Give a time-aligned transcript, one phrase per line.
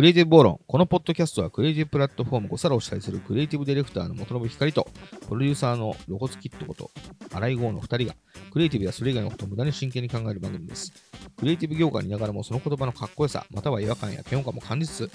[0.00, 0.58] クリエイティブ暴論。
[0.66, 4.88] このポッドキャストはクリエイティブプラットフォーム5皿を主催するクリエイティブディレクターの元信光と、
[5.28, 6.90] プロデューサーのロゴスキットこと、
[7.34, 8.14] 荒井豪の2人が、
[8.50, 10.90] クリエイティブやそれ以外のことを無駄に真剣に考える番組です。
[11.36, 15.10] クリエイティブ業界にいながらもその言葉のかっこよさ、または違和感や嫌悪感も感じつつ、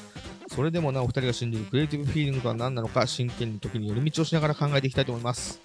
[0.54, 5.60] それでもなお2人が信じるクリエイティブフィーリングとは何なのか、真剣に時に寄り道をしながら考えていきたいと思います。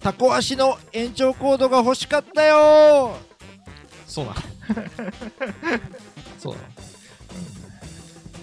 [0.00, 3.16] タコ足の延長コードが欲しかったよ
[4.06, 4.36] そうなの
[6.38, 6.66] そうなの、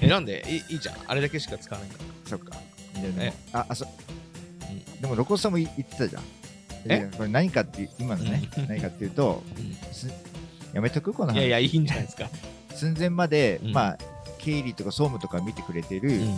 [0.05, 0.43] え、なんで？
[0.47, 0.95] いいいじゃん。
[1.07, 1.99] あれだけしか使わないんだ。
[2.25, 2.57] そっか。
[3.01, 3.33] でもえ？
[3.53, 6.23] ああそうんでもロコさんも言ってたじゃん。
[6.85, 7.09] え？
[7.17, 8.67] これ何かって今のねうん。
[8.69, 9.41] 何かっていうと
[9.91, 10.07] す
[10.73, 11.13] やめとく？
[11.13, 11.37] この話。
[11.37, 12.29] いやいや、いいんじゃないですか。
[12.75, 13.71] 寸前まで、うん。
[13.73, 13.97] まあ
[14.39, 16.37] 経理とか総務とか見てくれてるうん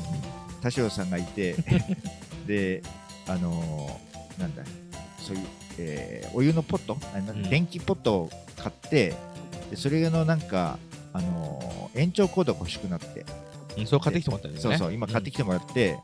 [0.61, 1.55] 田代さんがいて
[2.45, 2.83] で
[3.27, 4.63] あのーなんだ
[5.19, 5.43] そういう、
[5.79, 6.97] えーお湯のポット？
[7.15, 7.49] あなんうん。
[7.49, 9.13] 電気ポットを買って
[9.71, 10.77] でそれのなんか、
[11.13, 13.25] あのー延長コードが欲しくなって、うん、
[13.85, 14.59] それ買ってきてもらったんね。
[14.59, 15.97] そうそう今買ってきてもらって、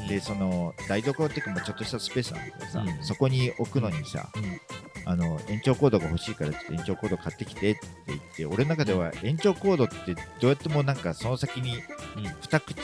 [0.00, 0.08] うん。
[0.08, 3.04] でその台所っていうかまあちょっとしたスペースなんだけどさ、うん。
[3.04, 4.60] そこに置くのにさ、うん。
[5.06, 11.74] あの延長コードが欲しいからちょっと延長コード買ってきてって言って俺の中では延長コードってどうやってもなんかその先に
[12.16, 12.26] うん。
[12.26, 12.82] 2口、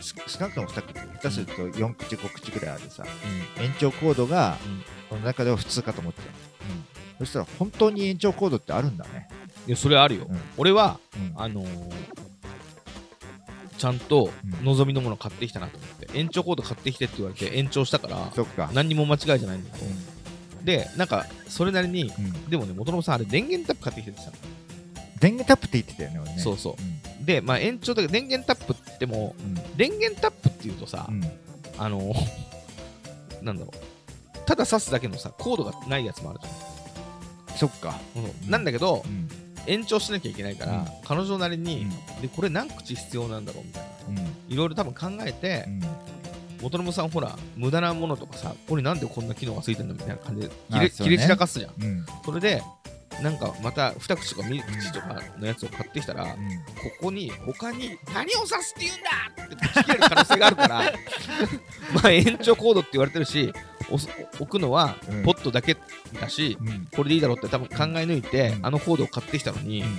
[0.00, 3.04] す少なくとも2口下手すると4口5口ぐらいあるさ。
[3.58, 3.64] うん。
[3.64, 4.82] 延長コードがうん。
[5.10, 6.22] この中では普通かと思って。
[6.22, 6.28] た
[7.18, 9.28] そしたら本当に延長コードってあるんだね、
[9.66, 10.26] いや、それあるよ。
[10.28, 10.40] うん。
[10.56, 11.32] 俺は、うん。
[11.36, 12.31] あのー
[13.82, 14.30] ちゃんと
[14.60, 14.64] うん。
[14.64, 18.70] 望みのもの買ってきたなと思って、延長コード買ってきてって言われて延長したから、そっか。
[18.72, 19.88] 何にも間違いじゃないんだけう
[20.60, 22.48] ど、で、なんか、それなりに、んうん。
[22.48, 24.30] でもね、元信さん、あれ、電源タップ買ってきててさ、
[25.18, 26.38] 電源タップって言ってたよね俺ね。
[26.38, 26.74] そうそう。
[27.18, 27.26] うん。
[27.26, 29.54] で、まあ、延長だけど、電源タップっても、うん。
[29.76, 31.20] 電源タップっていうとさ、うん。
[31.76, 32.14] あのー
[33.42, 36.40] なんだろう、ただ挿すだけのさ、コードがないやつもある
[37.52, 37.98] じそっか。
[38.16, 38.22] ゃん。
[38.22, 38.50] うん。
[38.50, 39.28] なんだけどう、ん
[39.66, 40.86] 延長しなきゃいけないから、うん。
[41.04, 41.86] 彼女なりに、
[42.18, 44.22] うで、これ何口必要なんだろうみたいな。
[44.48, 45.80] いろいろ多分考えてう、ん。
[46.62, 50.90] 元信さんほら、無駄なものとかさ、ここになんでこんな機能がついてるのみたいな感じであ切れ,、ね。
[50.90, 51.72] 切れ散らかすじゃん。
[51.82, 52.06] うん。
[52.24, 52.62] それで、
[53.20, 56.36] なんかまた2口とか3口とかのやつを買ってきたら、こ
[57.00, 60.78] こに他に何を指すって言うんだってぶち切れる可能性があるから、
[61.94, 63.52] まあ延長コードって言われてるし、
[64.38, 65.22] 置くのはうん。
[65.22, 65.76] ポットだけ
[66.20, 66.88] だし、うん。
[66.94, 68.66] これでいいだろうって多分考え抜いて、うん。
[68.66, 69.98] あのコードを買ってきたのに、うん。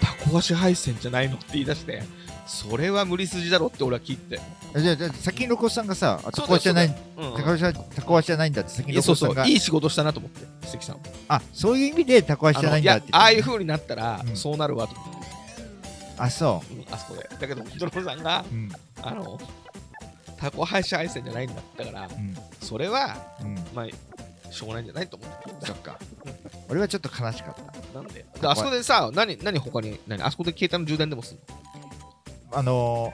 [0.00, 2.02] タコ足配線じゃないのって言い出して、
[2.46, 4.40] それは無理筋だろって俺は聞いて。
[4.76, 9.46] じゃあじゃあ先にロコさんがさあタそうだよコ足じゃないうんタコ足はタコ足じゃないんだって先にロコさんが。
[9.46, 10.98] いい仕事したなと思って、関さん。
[11.28, 14.36] あそういう意味でタコ足あじゃないんだってああいう風になったら、うん。
[14.36, 15.26] そうなるわと思って、
[16.18, 16.74] あそう。
[16.74, 17.28] んあそこで。
[17.28, 18.70] だけど、ドロさんがう、うん。
[19.02, 19.38] あの、
[20.38, 22.36] タコ配車配線じゃないんだだから、うん。
[22.60, 23.54] それは、うん。
[23.74, 25.66] まあ、しょうがないんじゃないと思って。
[25.66, 25.98] そっか。
[26.68, 27.98] 俺はちょっと悲しかった。
[27.98, 28.24] なんで。
[28.40, 31.56] であそこでさ、何、何他に、何、あそこで携帯の充電でもするの？
[32.56, 33.12] あの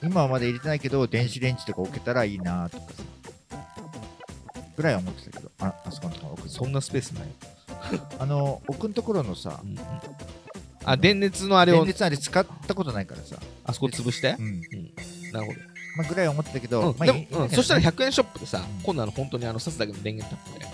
[0.00, 3.02] ー、今はまだ入れてないけど電子レンジとか置けたらいいなとかさ。
[4.74, 7.28] ぐらいは思ってたけどああそこのところ置くそんなスペースない。
[8.18, 9.78] あのー、置くんところのさうんうん。
[10.84, 14.34] あ、電熱のあれを電、熱あれ使ったことないからさ、あそこ潰して？
[14.38, 14.62] う、ん。
[15.30, 15.52] なるほ
[15.98, 16.96] まあ、ぐらいは思ってたけど、
[17.50, 20.66] そしたら100円ショップでさうん、今度あの、本当にあの、刺すだけの電源タップで、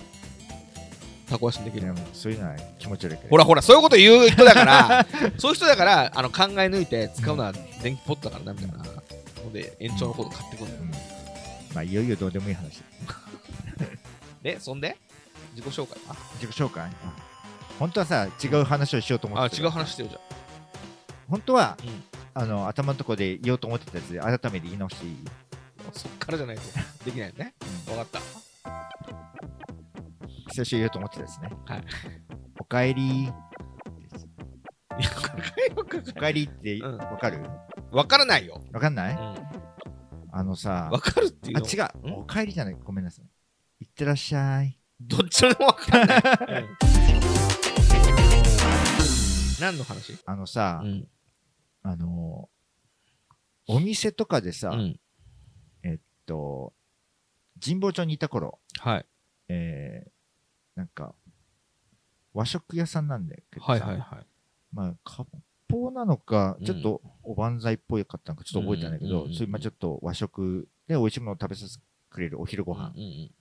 [1.31, 1.93] タコ足にできる。
[2.13, 3.31] そういうのは気持ち悪いから。
[3.31, 5.07] ほらほら、そういうこと言う人だから、
[5.39, 7.53] そういう人だから、あの考え抜いて使うのは
[7.83, 8.85] 電気ポットだからなみたいな
[9.45, 10.83] ので、延長のコード買ってくるんだよ。
[10.83, 10.91] うん。
[11.75, 12.83] まあいよいよどうでもいい話。
[14.43, 14.97] で、そんで
[15.55, 16.17] 自己紹介は？
[16.41, 16.83] 自己紹介？
[16.85, 16.91] あ
[17.79, 20.21] 本当はさ違う話をしようと思っあ、てた違う話してるじゃん。
[21.29, 22.05] 本当はうん。
[22.35, 25.19] あの頭のところで言おうと思ってたやつで改めて言い直していい？
[25.93, 26.63] そっからじゃないと
[27.05, 27.55] できないよね。
[27.89, 29.58] わかった。
[30.51, 31.85] 最初言おうと思ってたですねはい。
[32.61, 33.31] おかえり
[35.77, 37.43] おかえりってうんわかる？
[37.93, 38.63] わからないよ。
[38.73, 39.15] わかんない？
[39.15, 39.37] うん。
[40.33, 41.67] あのさわかるっていうあの。
[41.67, 41.81] 違
[42.15, 43.27] うおかえりじゃないごめんなさい
[43.85, 46.23] いってらっしゃいどっちでもわかんない。
[46.63, 46.79] うん
[49.61, 50.17] 何の話？
[50.25, 51.09] あのさ、うん。
[51.83, 52.49] あの
[53.67, 55.01] お店とかでさ、うん。
[56.27, 56.75] と
[57.65, 59.07] 神保町にいた頃はい。
[59.49, 60.11] えー、
[60.79, 61.13] なんか
[62.33, 64.27] 和食屋さんなんだけどさ、はいはいはい。
[64.73, 65.29] まあ割
[65.69, 73.33] 烹なのかうんちょっとおばんざいっぽいかったのかちょっと覚えてないけど、そういうまあちょっと和食で美味しいものを食べさせてくれるお昼ご飯に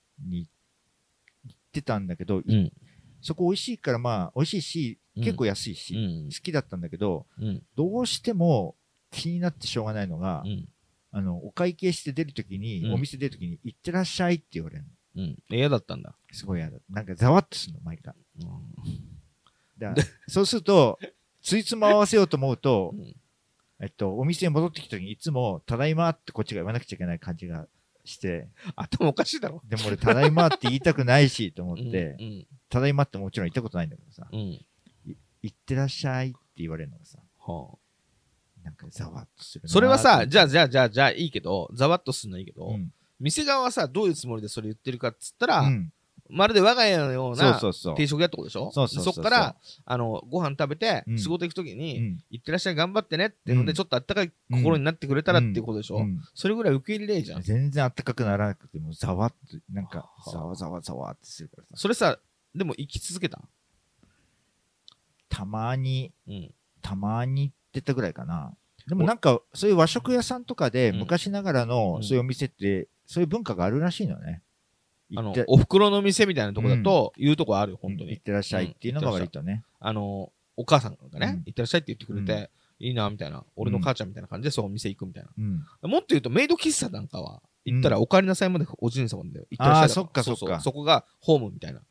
[1.46, 2.52] 行ってたんだけど、うん。
[2.52, 2.74] うん。
[3.22, 7.62] そこ美味しいからまあ美味しいしうん結構安いし、うん好きだったんだけどうん。
[7.76, 8.76] どうしても
[9.12, 10.68] 気になってしょうがないのが、うん。
[11.12, 15.38] あのお会計して出るときに、うんお店出るときに「行ってらっしゃい」って言われるのうん。
[15.50, 16.16] 嫌だったんだ。
[16.32, 18.50] すごい嫌だなんかざわっとするの毎回うん
[19.80, 19.94] だ
[20.28, 21.00] そうすると
[21.42, 23.16] ついつま合わせようと思うとうん
[23.80, 27.68] えっと、お店に戻ってきた時にいつも、ただいまってこっちが言わなくちゃいけない感じが
[28.06, 29.62] して、頭おかしいだろ。
[29.66, 32.48] でも俺、ただいまって言いたくないし、と思うんって、うん。
[32.70, 34.60] ただいまってもちろん言ったことないんだけどさ、うん。
[35.44, 37.78] 行ってらっしゃいって言われるのがさ、はあ
[38.64, 45.92] なんかざわっとするなそれはさ、じゃあ、あ、じゃあ、じゃあ、じゃあ、いいけど、ざわっとするのはいいけど、うん店側はさ、どういうつもりでそれ言ってるかっつったら、うん。
[46.30, 47.96] まるで我が家のようなそうそう。
[47.96, 48.70] 定食屋ってことでしょ？
[48.74, 49.24] そうそうそうそう。
[49.24, 49.56] でっから、
[49.86, 51.18] あの、ご飯食べて、うん。
[51.18, 52.18] 仕事行くときうに、ん。
[52.30, 53.76] 行ってらっしゃい、頑張ってねってので、うん。
[53.76, 56.20] ちょっとあったかい心になってくれたらっていうことでしょ、うん。
[56.36, 57.42] それぐらい受け入れれじゃん。
[57.44, 60.32] 全然あったかくならなくても、ざわっと、なんか、はあ。
[60.32, 61.70] ざわざわざわってするからさ。
[61.76, 62.20] それさ、
[62.54, 63.42] でも生き続けた？
[65.30, 66.52] たまに、うん。
[66.82, 68.52] たまに行ってたぐらいかな。
[68.86, 71.00] でもなんか、そういう和食屋さんとかで、うん。
[71.00, 71.70] 昔ながらうん。
[71.70, 74.44] のそういうお店って、そういう文化があるらしいのね。
[75.16, 78.24] あのお袋の店みたいなとこだと、言うとこあるよ、本当にうん行っ。
[78.24, 79.64] てらっしゃいっていうのが割とね。
[79.80, 83.44] あの、お母さんがね、うん行ってらっしゃいって言ってくれて、いいな、みたいな。
[83.56, 85.30] 俺の母ちゃんみたいな感じで、そうお店行くみたいな。
[85.38, 85.90] うん。
[85.90, 91.82] もっと言うと、メイド喫茶なんかは、行ったらお帰りなさいまでおじい様で、行ってらっしゃいあーそっかそっかそこがホームみたいな。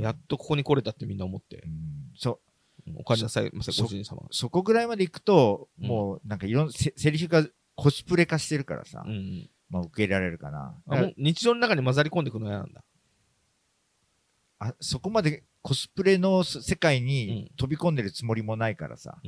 [0.00, 1.72] やっとここに来れたってみんな思ってう、ん
[2.14, 2.40] そ
[2.86, 2.90] う。
[2.90, 4.22] うんお帰りなさいませ、そご主人様。
[4.30, 9.04] そこぐらいまで行くと、うんもうなんかいろんなせセリフがコスプレ化してるからさ。
[9.70, 10.74] まあ受け入れられるかな。
[10.86, 12.82] あもう日常の中に混ざり込んでくるの嫌なんだ。
[14.60, 19.18] あそこまでコスプレの世界うんに飛び込んでるつもりもないからさ、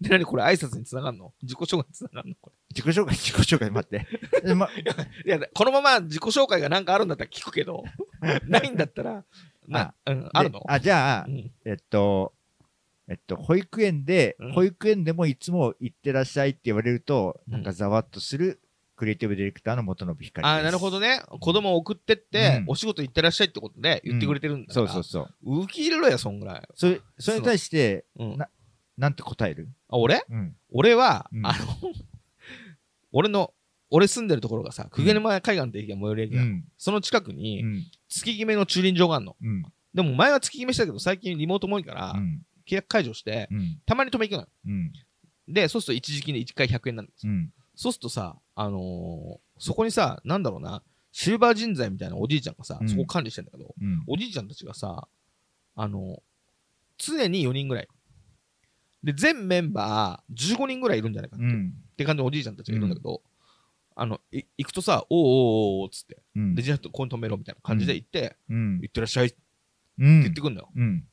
[0.00, 1.32] で、何これ挨拶につながんの？
[1.42, 4.06] 自己紹介につながんのこ自己紹介、 自己紹介待って。
[4.44, 4.82] でま、れ。
[5.24, 7.84] いや、このまま自己紹介がなんかあるんだったら聞くけど、
[8.46, 9.24] ないんだったら、
[9.66, 10.60] な、うん、あるの？
[10.60, 11.52] であ、じゃあう、ん。
[11.64, 12.34] えっと、
[13.08, 18.60] えっと、保育園で、うん保育園でもいつも行ってらっしゃいって言われると、うんなんかざわっとする
[18.98, 20.46] クリエイティブディレクターの元信光です。
[20.46, 21.22] あーなるほどね。
[21.40, 25.60] 子供を送ってって、うんお仕事行ってらっしゃいってことで言ってくれてるんだから、そうそうそう。
[25.64, 26.62] 受け入れろや、そんぐらい。
[26.74, 28.36] それ、それに対して、うん。
[28.36, 28.48] な
[28.96, 29.68] なんて答える？
[29.88, 30.24] あ、俺？
[30.28, 30.56] うん。
[30.72, 31.58] 俺は、うんあの、
[33.12, 33.54] 俺の、
[33.90, 36.64] 俺住んでるところがさ、久毛沼海岸って駅が最寄り駅だ、うん。
[36.76, 37.84] その近くうに、ん。
[38.08, 39.36] 月決めの駐輪場があるの。
[39.40, 39.62] うん。
[39.94, 42.42] でも前は月決めしたけど、最近リモートも多いから、うん。
[42.66, 43.80] 契約解除して、うん。
[43.86, 44.48] たまに止め行くのよ。
[44.66, 44.92] うん。
[45.54, 47.32] で、そうすると一時金で1回100円なんですよ。
[47.32, 47.52] うん。
[47.80, 50.82] そうするとさ、あのーそこにさ、なんだろうな、
[51.12, 54.02] シルバー人材みたいなおじいちゃんがさ、うんそこ管理してんだけど、うん。
[54.08, 55.06] おじいちゃんたちがさ、
[55.76, 56.22] あの
[56.96, 57.88] 常に4人ぐらい。
[59.04, 61.72] で、全メンバー15人ぐらいいるんじゃないかって,、うん。
[61.92, 63.22] って感じのおじいちゃんたちがいるんだけど、
[63.96, 66.54] あの、い行くとさ、おうおうおうおうっつって、うん。
[66.56, 69.36] で、じゃあここに止めろみたいな感じで行って、うん行ってらっしゃいって
[69.98, 70.22] うん。
[70.22, 70.70] 言ってくんだよ。
[70.74, 71.04] うん。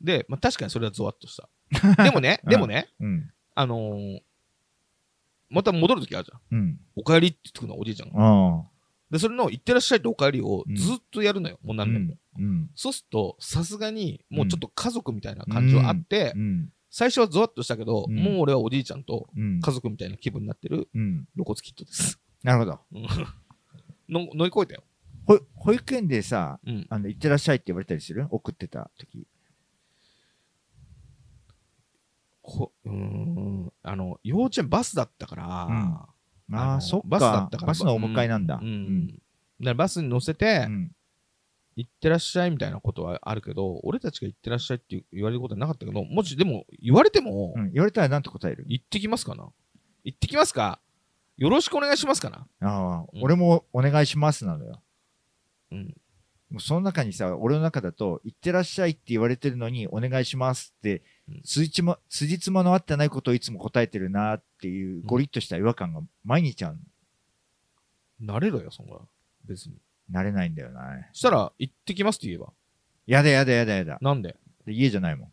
[0.00, 1.48] で、まあ、確かにそれはゾワッとした。
[2.04, 3.30] でもね、うんでもね、うん。
[3.54, 4.20] あのー
[5.54, 6.58] また戻るときあるじゃん。
[6.58, 6.80] うん。
[6.96, 8.64] お帰りって言ってくるの、おじいちゃんが。
[9.10, 12.14] で、それの行ってらっしゃいとお帰りをうんずっとやるのよ、もう何年も。
[12.38, 12.70] うん。
[12.74, 16.70] そうすると、さすがに、もうちょっと家族みたいな感じはあって、うん。
[16.90, 19.60] 最初はゾワッとしたけど、うんもう俺はおじいちゃんとうん。
[19.60, 21.26] 家族みたいな気分になってるうん。
[21.34, 22.20] 露骨キットです。
[22.42, 22.78] なるほど。
[22.92, 23.06] うん
[24.08, 24.84] の乗り越えたよ。
[25.26, 26.86] ほ保育園でさ、うん。
[26.90, 28.26] あの、行ってらっしゃいって言われたりする？
[28.30, 29.26] 送ってた時。
[32.46, 33.72] ほうーん。
[33.82, 36.06] あの、幼稚園バスだったから、あ
[36.50, 37.06] のあ、そっか。
[37.08, 38.60] バスだったからバスのお迎えなんだ。
[38.62, 38.68] うん。
[38.68, 39.20] うんだか
[39.70, 40.90] らバスに乗せてう、ん。
[41.76, 47.72] 行ってらっしゃいみたいなことはあるけど、俺たちが行ってらっしゃいって言われることはなかったけど、もしでも言われてもう、ん。
[47.72, 48.64] 言われたらなんて答える？
[48.68, 49.48] 行ってきますかな？
[50.04, 50.80] 行ってきますか？
[51.36, 52.46] よろしくお願いしますかな？
[52.68, 54.82] ああ、うん俺もお願いしますなのよ。
[55.72, 55.94] うん。
[56.50, 66.76] もうその中にさ、俺の中だと、行ってらっしゃいって言われてるのに、お願いしますってうん、つじま、辻褄の合ってないことをいつも答えてるなっていう、ゴリッとした違和感が毎日ある
[68.22, 68.96] 慣れろよ、そんな。
[69.46, 69.74] 別に。
[70.12, 70.82] 慣れないんだよな。
[71.12, 72.52] そしたら、行ってきますって言えば。
[73.06, 73.98] やだやだやだやだ。
[74.00, 74.36] なんで？
[74.66, 75.32] で家じゃないもん。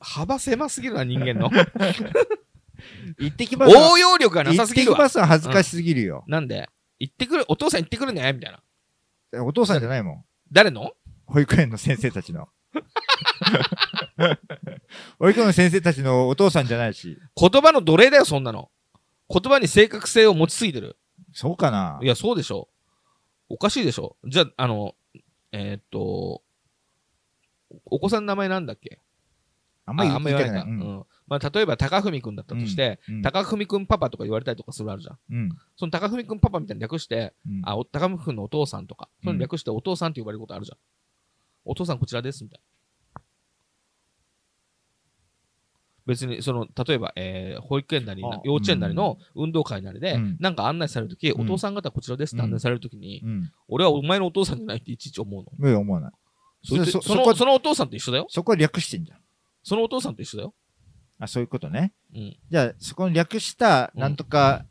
[0.00, 1.50] 幅狭すぎるな、人間の。
[3.18, 4.98] 行ってきますは応用力がなさすぎるわ。
[4.98, 6.24] 行ってきますは恥ずかしすぎるよ。
[6.26, 6.68] なんで？
[6.98, 8.62] 行ってくる、お父さん行ってくるねみたいな。
[9.34, 10.24] お父さんじゃないもん。
[10.52, 10.92] 誰の？
[11.26, 12.48] 保育園の先生たちの。
[15.18, 17.18] 保育園の先生たちのお父さんじゃないし。
[17.36, 18.70] 言葉の奴隷だよ、そんなの。
[19.30, 20.96] 言葉に正確性を持ちすぎてる。
[21.32, 22.68] そうかないや、そうでしょ。
[23.50, 24.16] おかしいでしょ。
[24.26, 24.94] じゃあ、あの、
[25.52, 26.42] えーっと、
[27.86, 29.00] お子さんの名前なんだっけ？
[29.84, 30.62] あんまりああんま言わないか。
[30.62, 31.06] ううんん。
[31.28, 35.18] まあ、例えば、高文くんだったとして、うん高文くんパパとか言われたりとかするあるじゃん。
[35.30, 35.48] うん。
[35.76, 40.78] その高文くんパパみたいに略して、うんあ、お高文くんのお父さんとか、うんその略してお父さんって呼ばれることあるじゃん。
[41.64, 42.60] お父さんこちらです、みたい
[43.14, 43.22] な。
[46.06, 53.52] 別に、その、例えば、えー保育園なりあ、幼稚園なりの運動会なりで、うんなんか案内されるとき、うんお父さん方こちらですって案内されるときに、うん。
[53.68, 55.52] 俺はお前のお父さんじゃないっていちいち思うの。
[55.58, 56.12] 無理思わない。
[56.64, 58.26] そそそのそのお父さんと一緒だよ。
[58.30, 59.18] そこは略してんじゃん。
[59.62, 60.54] そのお父さんと一緒だよ。
[61.18, 61.92] あ、そういうことね。
[62.14, 62.36] うん。
[62.50, 64.64] じゃあ、そこの略した、なんとか、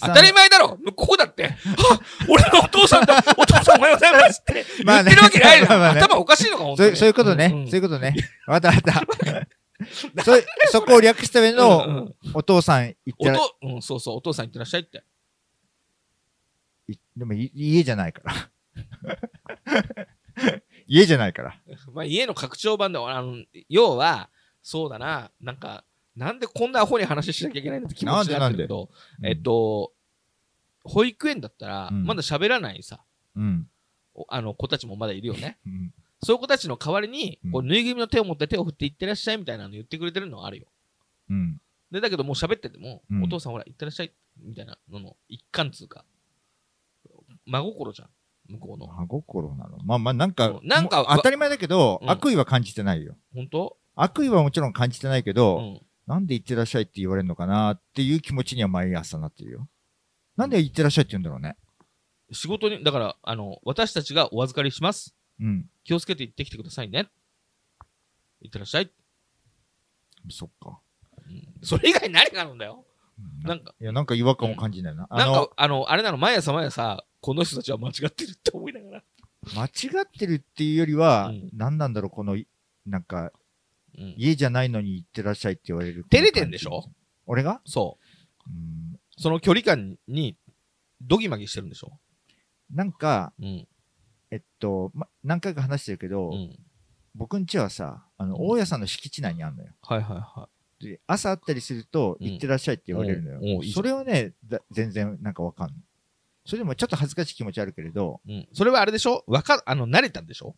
[0.00, 5.68] 当たり前だろ向こうだって、あ俺のお父さんだお父さんおはようございますって言ってるわけないじゃん。
[5.68, 6.88] まあまあね頭おかしいのか、本当に。
[6.88, 7.48] そういうそういうことね。
[7.48, 8.14] んんそういうことね。
[8.46, 9.16] わかったわかっ
[10.16, 10.24] た。
[10.24, 10.32] そ
[10.70, 15.04] そこを略した上うんのうんお父さん言ってら、おと、うん、そうそう、お父さん行ってらっしゃいって。
[16.88, 18.50] いでもい家じゃないから。
[20.86, 21.60] 家じゃないから。
[21.92, 24.30] まあ、家の拡張版で、あの、要は、
[24.62, 25.84] そうだな、なんか、
[26.16, 28.88] なんでこんなアホに話しなきゃいけないんだって気持ちになってるけど、
[29.22, 29.92] えっと、
[30.84, 33.00] 保育園だったら、うんまだ喋らないさ、
[33.34, 33.66] うん。
[34.14, 35.58] おあの子たちもまだいるよね。
[35.66, 35.92] うん。
[36.22, 40.66] そういう子たちの代わりに、うんこうぬいぐるみの手を持って手を振って行ってらっしゃいみたいなの言ってくれてるのはあるよ。
[41.30, 41.60] うん。
[41.90, 46.04] で、だけどもう喋ってても、うんお父さんほら、行ってらっしゃいみたいなのの一環つうか、
[47.46, 48.10] 真心じゃん、
[48.52, 48.86] 向こうの。
[48.86, 49.78] 真心なの？
[49.84, 53.16] まあまあ、なんか、なんか当たり前だけど、うん悪意は感じてないよ。
[53.34, 53.76] 本当？
[53.96, 55.83] 悪意はもちろん感じてないけど、うん。
[56.06, 59.68] なんで行ってらっしゃいって言われるのかなっていう気持ちには毎朝なってるよ。
[60.36, 61.56] なんで行ってらっしゃいって言うんだろうね。
[62.32, 65.14] 仕事に、だから、あの、私たちがお預かりします。
[65.40, 65.68] うん。
[65.84, 67.08] 気をつけて行ってきてくださいね。
[68.40, 68.90] 行ってらっしゃい。
[70.30, 70.78] そっか。
[71.28, 72.84] うんそれ以外に何があるんだよ。
[73.18, 75.06] うんなんか、いや、なんか違和感を感じないな。
[75.08, 79.02] あのなんか、あの、あれなの、毎朝毎朝、この人たちは間違ってるって思いながら。
[79.54, 79.68] 間違
[80.02, 82.36] ってるっていうよりは、うん何なんだろう、この、
[82.86, 83.32] なんか、
[83.96, 84.14] うん。
[84.16, 86.04] 家じゃないのに行ってらっしゃいって言われる。
[86.10, 86.84] 照れてんでしょ？
[87.26, 87.60] 俺が？
[87.64, 87.98] そ
[88.46, 88.50] う。
[88.50, 88.98] うん。
[89.16, 90.36] その距離感に、
[91.00, 91.92] ドギマギしてるんでしょ？
[92.72, 93.68] なんか、うん。
[94.30, 96.58] えっと、ま、何回か話してるけど、うん。
[97.14, 99.70] 僕ん家はさ、あの、うん大家さんの敷地内にあるのよ。
[99.82, 100.48] はいはいは
[100.80, 103.62] で、朝会ったりすると、うん行ってらっしゃいって言われるのよ。
[103.72, 105.76] それはね、だ全然なんかわかんない。
[106.44, 108.34] それでもちょっと恥ずかしい気持ちあるけれど、い。
[108.34, 108.48] うん。
[108.52, 109.22] それはあれでしょ？
[109.28, 110.56] わか、あの、慣れたんでしょ？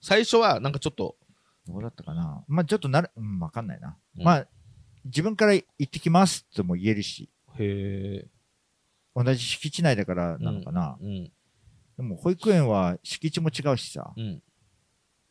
[0.00, 1.16] 最初は、なんかちょっと、
[1.66, 2.44] どうだったかな。
[2.48, 3.96] まあちょっとなる、うん、わかんないな。
[4.18, 4.46] うんまあ、
[5.04, 8.28] 自分から行ってきますとも言えるし、へえ。
[9.14, 10.98] 同じ敷地内だからなのかな。
[11.00, 11.32] うん。
[11.96, 14.42] でも保育園は敷地も違うしさ、うん。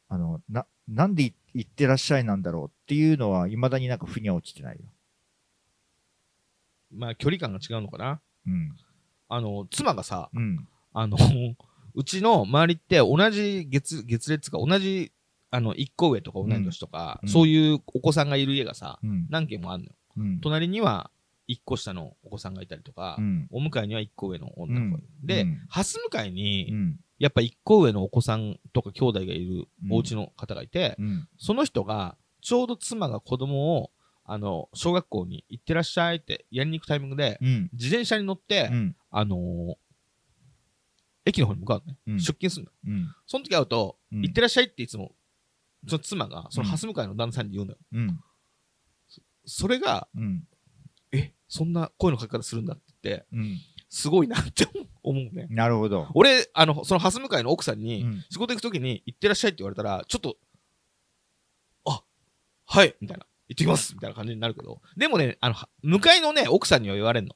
[0.10, 4.86] あの、な、なんでい行ってらっしゃいなんだろうっていうのは、未だになんか腑には落ちてないよ。
[6.92, 8.22] まあ、距離感が違うのかな。
[8.46, 8.76] うん。
[9.30, 10.68] あの、妻がさ、うん。
[10.94, 11.18] あの、
[11.96, 15.12] うちの周りって同じ月、月列か、同じ、
[15.54, 19.28] あの、一個上とか同い年とか、うんそういうお子さんがいる家がさ、うん。
[19.30, 19.96] 何軒もあるのよ。
[20.18, 20.40] うん。
[20.42, 21.12] 隣には
[21.46, 23.48] 一個下のお子さんがいたりとか、うん。
[23.52, 25.08] お向かいには一個上の女の子がいる。
[25.22, 27.00] で、うんハス向かいに、うん。
[27.20, 31.28] やっぱ一個上のお子さんとか兄弟がいるお家の方がいて、うん。
[31.38, 33.92] その人が、ちょうど妻が子供を、
[34.26, 37.70] あの、小学校に行ってらっしゃいってやりに行くタイミングで、うん。
[37.74, 38.96] 自転車に乗って、うん。
[39.12, 39.76] あのー
[41.26, 41.98] 駅の方に向かうのね。
[42.08, 42.72] うん出勤するの。
[42.86, 43.08] うん。
[43.26, 45.14] その時会うと、うん行ってらっしゃいっていつも、
[45.88, 47.78] その妻が、そのうんハス向かいの旦那さんに言うのよ。
[47.94, 48.20] うん。
[49.46, 50.44] それが、うん。
[51.12, 53.58] え、そんな声のかけ方するんだって言って、うん。
[53.90, 54.68] すごいなって
[55.04, 55.48] 思うね。
[55.50, 56.08] なるほど。
[56.16, 60.38] 俺、あの、そのハス向かいの奥さんに、うん仕事行く時に行ってらっしゃいって言われたら、ちょっと、
[61.86, 62.04] あ、
[62.66, 63.26] はい、みたいな。
[63.50, 67.36] 行ってきますみたいな感じになるけど、でもね、あの、は向かいのね、奥さんには言われんの。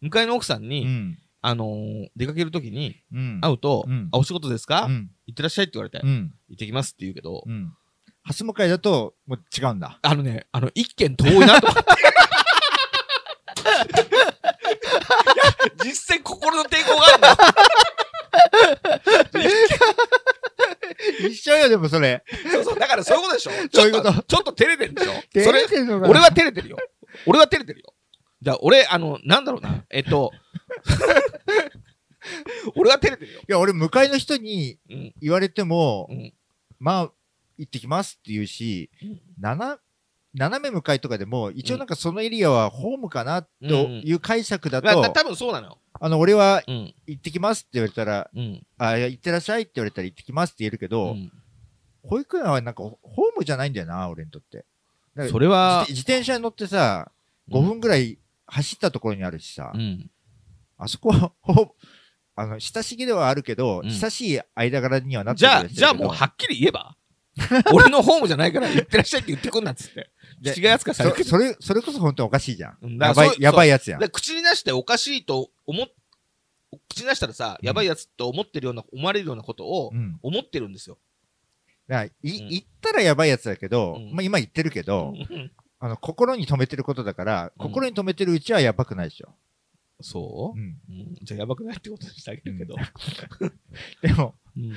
[0.00, 1.18] 向かいの奥さんに、うん。
[1.42, 3.40] あのー出かける時にうん。
[3.40, 5.10] 会うと、うんあ、お仕事ですか、うん。
[5.26, 6.34] 行ってらっしゃいって言われて、うん。
[6.48, 7.42] 行ってきますって言うけど、
[8.26, 8.28] うん。
[8.28, 9.98] ハス向かいだと、もう違うんだ。
[10.02, 11.90] あのね、あの、一軒遠いなと思って。
[11.92, 11.94] い
[13.66, 13.72] や
[15.84, 17.36] 実際心の抵抗があるんだよ。
[21.28, 22.24] 一緒よ、でもそれ。
[22.50, 26.76] そうそう、だからそういうことでしょそういうことちょっと照れてるでしょ照それれ、てんのかな俺は照れてるよ。
[27.26, 27.92] 俺は照れてるよ。
[28.42, 29.84] じゃあ、俺、あの、なんだろうな。
[29.90, 30.32] えっと、
[32.76, 33.40] 俺は照れてるよ。
[33.40, 35.12] いや、俺、向かいの人にうん。
[35.20, 36.32] 言われても、うん。
[36.78, 37.12] まあ、
[37.56, 39.78] 行ってきますって言うし、うん斜
[40.38, 45.78] 斜め向かいとかでも、一応なんかそのエリアはホームかなという解釈だと、まあ、た多分そうなのよ。
[45.98, 46.94] あの、俺はうん。
[47.06, 48.66] 行ってきますって言われたら、うん。
[48.76, 51.32] あ、行ってらっしゃいって言われたら行ってきますって言えるけうど、ん、
[52.02, 54.66] 保育園はなんかホームじゃないんだよな、俺にとって。
[55.30, 57.10] それは自、自転車に乗ってさ、
[57.50, 60.10] 5分ぐらい走ったところにあるしさ、うん。
[60.76, 61.74] あそこは、 ほ
[62.34, 66.94] あの、親しげではあるけど、うん親しい間柄にはなってじゃあ、るじゃあもうはっきり言えば
[67.72, 70.10] 俺のホームじゃないから言ってらっしゃいって言ってくんなっつって。
[70.40, 71.10] で違うやつかされ。
[71.10, 72.78] そ それ、それこそ本当におかしいじゃん。
[72.82, 74.00] うんだやばい、やばいやつやん。
[74.00, 75.86] で口に出しておかしいと思っ、
[76.88, 80.18] 口に出したらさ、うんやばいやつと思ってるような、思われるようなことをうん。
[80.22, 80.98] 思ってるんですよ。
[81.88, 89.34] だからい、うん言ったらやばいやつだけど、うんまあ今言ってるけど、うんあの、心に留めてることだから、うん心に留めてるうちはやばくないでしょ。
[90.00, 90.58] そう？
[90.58, 90.78] う、ん。
[90.88, 92.76] うん、じゃあやばくないってことにしてあげるけど。
[94.02, 94.72] でも、うん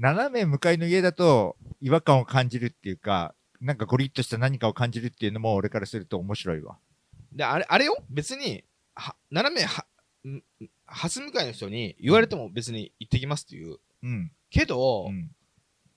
[0.00, 6.78] 斜め向かいの家だと違和感を感じるっていうか、なんかゴリッとした何かを感じるっていうのも俺からすると面白いわ。
[7.32, 8.02] で、あれ、あれよ？
[8.08, 8.64] 別に、
[8.94, 9.84] は、斜めは、
[10.26, 10.42] ん
[10.86, 13.76] 蓮向かいの人に言われても別に行ってきますっていう。
[14.02, 14.32] うん。
[14.48, 15.30] けど、うん。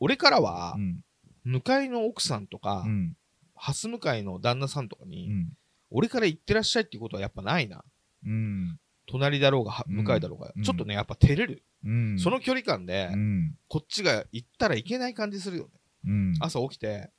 [0.02, 1.00] 俺からはう、ん。
[1.46, 3.16] 向かいの奥さんとかう、ん。
[3.56, 5.54] 蓮向かいの旦那さんとかうに、ん。
[5.92, 7.86] 俺から行ってらっしゃいっていうことはやっぱないな。
[8.26, 8.78] うん。
[9.14, 11.64] 隣だろうが、向かいだろうが、うんちょっとね、やっぱ照れる。
[11.86, 12.20] うん。
[12.20, 13.56] その距離感で、うん。
[13.68, 15.70] こっちが行ったらいけない感じするよね。
[16.08, 16.34] うん。
[16.40, 17.12] 朝起きて、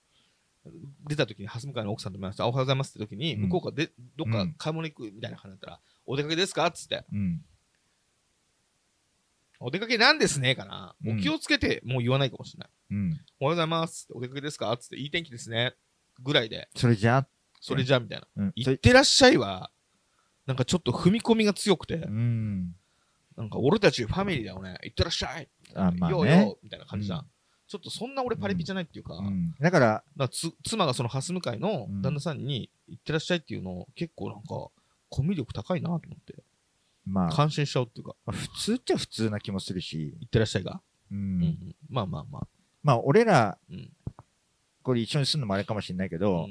[1.07, 2.49] 出た時に、蓮向かいの奥さんと見ました。
[2.49, 7.41] おはようございますって時に、うん向こうからでどっかうん買い物行くみたいな感じだったら、お出かけですかっつって、うん。
[9.61, 10.97] お出かけなんですねかな。
[11.05, 12.71] うんお気をつけて、もう言わないかもしれない。
[12.91, 13.21] うん。
[13.39, 15.75] おはようございますってお出かけですかっつって、いい天気ですね。
[16.23, 17.29] ぐらいで、それじゃあ、
[17.61, 18.27] それじゃあみたいな。
[18.37, 18.53] うん。
[18.57, 19.71] 行ってらっしゃいは、
[20.47, 22.75] なんかちょっと踏み込みが強くて、うん。
[23.37, 24.79] なんか俺たちファミリーだよね。
[24.85, 25.49] 行ってらっしゃい。
[25.75, 26.39] あ、まあようね。
[26.47, 27.19] よみたいな感じじゃん。
[27.21, 27.25] うん
[27.67, 29.55] ちょっとそんな俺パリピじゃないっていうか、うん。
[29.59, 34.69] だから、だつ妻がその蓮向かいのうん旦那さんに行ってらっしゃいっていうのを結構なんか
[35.09, 36.35] コミュ力高いなと思って
[37.07, 41.75] まあ、感心しちゃうっていうか普通っちゃ普通な気もするし、行ってらっしゃいが、ううんん。
[41.89, 42.47] まあまあまあ、
[42.83, 43.91] まあ、俺ら、うん
[44.83, 46.51] これ一緒に住むのもあれかもしれないけうど、ん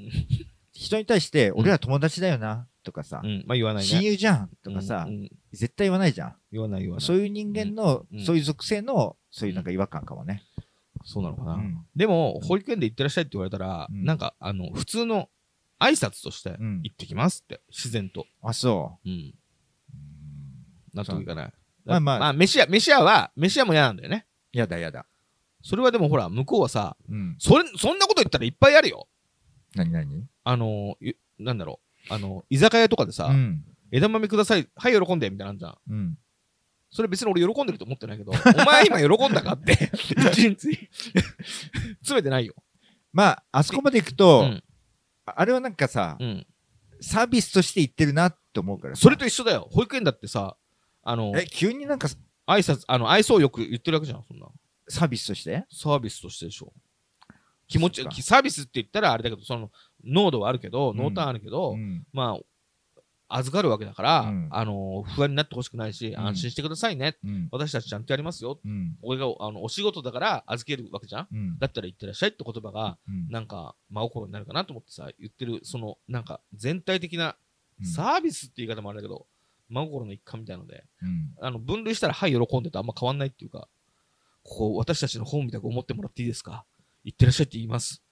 [0.74, 3.90] 人に対して、俺ら友達だよな、とかさう、んまあ言わないね。
[3.90, 5.30] 親友じゃん、とかさうん、うん。
[5.52, 6.36] 絶対言わないじゃん。
[6.52, 7.06] 言わない言わない。
[7.06, 10.44] そういう人間のうん、そういう属性の、そういうなんか違和感かもね。
[11.06, 11.86] そうなのかな、うん。
[11.96, 14.06] でも保育園で行ってらっしゃいって言われたら、うん。
[14.06, 15.30] なんかあの普通の
[15.80, 16.82] 挨拶としてうん。
[16.84, 19.10] 行ってきますって自然と、あ、そう。
[19.10, 19.34] ん、う。
[20.94, 21.54] 納得いかない。
[21.86, 22.20] まあまあ。
[22.20, 24.28] まあ飯屋飯屋は飯屋も嫌なんだよね。
[24.52, 25.06] やだやだ。
[25.62, 27.36] それはでもほら向こうはさうん。
[27.40, 29.08] それそんなこと言ったらいっぱいあるよ。
[29.76, 30.28] 何何？
[30.44, 30.96] あの
[31.40, 33.64] なんだろう、あの、居酒屋とかでさ、うん。
[33.92, 35.78] 枝豆ください、はい、喜んで、みたいなんじゃん。
[35.90, 36.18] うん。
[36.92, 39.74] それ別に俺喜んでると思ってないけど、 お前今喜んだかって、
[40.32, 40.90] 一日、
[42.00, 42.54] 詰めてないよ。
[43.12, 44.64] まあ、あそこまで行くうと、ん。
[45.26, 46.46] ああれはなんかさう、ん。
[47.02, 49.68] サービスとして言ってるなって思うからさそれと一緒だよ。
[49.72, 50.56] 保育園だってさ、
[51.02, 52.08] あの、え、急になんか
[52.48, 54.48] 挨拶、あの、愛想よく言ってるわけじゃん、そんな。
[54.88, 55.66] サービスとして？
[55.72, 56.74] サービスとしてでしょ。
[57.68, 59.72] 気持ちそっ、かサービスって言ったらあれだけど、その、
[60.04, 62.06] 濃度はあるけど、うん濃淡あるけど、うん。
[62.14, 67.18] まあ、預かるわけだから、うんあの、不安になってほしくないし、ん安心してくださいね。
[67.24, 67.48] うん。
[67.52, 68.60] 私たちちゃんとやりますよ。
[68.64, 68.96] うん。
[69.02, 71.58] 俺があのお仕事だから預けるわけじゃんうん。
[71.60, 77.36] だったら言ってらっしゃいって言葉が、うんなんか真心になるかなと思ってさ、言ってる、その、なんか全体的な
[77.82, 79.26] うんサービスって言い方もあれだけど、
[79.70, 81.34] 真心の一環みたいので、うん。
[81.42, 83.68] あの分類したら、はい、喜んでとあんま変わんないっていうか、
[84.44, 86.66] ここ私たちの本みたく思ってもらっていいですか？
[87.06, 88.04] 言ってらっしゃいって言います。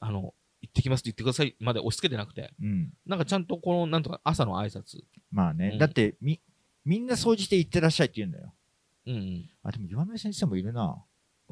[0.00, 0.34] あの、
[0.66, 2.92] 行ってきますって言ってくださいまで押し付けてなくて、うん。
[3.06, 5.02] なんかちゃんとこの、なんとか朝の挨拶。
[5.30, 5.78] まあね、うん。
[5.78, 6.40] だってみ
[6.84, 8.52] みんな総じて言ってらっしゃいって言うんだよ。
[9.06, 9.50] うんうん。
[9.62, 10.96] あでも言わない先生もいるな。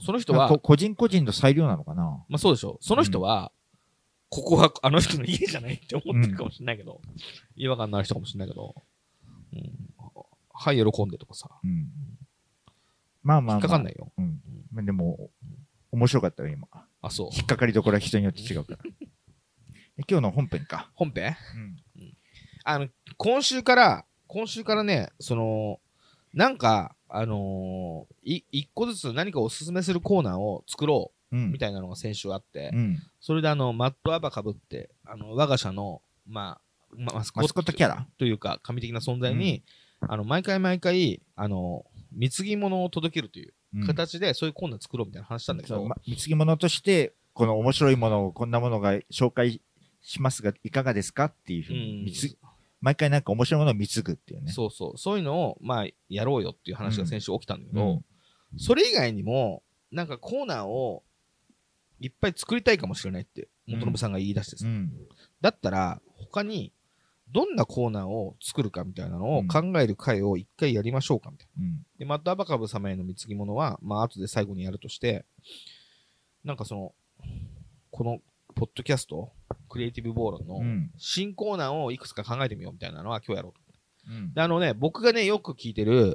[0.01, 2.03] その人は、こ個人個人の裁量なのかな。
[2.29, 2.79] まあそうでしょ。
[2.81, 3.53] その人は、
[4.29, 7.01] ここはあの人の家じゃないって思ってるかもしれないけど、
[7.55, 8.75] 違和感のある人かもしれないけど、
[9.53, 9.71] うん、
[10.53, 11.89] はい、喜んでとかさ、うん。
[13.23, 14.13] まあまあ、まあ、引っかかんないよ。
[14.19, 14.41] うん。
[14.73, 15.31] まあでも
[15.93, 16.67] 面白かったよ今。
[17.01, 17.29] あ、そう。
[17.33, 18.79] 引っかかりどころは人によって違うから。
[18.83, 18.91] で
[19.97, 21.37] 今日の本編か、本編？
[21.97, 22.17] うん。
[22.65, 25.79] あの、今週から、今週からね、その、
[26.33, 38.07] なんか、あのーい、一個ずつ何かおすすめするコーナーを作ろうう、みたいなのが先週あって、うん、それであの、マットアバかぶって、あの、我が社の、まあ、まマスコットキャラ？
[38.19, 39.63] というか、神的な存在に、
[40.01, 43.87] あの、毎回毎回、あの、貢ぎ物を届けるといううん。
[43.87, 49.61] 形で、そういうコーナー作ろうみたいな話したんだけど、ま貢ぎ物としてこの面白いものをこんなものが紹介
[50.05, 52.13] しますがいかがですかっていうふうに
[52.85, 54.53] 毎回なんか面白いものを貢ぐっていうね。
[54.53, 58.03] そうそう、そういうのを、まあ、やろうよっていう話が先週起きたんだけど、
[58.53, 58.59] うん。
[58.59, 61.03] それ以外にも、なんかコーナーを
[61.99, 64.93] いっぱい作りたいかもしれないって、元信さんが言い出してさ、うん。
[65.41, 66.75] だったら、他に、
[67.33, 71.65] どんなコーナーを作るかみたいなのを考える会を一回やりましょうかみたいな。
[71.65, 71.87] うん。
[71.99, 75.25] で、マッドアバカブ様への貢ぎ物は、まあ、後で最後にやるとして、
[76.45, 76.95] なんかその、
[77.91, 78.21] この、
[78.55, 79.33] ポッドキャスト、
[79.69, 80.91] クリエイティブボーロンのうん。
[80.97, 84.13] 新コーナーをいくつか考えてみようみたいなのは今日やろうと。
[84.13, 84.33] うん。
[84.35, 86.15] で、あのね、僕がね、よく聞いてる、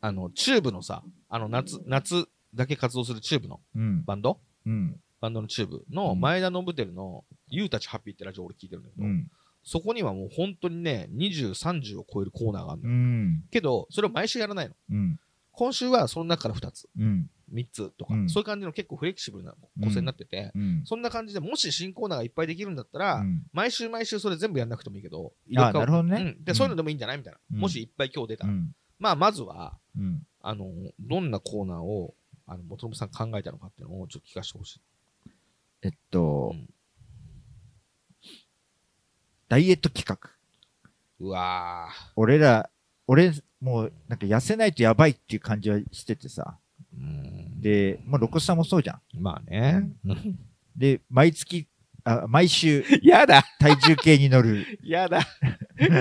[0.00, 4.04] あの、チューブのさ、あの、夏、夏だけ活動するチューブのうん。
[4.04, 4.38] バンド？
[4.66, 5.00] うん。
[5.20, 6.20] バンドのチューブのうん。
[6.20, 9.26] 前田信輝の、ユーたちハッピーってラジオ俺聞いてるんだけど、うん。
[9.62, 12.96] そこにはもう本当にね、20、30を超えるコーナーがあるのうよ。
[12.98, 13.42] ん。
[13.50, 14.74] けど、それを毎週やらないの。
[14.90, 15.18] うん
[15.52, 17.30] 今週はその中から2つ、うん。
[17.52, 18.28] 3つとか、うん。
[18.30, 20.82] そういう感じの結構フレキシブルな構成になってて、うん。
[20.84, 23.42] そんな感じでもし新コーナーがいっぱいできるんだったら、うん。
[23.52, 26.16] 毎週毎週それ全部やんなくてもいいけど、あなるほどね。
[26.38, 26.44] うん。
[26.44, 27.18] で、そういうのでもいいんじゃない？
[27.18, 27.40] みたいな。
[27.52, 27.58] うん。
[27.60, 28.52] もしいっぱい今日出たら。
[28.52, 28.74] うん。
[28.98, 30.22] まあ、まずは、うん。
[30.42, 30.66] あの、
[31.00, 32.14] どんなコーナーを、
[32.46, 34.80] あの、元信さん考えたのかっていうのをちょっと聞かせてほしい。
[35.82, 36.68] えっとうん。
[39.48, 40.30] ダイエット企画。
[41.18, 42.70] うわ俺ら、
[43.06, 46.58] 俺、もう、なんか痩せないとやばいっていう感じはしててさ。
[47.60, 49.00] で、まあ、ロコスさんもそうじゃん。
[49.18, 49.90] まあね。
[50.76, 51.66] で、毎月、
[52.04, 54.64] あ毎週、やだ体重計に乗る。
[54.82, 55.20] やだ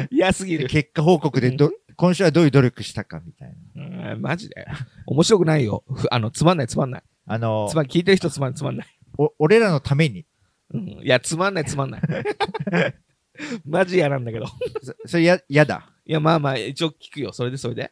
[0.10, 0.68] 嫌すぎる。
[0.68, 4.14] 結果報告でど、今週はどういう努力したかみたいな。
[4.14, 4.66] うんマジで
[5.06, 5.84] 面白くないよ。
[5.94, 7.04] ふあの、つまんないつまんない。
[7.26, 8.88] あのつ、まん聞いてる人つまんないつまんない。
[9.18, 10.26] お俺らのために、
[10.74, 12.02] うんいや、つまんないつまんない。
[13.66, 14.48] マジ嫌なんだけど。
[14.82, 15.90] そそれや、やだ。
[16.10, 17.32] いや、まあまあ、一応聞くよ。
[17.34, 17.92] それでそれで。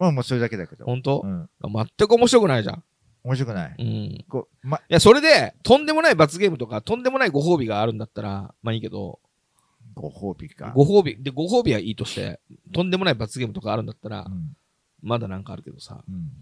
[0.00, 0.84] まあもうそれだけだけど。
[0.84, 1.22] 本当？
[1.24, 1.48] う、ん。
[1.62, 2.82] 全く面白くないじゃん。
[3.22, 3.76] 面白くない。
[3.78, 3.86] うん。
[3.86, 9.20] いこう、ま、や、それで、とんでもない罰ゲームとか、とんでもないご褒美があるんだったら、まあいいけど、
[9.94, 10.72] ご褒美か。
[10.74, 12.40] ご褒美、で、ご褒美はいいとして、
[12.74, 14.56] とんでもない罰ゲームとかあるんだったらう、ん。
[15.00, 16.32] まだなんかあるけどさ、うん。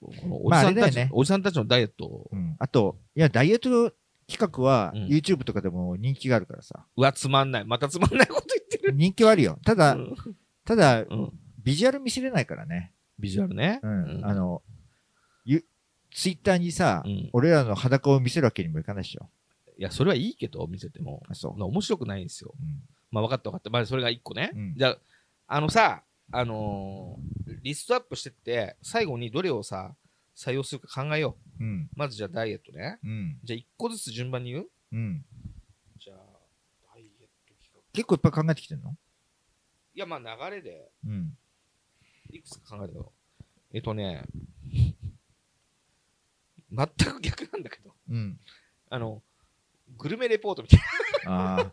[0.00, 2.56] このおまあじさんたち、あれだよねおじさんたちのダイエットを、うん。
[2.58, 3.92] あと、いや、ダイエット
[4.30, 6.86] 企画は、うん YouTube とかでも人気があるからさ。
[6.96, 7.64] うわ、つまんない。
[7.64, 8.92] またつまんないこと言ってる。
[8.92, 9.58] 人気はあるよ。
[9.64, 10.14] ただ、うん
[10.64, 11.32] ただ、うん
[11.64, 12.92] ビジュアル見せれないからね。
[13.18, 13.80] ビジュアルね。
[13.82, 14.20] うん。
[14.24, 14.62] あの、
[15.44, 15.64] ゆ、
[16.14, 19.28] ツイッターにさ、うん俺らの裸を見せるわけにもいかないでしょ。
[19.78, 21.22] いや、それはいいけど、見せても。
[21.28, 21.62] あ、そう。
[21.62, 22.54] 面白くないんですよ。
[22.58, 22.82] うん。
[23.10, 23.70] まあ、分かった分かった。
[23.70, 24.50] まあ、それが一個ね。
[24.54, 24.98] うんじゃあ、
[25.46, 29.94] あのさ、あのーリストアップしてって、最後にどれをさ、
[30.36, 31.47] 採用するか考えよう。
[31.60, 31.90] うん。
[31.94, 32.98] まずじゃあダイエットね。
[33.02, 33.38] うん。
[33.44, 34.66] じゃあ一個ずつ順番に言う？
[34.92, 35.24] うん。
[35.98, 36.18] じゃあ、
[36.94, 37.10] ダイエッ
[37.46, 37.80] ト企画。
[37.92, 38.96] 結構いっぱい考えてきてんの？
[39.94, 40.18] いや、まあ
[40.50, 41.36] 流れで、うん。
[42.30, 43.12] いくつか考えたよ。
[43.72, 44.24] えっとね、
[46.70, 48.38] 全く逆なんだけど、うん。
[48.90, 49.22] あの、
[49.96, 50.80] グルメレポートみたい
[51.26, 51.72] ああ。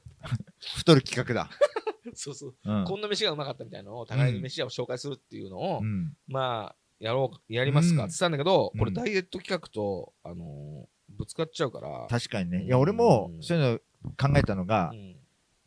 [0.78, 1.50] 太る企画だ。
[1.50, 1.50] な。
[2.16, 2.56] そうそう。
[2.64, 2.86] うん。
[2.86, 6.18] こんな飯がうまかったみたいなのを、互いに飯屋を紹介するっていうのを、うん。
[6.28, 8.10] まあ、やろう、やりますかうん。
[8.10, 8.80] って言ったんだけど、うん。
[8.80, 12.64] これダイエット企画と、あのーぶつかっちゃうから、確かにね。
[12.66, 15.16] いや、俺もうんそういうの考えたのがう、ん。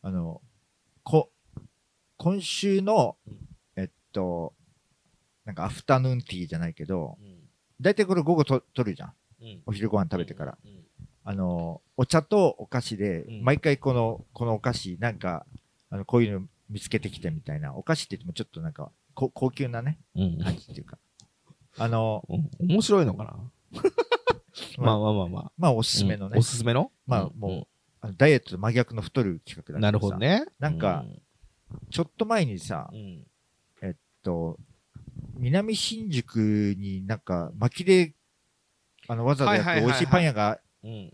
[0.03, 0.43] あの、
[1.05, 1.31] こ、
[2.17, 3.37] 今週のうん、
[3.77, 4.53] えっと、
[5.45, 7.39] なんかアフタヌーンティーじゃないけど、うん。
[7.81, 9.13] だいたいこれ午後と取るじゃん。
[9.41, 9.63] うん。
[9.67, 10.59] お昼ご飯食べてから。
[10.65, 10.85] うん。
[11.25, 13.45] あの、お茶とお菓子で、うん。
[13.45, 15.47] 毎回この、このお菓子、なんか、
[15.89, 17.75] あの、こういうの見つけてきてみたいな。
[17.77, 20.39] お菓子って言ってもちょっとなんか、こ高級なね、うん。
[20.43, 20.99] 感じっていうか。
[21.79, 23.37] あの、うん面白いのかな？
[24.79, 25.53] まあまあまあまあ。
[25.57, 26.91] まあおすすめのねうんお、すすめの？
[27.07, 27.67] まあもう
[28.01, 30.45] あのダイエットと真逆の太る企画だなるほどさね。
[30.59, 31.05] なんか
[31.91, 33.27] ちょっと前にさう、ん、
[33.83, 34.59] えっと、
[35.37, 36.37] 南新宿
[36.79, 38.15] になんか薪で、
[39.07, 40.91] あの、わざわざ美味しいパン屋が、うん。
[40.91, 41.13] うん。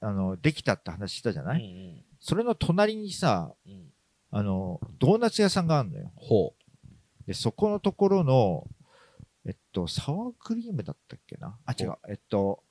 [0.00, 2.04] あの、できたって話したじゃうない、ん。
[2.20, 3.86] それの隣にさ、うん。
[4.30, 6.12] あの、ドーナツ屋さんがあるのよ。
[6.16, 6.54] ほ
[7.26, 8.66] で、そこのところの、
[9.46, 11.58] えっと、サワークリームだったっけな？
[11.66, 11.94] あ、違う。
[12.08, 12.62] えっと、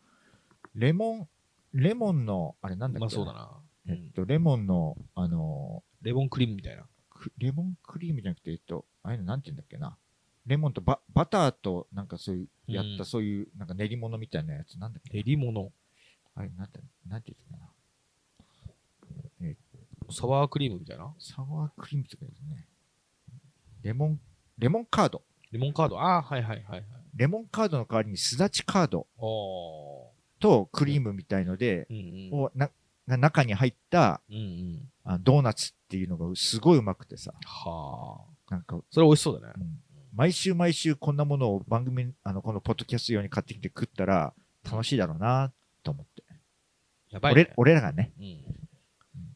[0.76, 1.28] レモン、
[1.74, 2.94] レモンの、あれなんう。
[2.94, 3.00] だっけ？
[3.02, 3.50] まあそうだな。
[3.88, 3.94] うん。
[3.94, 6.84] えっと、レモンの、あの、レモンクリームみたいな。
[7.10, 9.98] クレモンクリームじゃなくて、えっと、ああいうのなんて言うんだっけな？
[10.46, 15.72] レモンとババターと、なんかそういう、やっうんたそういう、なんか練り物みたいなやつ、なんだっけ練り物。
[16.36, 17.70] あれ、なんて、なんて言うんだっ
[19.40, 19.54] けな。
[20.12, 21.14] サワークリームみたいな？
[21.20, 22.68] サワークリームとかですね。
[23.84, 24.20] レモン、
[24.58, 25.24] レモンカード。
[25.54, 26.00] レモンカード。
[26.00, 26.84] ああ、はいはいはいはい。
[27.16, 32.30] レモンカードの代わりにすだちカードおとクリームみたいので、ー。
[32.32, 32.46] うんうん。
[32.46, 32.70] をな
[33.08, 34.89] が中に入ったうんうん。
[35.04, 38.54] あドーナツっていうのがすごいうまくてさ、はあ。
[38.54, 39.60] なんか、それ美味しそうだねう。
[39.60, 39.80] ん
[40.16, 45.52] 毎週毎週こんなものを番組、あの、このポッドキャスト用に買ってきて食ったら楽しいだろうな
[45.84, 46.24] と思って。
[47.10, 47.74] やばい、ね俺。
[47.74, 48.12] 俺らがね。
[48.20, 48.62] うん。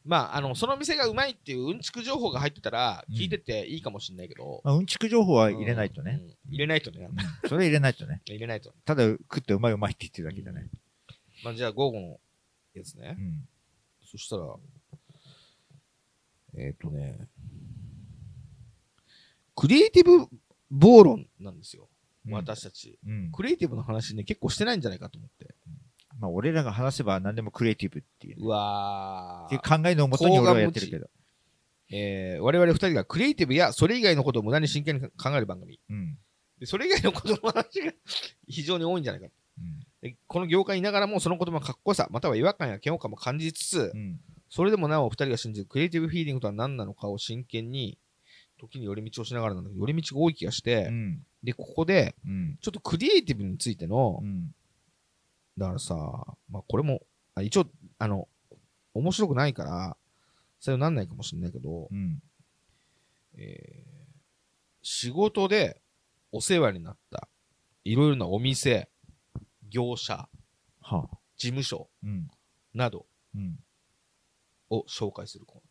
[0.07, 4.61] まあ、あの、その店がうまいっていううんちく情報が入ってたら、うん聞いてていいかもしれないけど。
[4.63, 6.21] まあ、うんちく情報は入れないとね。
[6.47, 6.51] うん。
[6.51, 7.09] 入れないとね。
[7.11, 7.11] う
[7.45, 8.21] んそれ入れないとね。
[8.27, 8.73] 入れないと。
[8.85, 10.69] ただ食ってうまいうまいって言ってるだけだね。
[11.43, 12.19] まあ、じゃあ午後の
[12.73, 13.21] やつねう。
[13.21, 13.47] ん。
[14.05, 14.55] そしたら、
[16.55, 17.27] えっ、とね、
[19.55, 20.27] クリエイティブ
[20.71, 21.89] 暴論なんですよ。
[22.25, 22.99] うん私たち。
[23.05, 23.31] うん。
[23.31, 25.55] クリエイティブの話ね、結構してないんじゃないかと思って。
[26.19, 29.81] まあ、俺らが話せば何でもクリエイティブっていうね、うわっていうー。
[29.83, 31.07] 考えのもとに俺はやってるけど。
[31.89, 35.79] えー、我々二人がクリエイティブやそれ以外のことを無駄に真剣に考える番組。
[35.89, 36.17] うん。
[36.59, 37.93] でそれ以外のことの話が
[38.47, 39.27] 非常に多いんじゃないか。
[39.59, 39.79] うん。
[40.01, 44.19] でこの業界にいながらもその言葉のかっこよさ、または違和感や嫌悪感も感じつつ、うん。
[44.49, 47.97] それでもなお二人が信じるクリエイティブフィーリングとは何なのかを真剣に、
[48.59, 51.25] 時に寄り道をしながらなんだけど、寄り道が多い気がして、うん。
[51.43, 52.57] で、ここで、うん。
[52.61, 54.53] ちょっとクリエイティブについてのう、ん。
[55.57, 55.95] だからさ、
[56.49, 57.01] まあこれも、
[57.35, 57.65] あ一応、
[57.99, 58.27] あの、
[58.93, 59.97] 面白くないから、
[60.59, 62.21] それはなんないかもしれないけど、うん。
[63.37, 63.97] えー
[64.89, 65.81] 仕事で
[66.31, 67.27] お世話になった、
[67.83, 68.89] いろいろなお店、
[69.69, 70.29] 業者、
[70.81, 71.17] はあ。
[71.35, 72.29] 事務所うん。
[72.73, 73.59] などうん。
[74.69, 75.61] を紹介するコ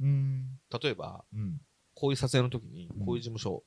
[0.00, 0.58] ーうん。
[0.82, 1.60] 例えば、うん。
[1.94, 3.62] こういう撮影の時にうん、こういう事務所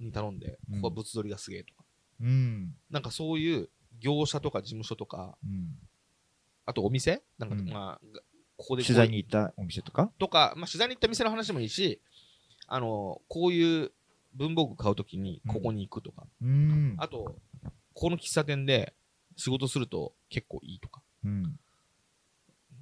[0.00, 1.84] に頼んで、うんここは物撮りがすげえとか、
[2.22, 2.74] うん。
[2.90, 3.68] なんかそういう
[4.00, 5.76] 業者とか事務所とか、うん。
[6.64, 7.22] あとお店？
[7.38, 8.18] なんか、うんまあ、
[8.56, 10.10] ここで取材に行ったお店とか？
[10.18, 12.00] とか、まあ、取材に行った店の話でもいいし、
[12.68, 13.92] あの、こういう
[14.34, 16.94] 文房具買うときにここに行くとか、うん。
[16.98, 18.94] あと、ここの喫茶店で
[19.36, 21.58] 仕事すると結構いいとか、うん。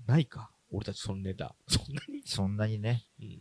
[0.07, 0.51] ないか？
[0.71, 1.55] 俺たちそのネタ。
[1.67, 2.23] そんなに？
[2.25, 3.07] そんなにね。
[3.21, 3.41] うん。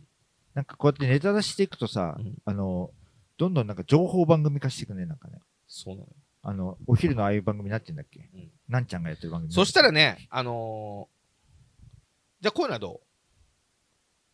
[0.54, 2.90] なんかこうやってネタ出していくとさ、うんあの、
[3.38, 5.38] どんどんなんか情報番組化していくね、なんかね。
[5.72, 6.14] そうなのよ。
[6.42, 9.52] あの、お昼のああいう番組になってんだっけ、うんなんちゃんがやってる番組。
[9.52, 11.20] そしたらね、あのー
[12.42, 13.06] じゃあこういうのはどう？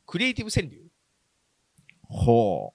[0.07, 0.88] クリエイティブ川柳
[2.03, 2.72] ほ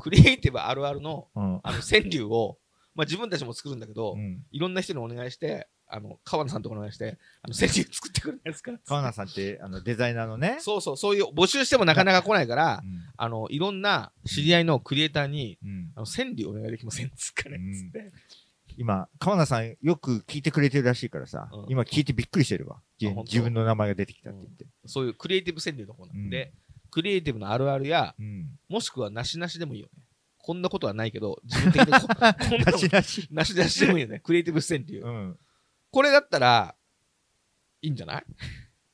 [0.00, 1.40] クリエイティブあるあるのう。
[1.40, 1.60] うん。
[1.62, 2.58] あの川柳を、
[2.94, 4.42] まあ、自分たちも作るんだけど、うん。
[4.50, 8.72] いろんな人にお願いして、あの、川野さんとかお願いして、あの、川柳作ってくれないですか？
[8.86, 10.56] 川名さんって、あの、デザイナーのね。
[10.60, 13.02] そうそう、そういう募集してもなかなか来ないから う、ん。
[13.16, 15.92] あの、いろんな知り合いのクリエイターに、うん。
[15.94, 18.10] あの、川柳お願いできませんつっかね、つって。
[18.78, 22.80] 今、川名さんよく聞いてくれてるらしいからさ、うん今聞いてびっくりしてるわ。
[22.98, 24.66] 自分の名前が出てきたって言って。
[24.86, 28.50] そういうクリエイティブ川柳の方なんで、うんクリエイティブのあるあるや、うん。
[28.68, 30.02] もしくはなしなしでもいいよね。
[30.36, 32.32] こんなことはないけど、自分的にここんな
[32.70, 33.28] なしなし。
[33.30, 34.20] なしなしでもいいよね。
[34.20, 35.00] クリエイティブ川柳。
[35.00, 35.38] うん。
[35.92, 36.74] これだったら、
[37.82, 38.24] いいんじゃない？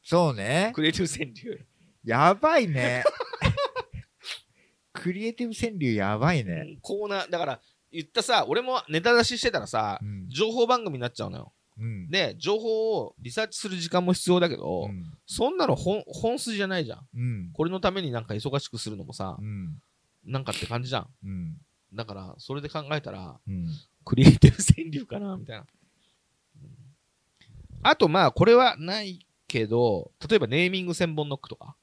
[0.03, 0.73] そうね。
[0.75, 1.67] クリエイティブ川柳。
[2.05, 3.05] やばいね。
[4.93, 6.79] クリエイティブ川柳やばいね。
[6.83, 7.61] コーナー、だから、
[7.93, 10.29] 言ったさ、俺もネタ出ししてたらさう、ん。
[10.29, 11.53] 情報番組になっちゃうのよ。
[11.79, 12.11] うん。
[12.11, 15.13] で、情報をリサーチする時間も必要だけど、うん。
[15.27, 17.07] そんなの本本筋じゃないじゃん。
[17.15, 17.51] うん。
[17.53, 19.81] これのためになんか忙しくするのもさう、ん。
[20.25, 21.09] なんかって感じじゃん。
[21.25, 21.57] うん。
[21.95, 23.69] だから、それで考えたら、うん。
[24.05, 25.67] クリエイティブ川柳かな、みたいな。
[27.79, 31.77] うんあと、まあ、これはないけど、例えばネーミング千本ノックとか、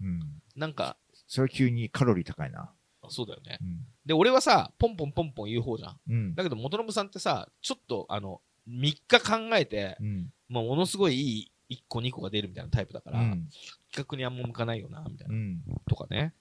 [0.00, 0.20] うん。
[0.56, 0.96] なんか、
[1.26, 2.70] それ急にカロリー高いな。
[3.08, 3.58] そうだよね。
[3.60, 3.86] うん。
[4.04, 5.96] で、俺はさ、ポンポンポンポン言う方じゃん。
[6.08, 6.34] うん。
[6.34, 10.32] だけど、元信さんってさ、ちょっと、あの、3日考えて、うん。
[10.48, 13.48] もうものすごいいい1個2個が出るみたいなタイプだから、うん。
[13.92, 15.36] 企画にあんま向かないよな、みたいうな。
[15.36, 15.60] ん。
[15.88, 16.34] とかね。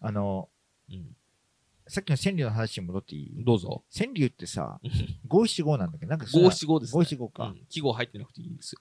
[0.00, 0.48] あの、
[0.90, 1.16] うん。
[1.92, 3.44] さっきの川柳の話に戻っていい？
[3.44, 3.82] どうぞ。
[3.94, 4.80] 川柳ってさ、
[5.28, 6.98] 五七五なんだけど、なんか五は七五ですね。
[6.98, 7.42] 五七五か。
[7.42, 8.80] だかうん記号入ってなくていいんですよ。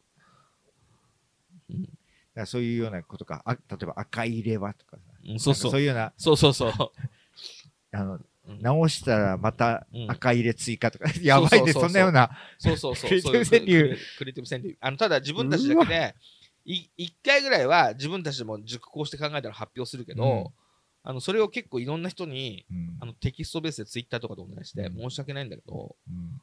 [1.72, 1.90] うん
[2.34, 5.64] らそういうようなことか、あ例えば赤入れはとかさ、うん、そうそ。
[5.68, 6.72] なんかそうういうような、そうそうそう。
[7.92, 13.10] あの、うん直したらまたうん赤入れ追加とか、 やばいね、そんなような、そうそうそう。
[13.12, 14.78] クリエイティブ川柳クリエイティブ川柳。
[14.80, 16.16] あの、ただ自分たちだけで、
[16.64, 20.61] い一回ぐらいは自分たちでも熟考して考えたら発表するけど、うん
[21.04, 26.42] あの、それを結構いろんな人に、うんあの、テキストベースでツイッターとかでお願いして、うん申し訳ないんだけど、うん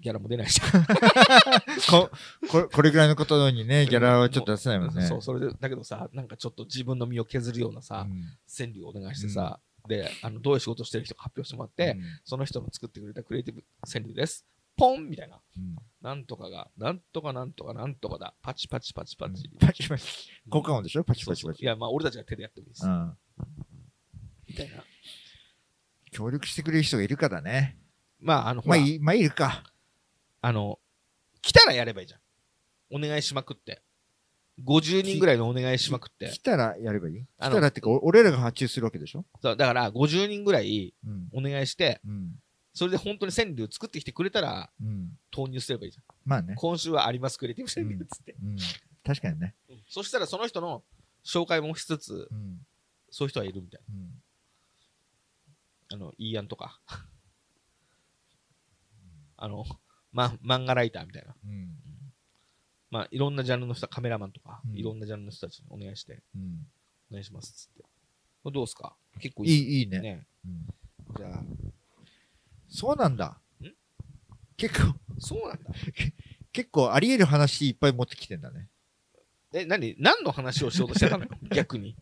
[0.00, 0.82] ギャラも出ないじゃん。
[1.88, 2.10] こ
[2.50, 5.02] ここれぐらいのことにね、ギャラはちょっと出せないもんね。
[5.06, 14.44] そう、それで、だけどさ、なんかちょっと自分の身を削るようなさ、うん川柳をお願いしてさ、で、あの、どういう仕事してる人か発表してもらって、その人の作ってくれたクリエイティブ川柳です。
[14.76, 15.40] ポンみたいな。
[15.56, 18.34] うんなんとかが、なんとかなんとかなんとかだ。
[18.42, 19.48] パチパチパチパチ。
[19.60, 20.30] パチパチ。
[20.50, 21.04] 効果音でしょ？
[21.04, 21.62] パチパチパチ。
[21.62, 22.86] いや、まあ、俺たちが手でやってもいいです。
[24.60, 24.66] うん。
[24.66, 24.84] みたいな。
[26.10, 27.78] 協力してくれる人がいるからね。
[28.20, 29.64] まあ、あの、まあいい、まあいるか。
[30.40, 30.78] あの、
[31.40, 32.20] 来たらやればいいじゃん。
[32.94, 33.82] お願いしまくって。
[34.62, 36.38] 50人ぐらいのお願いしまくって来。
[36.38, 37.24] たらやればいい？
[37.24, 39.24] 来たらってか、お俺らが発注するわけでしょ？
[39.40, 41.28] そうだから、50人ぐらいうん。
[41.32, 42.32] お願いして、うん。
[42.74, 45.18] それで本当に川柳作ってきてくれたら、うん。
[45.30, 46.04] 投入すればいいじゃん。
[46.24, 46.54] まあね。
[46.56, 48.36] 今週はあります、クリエイティブ川柳っつって。
[48.42, 48.56] うん。
[49.04, 49.54] 確かにね。
[49.88, 50.82] そしたらその人の
[51.24, 52.58] 紹介もしつつ、うん。
[53.10, 54.00] そういう人はいるみたいうん。
[54.00, 54.10] な。
[55.92, 56.80] あの、いいやんとか。
[59.36, 59.64] あの、
[60.12, 61.34] ま、漫画ライターみたいな。
[61.44, 61.70] うん。
[62.90, 66.66] まあ、いろんなジャンルの人、カメラマンとか、うんいろんなジャンルの人たちにお願いして、うん。
[67.10, 67.82] お願いしますっつって。
[68.42, 68.94] これどうですか？
[69.20, 70.00] 結構いい、いいね。
[70.00, 70.26] ね。
[70.46, 70.66] うん
[71.16, 71.42] じゃあ、
[72.70, 73.26] そうなんだ
[73.60, 73.66] ん？
[74.56, 75.70] 結構、そうなんだ。
[76.52, 78.68] 結構あり得る話いっぱい持ってきてんだね。
[79.52, 79.94] え、何？
[79.98, 81.26] 何の話をしようとしてたの？
[81.54, 81.96] 逆に。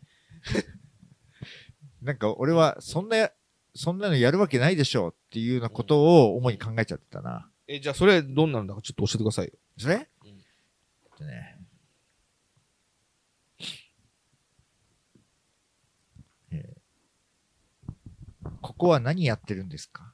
[2.03, 3.31] なんか俺は、そんな、
[3.75, 7.49] そんなのやるわけないでしょうっていうようなことを主に考えちゃってたな。
[7.69, 9.53] え、じゃあそれどんなんだかちょっと教えてくださいよ。
[9.79, 11.57] それ、うんえっとね。
[16.53, 16.81] えー
[18.63, 20.13] ここは何やってるんですか？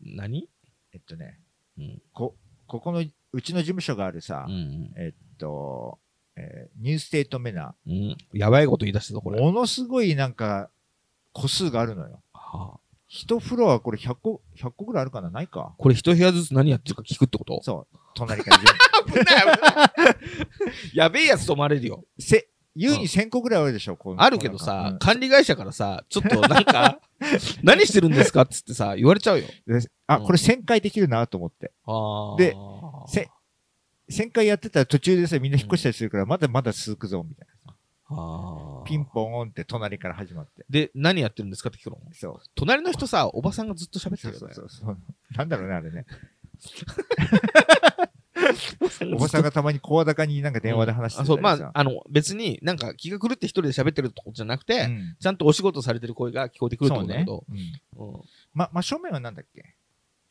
[0.00, 0.48] 何？
[0.92, 1.38] えっとね、
[1.78, 2.02] うん。
[2.12, 2.34] こ、
[2.66, 4.92] ここの、うちの事務所があるさ、うん。
[4.96, 5.98] えっと、
[6.36, 8.16] えーニューステートメナうん。
[8.32, 9.40] やばいこと言い出したぞ、こー、れ。
[9.40, 10.70] ものすごいなんか、
[11.32, 12.22] 個数があるのよ。
[12.52, 15.30] はあ、一フロアこれ100個、100個ぐらいあるかな？
[15.30, 15.74] ないか？
[15.78, 17.60] これ一部屋ずつ何やってるか聞くってこと？
[17.62, 17.98] そう。
[18.14, 20.16] 隣から順危ない危ない。
[20.94, 22.04] やべえやつ泊まれるよ。
[22.18, 27.00] せ、優に1000個ぐらいあるでしょ、こうあるけどこさ、の管理会社からさ、ちょっとなんか、
[27.62, 29.46] 何してるんですかっつってさ、言われちゃうよ。
[30.06, 31.72] あ、うんこれ1000回できるなと思って。
[31.86, 32.56] あで
[33.06, 33.28] せ
[34.10, 37.74] 1000回やってたら途中でさ、みんな引っ越したりするから、まだまだ続くぞ、みたいな。
[38.86, 40.64] ピンポーンって隣から始まって。
[40.70, 41.98] で、何やってるんですかって聞くの？
[42.12, 42.40] そう。
[42.54, 44.54] 隣の人さ、おばさんがずっと喋ってるよね。
[44.54, 44.98] そうそうそう。
[45.36, 46.06] なんだろうね、あれね。
[49.12, 58.04] おばさんがたまに声高になんか電話で話してあそう、たりさまあ、あの、別になんか気が狂って一人で喋ってるってことじゃなくて、うんちゃんとお仕事されてる声が聞こえてくるってそうねことだけど、。
[58.04, 58.22] うんうん
[58.54, 59.74] ま、真正面はなんだっけ？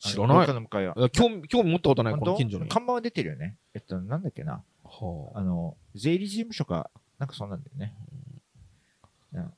[0.00, 0.94] 知らないあの廊下の向かいは。
[0.96, 2.68] いや興味、興味持ったことない、この近所に。
[2.68, 3.56] 看板は出てるよね。
[3.74, 4.62] えっと、なんだっけな。
[4.84, 7.94] はああの、税理士事務所か、なんかそうなんだよね。
[9.32, 9.52] うん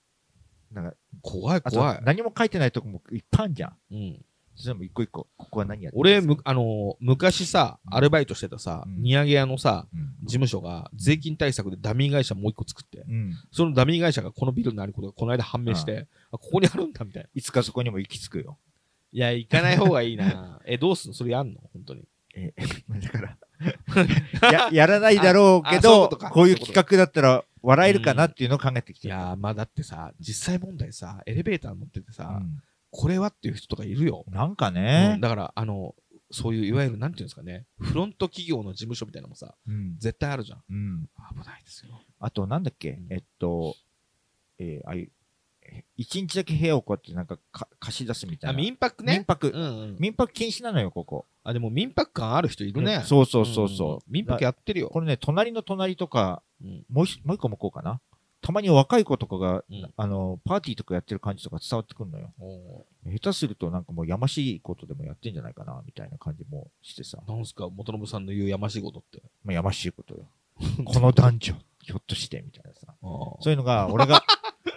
[0.73, 2.01] なんか、怖い怖い。
[2.05, 3.77] 何も書いてないとこもいっぱいあるじゃん。
[3.90, 4.25] うん、
[4.57, 13.35] 全部一個一個、ここは何やって俺、むあの昔さ、アルバイトしてたさ、うん荷上げ屋のさ、うん事務所が税金対策でダミー会社もう一個作って、うん。
[13.51, 17.29] そのダミー会社がこのビルにあることがこの間判明して、あここにあるんだみたいな。
[17.35, 18.57] いつかそこにも行き着くよ。
[19.11, 20.61] いや、行かない方がいいな。
[20.64, 21.14] え、どうすんの？
[21.14, 21.61] それやんの？
[21.73, 22.05] 本当に。
[22.37, 22.55] え、
[23.01, 23.37] だから
[24.53, 29.14] や、 やらないだろうけああそういうど、ことかこういう企画だったら笑えるかなっていうのを考えてきてる。
[29.14, 34.25] いやー、まあだってさ、実際問題さ、エレベーター乗っててさ、うんこれはっていう人とかいるよ。
[34.27, 35.94] なんかうねん、だから、あの、
[36.33, 40.62] そういういわゆる、なんていうんですかね、フロント企業の事務所みたいなのもさ、うん絶対あるじゃん。
[40.68, 41.09] うん。
[41.38, 42.03] 危ないですよ。
[42.18, 43.77] あと、なんだっけうんえっと、
[44.59, 45.11] えーああいう、え
[45.96, 48.59] 一日だけ部屋をこうやってなんかか貸し出すみたいあ、な。
[48.59, 49.14] 民泊ね。
[49.14, 49.96] 民泊うんうん。
[49.98, 51.26] 民泊禁止なのよ、ここ。
[51.44, 53.02] あ、でも民泊感ある人いるね。
[53.04, 54.11] そうそうそうそう。
[54.11, 54.88] ん民泊やってるよ。
[54.88, 58.00] これね、隣の隣とか、うんもう一もう一個もこうかな。
[58.42, 62.33] たまに若い子とかが、うんあの、パーティーとかやってる感じとか伝わってくるのよ。
[62.38, 67.18] お下手するとなんかもうやましいことでもやってんじゃないかな、みたいな感じもしてさ。
[67.26, 69.22] ーなんすか、元信さんの言うやましいことって。
[69.44, 70.26] まあ、やましいことよ。
[70.85, 72.94] この男女、ひょっとして、みたいなさ。
[73.02, 74.22] そういうのが、俺が、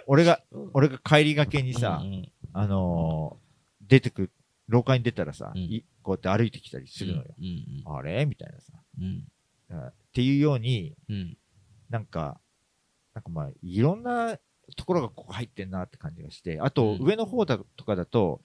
[0.06, 0.70] 俺が、うん。
[0.74, 2.32] 俺が帰りがけにさ、うんうん。
[2.52, 3.44] あのー
[3.86, 4.30] 出てく、
[4.66, 5.60] 廊下に出たらさ、うん。
[5.60, 7.34] いこうやって歩いてきたりするのよ。
[7.38, 7.96] うん。
[7.96, 8.24] あれ？
[8.24, 8.72] みたいなさ。
[8.98, 9.24] うん。
[9.68, 9.86] うん。
[9.86, 11.36] っていうように、うん。
[11.90, 12.40] なんか、
[13.12, 14.38] なんかまあ、いろんな
[14.76, 17.02] ところがここ入ってんなって感じがして、あと、うん。
[17.02, 18.40] 上の方だとかだと、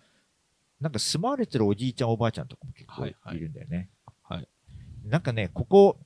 [0.81, 3.37] なんか住まわれてるおじいちゃんおばあちゃんとかも結構はいはい。
[3.37, 3.89] いるんだよね。
[4.23, 4.47] はい。
[5.05, 5.97] なんかね、ここ、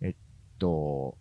[0.00, 0.14] えっ
[0.60, 1.18] と、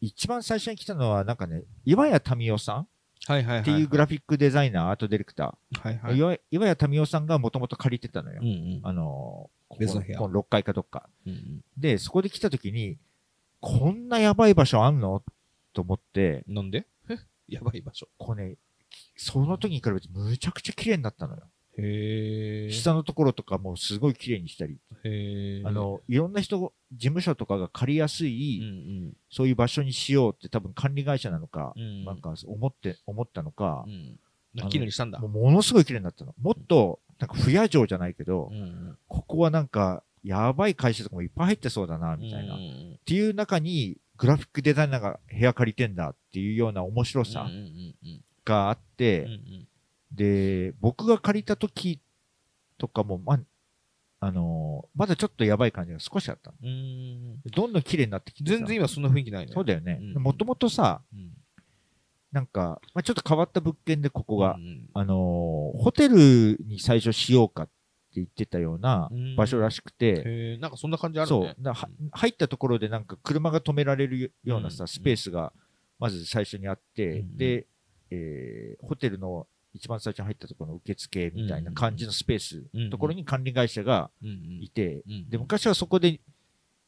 [0.00, 2.88] 一番最初に来たのは、なんかね、岩谷民夫さん？
[3.26, 3.60] はいはいはい。
[3.60, 6.18] っていうグラフィックデザイナー、アートディレクタはいはー、い。
[6.18, 8.40] 岩岩谷民夫さんがもともと借りてたのよ。
[8.42, 11.08] うんうんあのー、ここ別の部屋この6階かどっか。
[11.26, 12.98] うんうんで、そこで来た時に、
[13.60, 15.22] こんなやばい場所あんの？
[15.72, 16.86] と思って、なんで？
[17.08, 17.16] え
[17.48, 18.08] やばい場所。
[18.18, 18.56] こうね、
[19.16, 21.42] その時に比べてむちゃくちゃ綺麗になったのよ。
[21.78, 24.78] 下のところとかもすごい綺麗にしたり。
[25.64, 28.64] あ、の、いろんな人、事務所とかが借りやすうんい、う
[29.10, 32.04] んそういう場所にしようって多分管理会社なのか、うん。
[32.04, 34.18] なんか思って、思ったのかう、ん。
[34.70, 36.34] 綺麗にしたんだものすごい綺麗になったの。
[36.40, 42.54] もっと、なんか不夜城じゃないけどう、んうんここはなんか、やばい会社とかもいっぱい入ってそうだな、みたいな。
[42.54, 47.60] っうんうんていう中に、グラフィックデザイナーが部屋借りてんだっていうような面白さうんうんう
[48.08, 49.68] んがあって、うんうん
[50.12, 52.00] で、僕が借りた時
[52.78, 53.38] とかも、ま、
[54.20, 56.56] あのーまだちょっとやばい感じが少しあったの。
[56.62, 57.40] うんうん。
[57.54, 58.56] どんどん綺麗になってきてさ。
[58.56, 59.52] 全然今そんな雰囲気ないね。
[59.52, 59.98] そうだよね。
[60.14, 60.22] うん。
[60.22, 61.32] もともとさ、うん。
[62.32, 67.72] なんか、まあ、ちょっと変わった物件でここが、うんうんあのーホテルに最初しようかって
[68.14, 69.36] 言ってたようなうん。
[69.36, 71.54] 場所らしくて、なんかそんな感じあるそね。
[71.58, 74.88] うなは入ったところでなんか車が止められるようなさ、うん。
[74.88, 75.52] スペースが
[75.98, 77.36] まず最初にあって、うん。
[77.36, 77.66] で、
[78.10, 84.10] えーホテルの一番最初に入ったところの受付みたいな感じのスペースのところに管理会社が
[84.60, 86.20] いて、うんで、昔はそこで、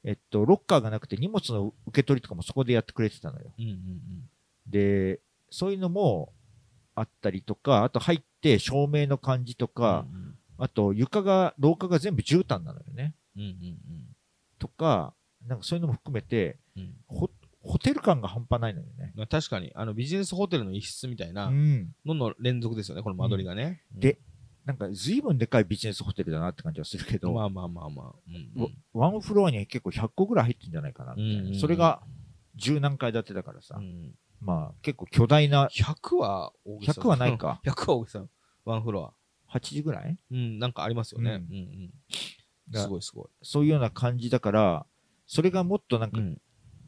[0.04, 3.52] えっと、ロッカーがなくて荷物の受け取りとかもそこでやってくれてたのよ。
[4.66, 5.20] で、
[5.50, 6.32] そういうのも
[6.94, 10.06] あったりとか、あと入って照明の感じとうんか、
[10.58, 13.14] あと床が、廊下が全部絨毯なのよね。
[14.58, 15.14] とか、
[15.46, 16.58] なんかそういうのも含めて、
[17.60, 19.12] ホホテル感が半端ないのよね。
[19.16, 21.94] まあ確かに、あのビジネスホテルの一室みたいなうん。
[22.06, 23.82] のの連続ですよね、この間取りがね。
[23.92, 24.18] で、
[24.64, 28.14] なんか随分でかいビジネスホテルだなって感じはするけど、まあまあまあまあ。
[28.28, 31.32] うんうんワンフロアに結構100個ぐらい入ってんじゃないかなみたいな。
[31.34, 32.02] うんうんうんそれが
[32.56, 36.92] 十何階建てだからさ、うんまあ結構巨大な、100は大げさ。
[37.00, 38.24] 100はないか 100は大げさ。
[38.64, 39.12] ワンフロア。
[39.56, 40.18] 8時ぐらい？
[40.30, 41.30] うん、なんかありますよね。
[41.32, 41.92] ううんんうん。
[42.70, 43.26] がすごいすごい。
[43.42, 44.86] そういうような感じだから、
[45.26, 46.40] それがもっとなんか、うん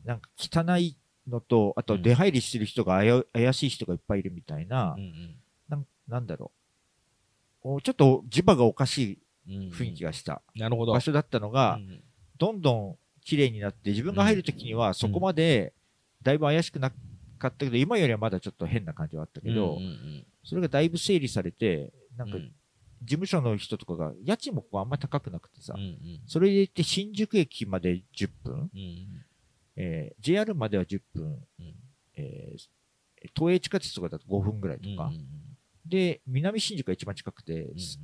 [0.04, 0.96] なんか汚い
[1.28, 2.02] のと、あとうん。
[2.02, 5.36] 出入りしてる人があや怪しい人がいっぱいいるみたいな、うんうん。
[5.68, 6.50] なんなんだろ
[7.64, 7.74] う。
[7.74, 10.42] おちょっと磁場がおかしうんい雰囲気がした。
[10.54, 10.92] なるほど。
[10.92, 12.02] 場所だったのが、うん
[12.38, 15.74] どんどん綺麗になって、自分が入るときにはそこまで、
[16.22, 16.90] だいぶ怪しくな
[17.38, 22.50] かったけど、今よりはまだちょっと変な感じはあったけど、うんうんそれがだいぶ整理されて、なんか、うん。
[23.02, 26.20] 事務所の人とかが、家賃もここあんまり高くなくてさ、うんうん。
[26.26, 29.24] それで言って新宿駅まで10分、うん
[29.82, 31.24] えー JR までは10分、
[31.58, 31.74] うん
[32.16, 32.70] えー
[33.36, 35.26] 東映地下鉄とかだと5分ぐらいとか、うんうん
[35.86, 37.56] で、南新宿が一番近くて、ん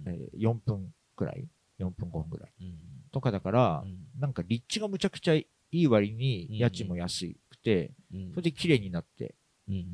[0.06, 1.48] えー4分ぐらい
[1.80, 2.74] ?4 分5分ぐらいうん
[3.12, 4.20] とかだから、うん。
[4.20, 9.34] なんか立地がむちゃくちゃいい割にうん家賃も安くて、うんそれで綺麗になって、
[9.68, 9.84] うんうん。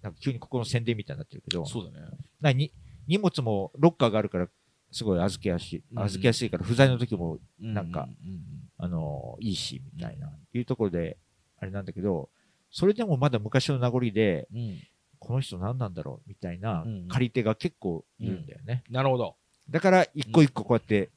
[0.00, 2.06] なんか急にここの宣伝みたいになってるけど、そうだね。
[2.40, 2.72] なに
[3.06, 4.48] 荷物もロッカーがあるから、
[4.92, 5.98] すごい預けやすい、うん。
[6.00, 11.16] 預けやすいから、不在の時も、なんかうんうんあのいいし、みたいな、いうところで、
[11.58, 12.28] あれなんだけど、
[12.70, 14.78] それでもまだ昔の名残で、うんうん
[15.20, 18.84] この人何なんだろうみたいなうん借り手が結構いるんだよね。
[18.90, 19.36] なるほど。
[19.70, 21.08] だから、一個一個こうやって、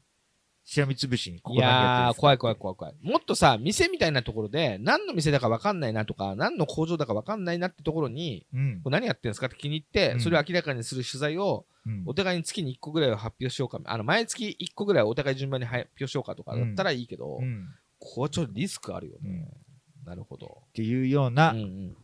[0.69, 2.95] しらみつぶしに、こいこ何やってるんで怖い怖い怖い怖い。
[3.01, 13.79] もっとさ、店みたいなところで、何の店だか分かんないなとか、何の工場だか分かんないなってところに、うんこれ何やってんですかって気に入って、うんそれを明らかにする取材を、うんお互いに月に1個ぐらいは発表しようか。
[13.85, 19.47] あの、毎月1個ぐらいお互い順番に発表しようかとかだったらいいけど、うんここはちょっとリスクあるよね。
[20.03, 20.63] なるほど。
[20.67, 21.97] っていうよううなんうん。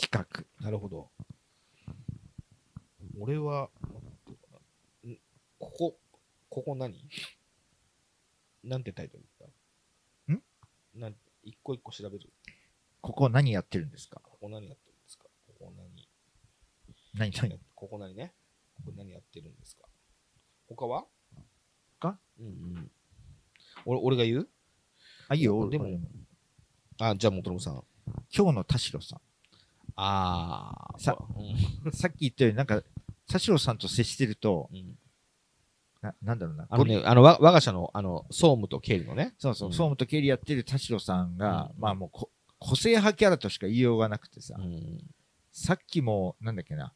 [0.00, 0.44] 企画。
[0.64, 1.08] なるほど。
[3.18, 3.68] 俺は、
[5.04, 5.16] ん
[5.58, 5.96] ここ、
[6.48, 6.94] ここ何？
[8.62, 9.46] なんてタイトルだ
[10.34, 10.42] ん？
[10.94, 12.30] なん一個一個調べる？
[13.00, 14.20] ここ何やってるんですか？
[14.22, 15.24] ここ何やってるんですか？
[15.46, 16.08] ここ何？
[17.14, 17.60] 何何？
[17.74, 18.34] ここ何ね？
[18.76, 19.84] ここ何やってるんですか？
[20.68, 21.06] 他は？
[22.00, 22.18] 他？
[22.38, 22.48] うんう
[22.80, 22.90] ん。
[23.86, 24.48] 俺、俺が言う？
[25.28, 25.68] あ、いいよ。
[25.70, 25.98] でも俺
[27.00, 27.82] あ、じゃあ、元信さん。
[28.36, 29.20] 今日の田代さ
[29.96, 31.02] あー。
[31.02, 31.92] さうんん。
[31.92, 32.82] さっき言ったように、なんか、
[33.26, 34.98] 田代さんと接してると、うん
[36.02, 36.66] ななんだろうな。
[36.70, 39.34] あのね、あの、わ我が社の、あの、総務と経理のね。
[39.38, 39.72] そうそう、うん。
[39.72, 41.80] 総務と経理やってる田代さんが、うん。
[41.80, 44.98] まあもうこ、個性派キャラとしか言いようがなくてさ、うん。
[45.52, 46.94] さっきも、なんだっけな、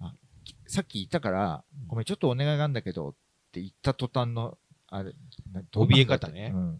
[0.00, 0.14] あ
[0.44, 1.86] きさっき言ったから、うん。
[1.88, 3.14] ごめん、ちょっとお願いがあるんだけど、っ
[3.52, 5.12] て言った途端の、あれ、
[5.52, 6.52] な怯え方ね。
[6.54, 6.78] うん。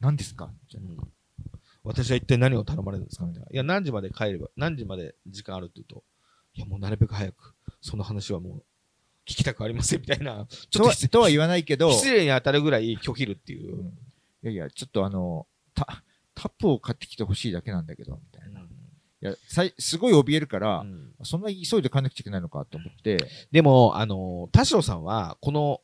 [0.00, 0.50] 何ですか？
[0.68, 0.96] じゃうん。
[1.84, 3.24] 私は一体何を頼まれるんですか？
[3.24, 3.48] うんみたいな。
[3.52, 6.02] いや、何時まで帰れば、何時まで時間あるって言うと、
[6.54, 8.64] いや、もうなるべく早く、その話はもう、
[9.26, 10.46] 聞きたくありません、みたいな。
[10.70, 13.82] ちょっと失とは言わないけど、失礼に当たるぐらい拒否るっていうう。
[13.82, 13.92] んい
[14.42, 16.02] やいや、ちょっとあの、タ
[16.34, 18.60] タップを買ってきてほしいだけなんだけど、みたいな。
[18.60, 18.64] い
[19.20, 23.18] や、さいすごい怯えるから、うんそんな急いで買わなくちゃいけないのかと思って、
[23.50, 25.80] でも、あの、田代さんは、この、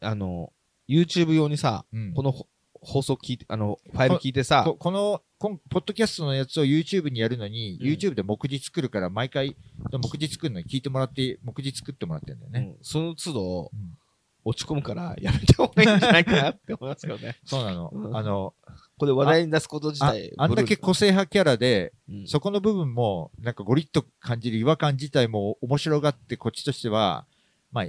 [0.00, 0.52] あの、
[0.88, 2.48] YouTube 用にさ、うんこのほ
[2.82, 9.56] 放送聞いて、あの、ファイル聞いてさこ、このこんポッドキャストのやつを YouTube にやるのに、うん YouTube で目次作るから、毎回、
[9.92, 12.74] 目次作るのに聞いてもらって、目次作ってもらってんだよね。
[12.76, 13.96] うんその都度うん、
[14.44, 17.38] 落ち込むから、やめた方がいいんじゃないかなって思いますけどね。
[17.46, 17.90] そうなの。
[17.92, 18.54] うんあの、
[18.98, 20.32] これ話題に出すこと自あ体。
[20.36, 27.26] あんだけ個性派キャラで、うんそこの部分も、なんかゴリッと感じる違和感自体も面白がって、こっちとしては、
[27.70, 27.86] まあ、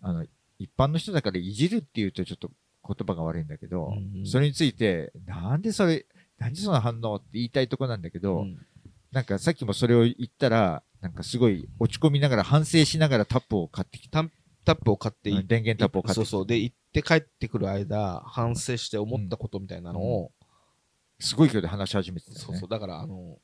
[0.00, 0.26] あの、
[0.58, 2.50] 一般の人だからいじるっていうとちょっと
[2.86, 6.06] 言葉が悪いんだけど、うんうんそれについて、なんでそれ、
[6.38, 8.58] なんでその反応って言いたいとこなんだけど、うん
[9.12, 14.24] なんかさっきもそれを言ったら、なんかすごい落ち込みながら反省しながらタップを買ってきた。
[14.66, 16.14] タップを買ってい電源タップを買って。
[16.16, 16.46] そうそう。
[16.46, 20.32] で、行って帰ってくる間、反省して思ったことみたいなのを、
[21.18, 22.44] すごい勢いで話し始めてたよね。
[22.44, 22.68] そうそう。
[22.68, 23.38] だから、あの、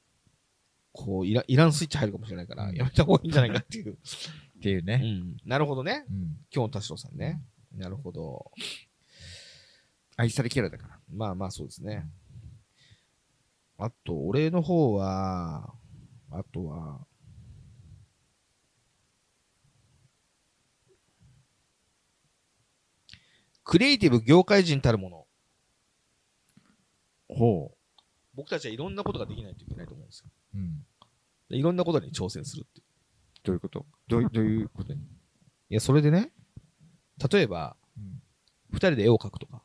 [0.93, 3.93] こう、イライランスイッチ入るかもしれないから、うんやめた方がいいんじゃないかっていう。
[4.59, 5.01] っていうね。
[5.03, 5.37] うん。
[5.49, 6.05] なるほどね。
[6.11, 6.17] うん。
[6.55, 7.41] 今日の田代さんね。
[7.75, 8.51] なるほど。
[10.23, 11.01] 愛されキャラだから。
[11.13, 12.09] まあまあ、そうですね。
[13.77, 15.75] あと、俺の方は、
[16.31, 17.05] あとは、
[23.65, 25.27] クリエイティブ業界人たるもの。
[27.29, 27.75] ほ
[28.35, 30.31] 僕たちはいろんなことができないといけないと思うんですよ。
[30.55, 30.59] う。
[30.59, 30.87] うん。
[31.51, 32.81] でいろんなことに挑戦するって。
[33.43, 33.87] どういうこと？
[34.07, 35.01] どういどういうことに？
[35.01, 35.05] い
[35.71, 36.33] や、それでね、
[37.29, 38.23] 例えば、うん
[38.71, 39.63] 二人で絵を描くとか、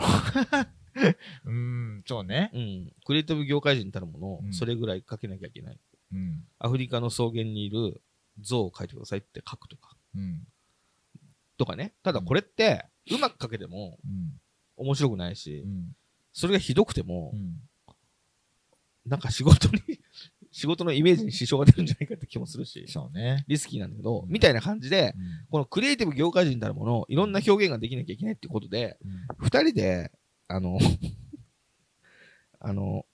[1.44, 2.50] うーん、そうね。
[2.54, 5.78] うん、クリエイティブ業界人たるものをうんそれぐらい描けなきゃいけない。
[6.12, 6.44] うん。
[6.58, 8.00] アフリカの草原にいる
[8.40, 10.46] 像を描いてくださいって書くとか、うん。
[11.56, 11.94] とかね。
[12.02, 14.40] ただこれって、うまく描けてもうん。
[14.76, 15.96] 面白くないしう、ん。
[16.32, 17.60] それがひどくてもう、ん。
[19.06, 20.00] なんか仕事に、
[20.52, 23.44] 仕事のイメージに支障が出るんじゃないかって気もするし、そうね。
[23.46, 28.98] リスキーなんだけど、みたいな感じで、うんこのクリエイティブ業界人たるもの、いろんな表現ができなきゃいけないってことで、
[29.38, 30.10] 二人で、
[30.48, 30.78] あの、
[32.58, 33.06] あの、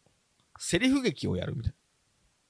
[0.58, 1.74] セリフ劇をやるみたい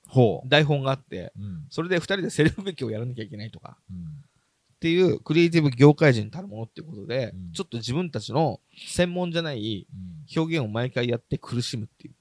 [0.09, 0.51] ほな。
[0.51, 1.43] 台本があって、う。
[1.43, 1.67] うん。
[1.71, 3.97] それで二人でセリフ劇をやらなきゃいけないとか、うん。
[3.97, 12.15] っていうクリエイティブ業界人たるものっていうことで、うんちょっと自分たちの専門じゃないうん表現を毎回やって苦しむっていう。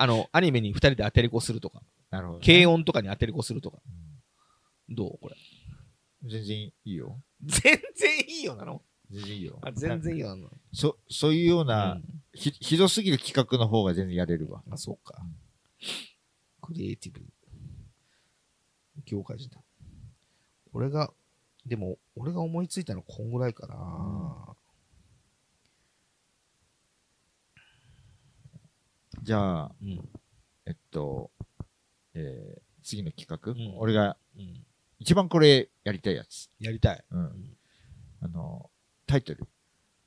[0.00, 2.46] あの、アニメに二人で当てれこするとか、なるほど、ね。
[2.46, 3.78] 軽音とかに当てれこするとか。
[4.88, 5.18] どう？
[5.20, 5.36] これ。
[6.24, 7.18] うん全然いいよ。
[7.44, 8.82] 全然いいよなの？
[9.10, 9.58] 全然いいよ。
[9.62, 10.50] あ全然いいよなの。
[10.72, 14.62] そ、そういうよううな、んひ、ひどすぎる企画の方が全然やれるわ。
[14.70, 15.22] あ、そうか。
[16.62, 17.22] クリエイティブ。
[19.06, 19.62] 業界人だ。
[20.72, 21.10] 俺が、
[21.66, 24.56] でも、俺が思いついたのこんぐらいかな。
[29.22, 30.08] じゃあ、うん。
[30.66, 31.30] えっと、
[32.14, 34.64] えー次の企画、うん俺がうん。
[34.98, 36.48] 一番これやりたいやつ。
[36.58, 37.04] やりたい。
[37.10, 37.20] うん。
[37.24, 37.56] ん
[38.22, 38.70] あの、
[39.06, 39.46] タイトル。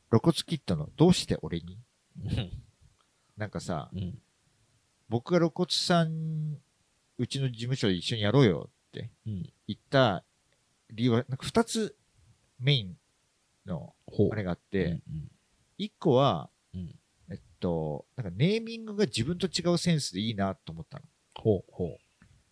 [0.09, 1.79] 露骨キットのどうして俺に？
[2.23, 2.51] うん。
[3.37, 4.19] なんかさ、うん。
[5.07, 6.57] 僕が露骨さん、
[7.19, 9.53] うちの事務所で一緒にやろうよってうん。
[9.67, 10.23] 言った
[10.91, 11.95] 理由は、なんか二つ
[12.59, 12.97] メイン
[13.67, 13.93] の。
[14.31, 14.99] あれがあっうんて、
[15.77, 16.95] 一個は、うん。
[17.63, 21.05] と、なんかネーミングが自分と違うセンスでいいなと思ったの。
[21.35, 21.63] ほう。
[21.71, 21.97] ほ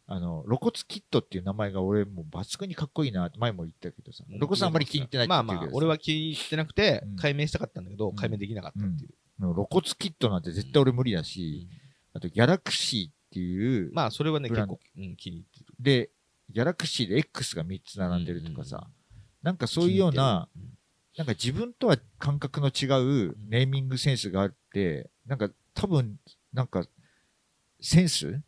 [0.08, 4.34] あの、露骨キットっていう名前が俺もう抜群にかっこいいなって前も言ったけどさ、う。
[4.34, 9.14] 露骨あんまり気に入ってないってまあまあ俺は気に入ってなくてうん、解明したかったんだけど、うん解明できなかったっていう。
[9.40, 11.68] 露骨キットなんて絶対俺無理だし、
[12.14, 15.66] あとギャラクシーっていう、まあ、それはね、結構、うん、気に入ってる。
[15.80, 16.10] で、
[16.50, 18.88] ギャラクシーで X が3つ並んでるとかさ、
[19.42, 20.48] なんかそういうような、
[21.18, 22.86] なんか自分とは感覚の違
[23.30, 24.61] うネーミングセンスがあって、
[25.26, 26.18] なんか多分、
[26.54, 26.86] なんか、
[27.80, 28.26] センス？
[28.28, 28.44] る。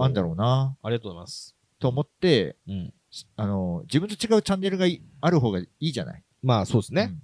[0.00, 1.54] あんだろうな、ありがとうございます。
[1.78, 2.94] と思って、うん。
[3.36, 6.22] あの、自分と違うチャンネルがいある方がいいじゃない？
[6.42, 7.08] まあ、そうですね。
[7.10, 7.22] うん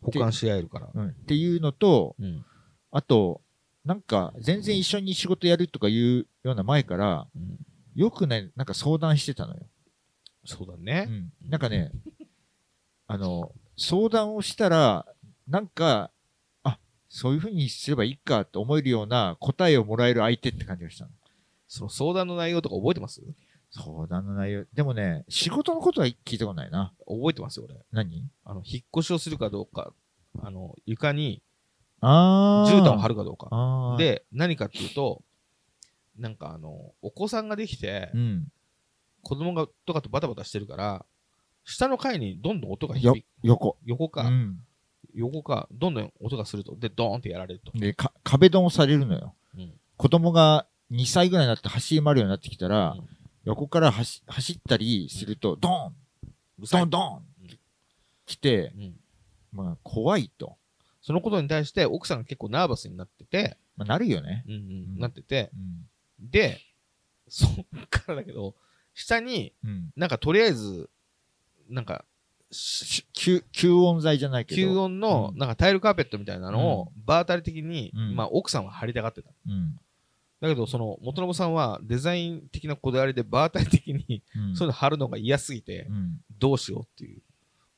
[0.00, 0.88] 保管し合えるから。
[0.94, 1.08] うん。
[1.08, 2.44] っていうのと、うん。
[2.92, 3.40] あと、
[3.84, 7.58] なんか、全然一緒に仕事やるとかいうような前から、うん
[7.96, 9.66] よくね、なんか相談してたのよ。
[10.44, 11.06] うそうだね。
[11.06, 11.32] ん。
[11.50, 11.90] なんかね、
[13.08, 15.04] あの、相談をしたら、
[15.48, 16.10] なんか、あ、
[17.08, 21.10] そういうふうにすればいいかと思えるような答えをもらえる相手って感じがしたの。
[21.66, 23.22] その相談の内容とか覚えてます？
[23.70, 24.64] 相談の内容。
[24.72, 26.92] でもね、仕事のことは聞いたことないな。
[27.06, 27.78] 覚えてますよ、俺。
[27.92, 28.24] 何？
[28.44, 29.92] あの、引っ越しをするかどうか、
[30.40, 31.42] あの、床に
[32.00, 32.72] あー。
[32.72, 33.96] 絨毯を張るかどうか。
[33.98, 35.22] で、何かっていうと、
[36.18, 38.52] なんかあの、お子さんができてう、ん。
[39.22, 41.04] 子供がとかとバタバタしてるから、
[41.64, 43.76] 下の階にどんどん音がよ響く。、横。
[43.84, 44.60] 横か、うん。
[45.18, 46.76] 横か、どんどん音がすると。
[46.76, 47.72] で、ドーンってやられると。
[47.76, 49.34] で、か、壁ドンをされるのよ。
[49.56, 49.72] うん。
[49.96, 53.08] 子供が2歳ぐらいになって走り回るようになってきたら、うん
[53.44, 55.94] 横から走走ったりすると、ドーン
[56.70, 57.58] ドンドンうん
[58.26, 58.96] 来て、うん。
[59.52, 60.58] まあ、怖いと。
[61.00, 64.44] そのことに対して奥さんが結構ナーバスになってて、まあ、なるよね。
[64.46, 64.64] うんうんう
[64.96, 65.50] んなってて、
[66.20, 66.30] うん。
[66.30, 66.60] で、
[67.28, 68.54] そっからだけど、
[68.92, 69.90] 下にうん。
[69.96, 70.90] なんかとりあえず、
[71.70, 72.04] なんか、
[72.50, 74.72] 吸、吸音材じゃないけど。
[74.72, 79.30] 吸音のうんなんかタイルカーペットみたいなのをバータリ的に、うんまあ奥さんは張りたがってた。
[79.46, 79.78] うん。
[80.40, 84.56] だけどその元信さんはデザイン的なこだわりでバータリ的にうん。
[84.56, 86.20] そういうの貼るのが嫌すぎてうん。
[86.38, 87.20] どうしようっていう。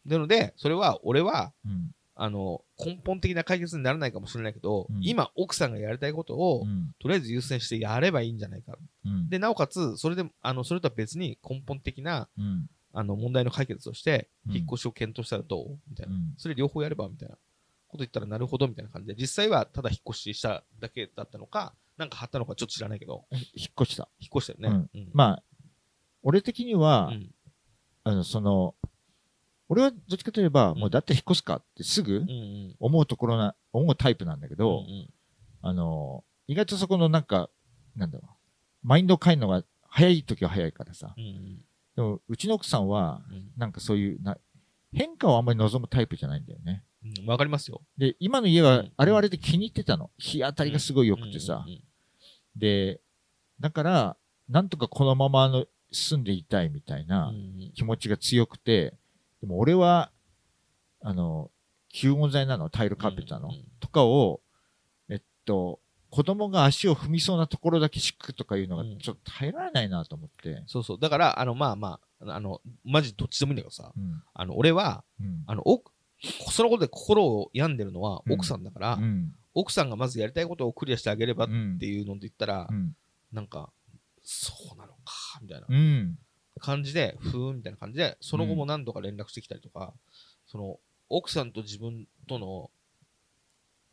[0.06, 1.90] なので、それは俺はうん。
[2.22, 6.94] あの根本的な解決にならないかもしれないけど、うん今奥さんがやりたいことを、うん。
[7.00, 8.76] とりあえず優先してやればいいんじゃないか。
[9.06, 9.30] うん。
[9.30, 12.68] で、なおかつ、それで、あの、それとは別に根本的な、うん。
[12.92, 14.56] あの、問題の解決として、うん。
[14.56, 15.78] 引っ越しを検討したらどう？
[15.88, 16.16] みたいうな。
[16.16, 16.34] ん。
[16.36, 17.36] それ両方やればみたいな。
[17.88, 23.42] こと言ったらなるほどみたいな感じで、実際はただ引っ越ししただけだったのか、なんか貼ったのかちょっと知らないけど、引っ
[23.82, 24.08] 越した。
[24.20, 24.88] 引っ越したよね。
[24.94, 25.10] うん。
[25.12, 25.42] まあ、
[26.22, 27.34] 俺的には、うん。
[28.04, 28.76] あの、その、
[29.68, 30.78] 俺はどっちかといえば、ん。
[30.78, 32.24] もうだって引っ越すかってすぐ
[32.78, 34.84] 思うところな、思うタイプなんだけど、
[35.60, 37.50] あの、意外とそこのなんか、
[37.96, 38.28] なんだろ
[38.84, 41.16] う、マインドを変えるのが早い時は早いからさ。
[41.96, 44.36] でも、うちの奥さんは、うんなんかそういうな、
[44.92, 46.84] 変化をあんまり望むタイプじゃないんだよね。
[47.04, 47.80] うんわかりますよ。
[47.96, 50.10] で、今の家はうん、あれはあれで気に入ってたの。
[50.18, 51.64] 日当たりがすごい良くてさ。
[52.56, 53.00] で、
[53.58, 54.16] だから、
[54.48, 57.32] なんとかこのままあの住んでいたいみたいうんな
[57.74, 58.94] 気持ちが強くて、
[59.40, 60.10] でも俺は、
[61.02, 61.50] あの、
[61.92, 64.40] 吸音材なの、タイルカーペットなの、とかを、
[65.08, 65.80] えっと、
[66.10, 70.62] 子供が足を踏みそうなところだけ敷くとかいうのがうんちょっと耐えられないなと思って。
[70.66, 70.98] そうそう。
[71.00, 74.22] だから、あの、まあまあ、あの、マジどっちでもいいんだけどさ、うん。
[74.34, 75.44] あの、俺は、うん。
[75.46, 75.82] あの、お
[76.50, 79.32] そのことで心を病んでるのは奥さんだから、うん。
[79.54, 82.94] 奥さんがまずやりたいことをクリアしてあげればっうんていうので言ったら、うん。
[83.32, 83.70] なんか、
[84.22, 86.18] そうなのか、みたいなうん。
[86.58, 89.94] 感じで、ふーんみたいな感じで、その後も何度か連絡してきたりとか、
[90.46, 92.70] その、奥さんと自分との、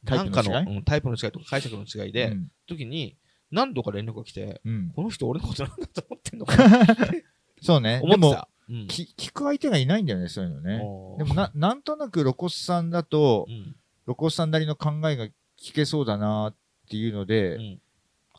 [0.05, 0.49] タイプの違い？
[0.49, 3.17] なんかの、うんタイプの違いとか解釈の違いで、うん時に、
[3.51, 4.91] 何度か連絡が来て、うん。
[4.95, 6.83] この人俺のことなんだと思ってんのかな？
[6.83, 7.25] っ て
[7.61, 8.01] そうね。
[8.01, 8.49] でも、思ってた。
[8.69, 10.77] うんき聞く相手がいないんだよね、そういうのね。
[11.17, 13.75] でもな、なんとなく露骨さんだとう、ん
[14.05, 15.25] 露骨さんなりの考えが
[15.57, 16.55] 聞けそうだなっ
[16.87, 17.81] っていうので、うん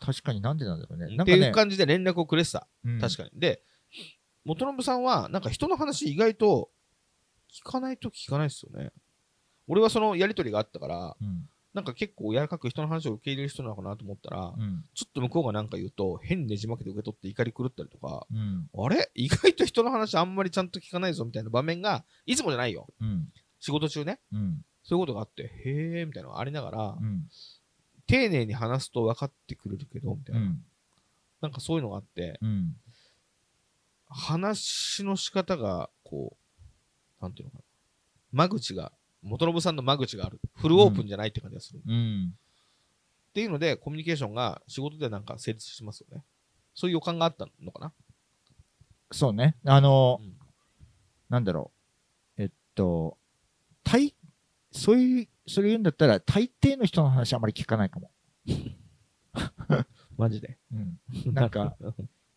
[0.01, 1.07] 確かになんでなんだろうね。
[1.07, 2.69] っていうなんかね、感じで連絡をくれてた。
[2.85, 3.31] うん確かに。
[3.35, 3.65] で、
[4.45, 6.71] 元信さんは、なんか人の話意外と
[7.53, 8.93] 聞かないと聞かないですよね。
[9.69, 11.49] 俺はそのやりとりがあったから、うん。
[11.75, 14.85] なんか結構柔らかく人の話を受け入れる人なのかなと思ったら、うん。
[14.95, 18.69] ちょっと向こうがなんか言うと、変にねじ曲げて受け取って怒り狂ったりとか、うん。
[18.77, 19.11] あれ？
[19.15, 22.89] 意外と人の話あんまりちゃんと聞かないぞみたいな場面が、いつもじゃないよ。
[23.01, 23.29] うん。
[23.61, 24.19] 仕事中ね。
[24.33, 24.65] うん。
[24.83, 27.29] そういうことがあって、へーみたいなのがありながら、うん。
[28.07, 30.47] 丁寧に話すと分かってくれるけど、みたいうな。
[30.47, 30.65] ん。
[31.43, 32.75] なんかそういうのがあって、うん。
[34.09, 36.35] 話の仕方が、こ
[37.21, 37.65] う、なんていうのかな。
[38.33, 38.93] 間口が、
[39.23, 40.41] 元信さんの間口がある。
[40.55, 41.79] フルオープンじゃないって感じがする。
[41.79, 42.35] っうん
[43.35, 46.25] ていうので、コミュニケーションが仕事でなんか成立してますよね。
[46.75, 47.93] そういう予感があったのかな？
[49.13, 49.57] そうね。
[49.65, 50.35] あの、うん
[51.29, 51.73] なんだろ
[52.39, 52.43] う。
[52.43, 53.19] えっと、
[53.85, 54.15] 大、
[54.73, 58.11] そういう、それ言うんだったら、大抵の人の話あまり聞かないかも。
[60.17, 60.57] マジで？
[60.73, 60.99] うん。
[61.35, 61.77] なんか、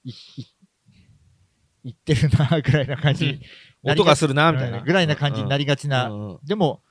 [0.04, 0.12] い、
[1.84, 3.40] い、言ってるな、ぐらいな感じ。
[3.84, 4.80] 音がするな、みたいな。
[4.80, 6.10] うんぐらいな感じになりがちな。
[6.10, 6.82] うんでも、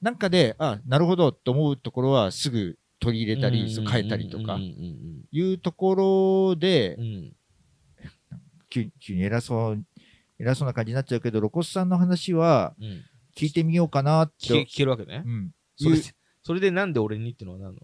[0.00, 5.94] なんかで、あ、なるほどと思うところはすぐ取り入れたり、そう変えたりとかうん、うんいうとこ
[6.54, 7.04] ろでうん。
[7.04, 7.36] う、ん
[8.68, 9.84] 急急に偉そう、
[10.38, 12.84] 偉そうな感じになっちゃうけど、露骨さんの話はうん。
[12.86, 13.04] うん
[13.36, 15.22] 聞いてみようかなって、聞けるわけね。
[15.26, 15.28] う。
[15.28, 15.52] ん。
[15.76, 15.98] それ
[16.42, 17.76] それでなんで俺にってのは何の？
[17.76, 17.80] っ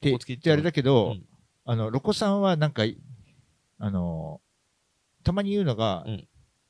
[0.00, 1.24] てってあれだけど、うん。
[1.64, 2.82] あの、露骨さんはなんか、
[3.78, 4.40] あの、
[5.24, 6.18] たまに言うのが、うんっ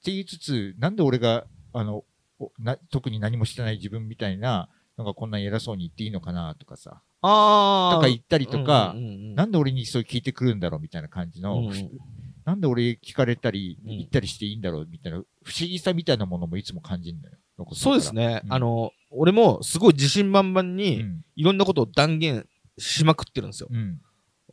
[0.04, 2.04] て言いつつ、なんで俺が、あの、
[2.38, 7.94] おな特に何もしてない自分みたいな、なんかこんなに偉そうに言っていいのかなとかさ、ああ。
[7.94, 11.90] とか言ったりとかうんうんうんなんで俺にそう聞いてくるんだろうみたいな感じの、うんうん
[12.44, 17.38] なんで俺聞かれたり、うん言ったりしていいんだろうみたいな、不思議さみたいなものもいつも感じるのよ。
[17.72, 18.42] そうですね。
[18.44, 21.24] うんあの、俺もすごい自信満々うに、ん。
[21.36, 22.46] いろんなことを断言
[22.76, 23.68] しまくってるんですよ。
[23.70, 23.98] うん。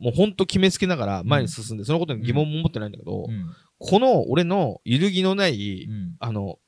[0.00, 3.46] もうほんと決めつけながら前に進んで、そのことに疑問も持ってないんだけど、うん。
[3.84, 6.16] この俺の揺るぎのない、うん。
[6.20, 6.58] あの、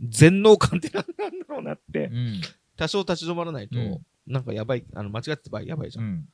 [0.00, 2.40] 全能感って何なんだろうなって、うん。
[2.76, 6.02] 多少立ち止まらないと、うんなんかやばい、あの、間違ってた場合やばいじゃ。
[6.02, 6.28] うん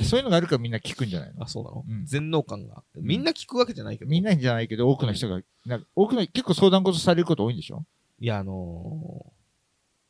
[0.00, 1.42] そういうのがあるからみんな聞くんじゃないの？
[1.42, 2.82] あ、そうなの、うん全能感が。
[2.96, 4.10] みんな聞くわけじゃないけど。
[4.10, 7.84] みんなじゃないけど、多くの人が、なんか多くの、結構相談事されること多いんでしょ？
[8.18, 9.30] いや、あのー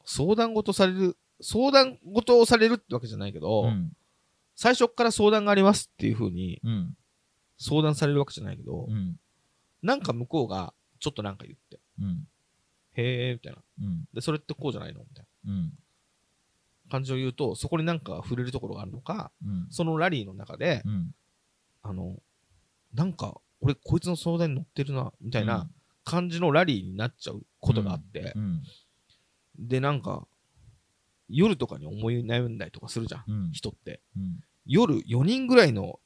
[0.05, 3.91] 相談事される、相談事をされるってわけじゃないけど、うん。
[4.55, 6.95] 最初っから相談がありますっていう風にうん。
[7.59, 9.17] 相談されるわけじゃないけど、うん。
[9.83, 12.27] なんか向こうがちょっとなんか言って、うん。
[12.95, 13.59] へーみたいな。
[13.81, 14.05] うん。
[14.13, 15.01] で、それってこうじゃないの？
[15.01, 15.65] みたいうん。
[15.67, 15.71] な
[16.91, 19.67] 感じを言うと、そこになんか触れるところがあるのか、うん。
[19.71, 21.15] そのラリーの中で、うん。
[21.83, 22.17] あの、
[22.95, 25.69] なんか、俺こいつの相談に乗ってるな、みたいな
[26.05, 28.63] 感じのラリーになっちゃうことがあって、うん。
[29.59, 30.27] で、なんか、
[31.29, 33.53] 夜とかに思い悩んだりとかするじゃん、うん。
[33.53, 34.01] 人って。
[34.17, 34.41] うん。
[34.65, 36.01] 夜4人ぐらいの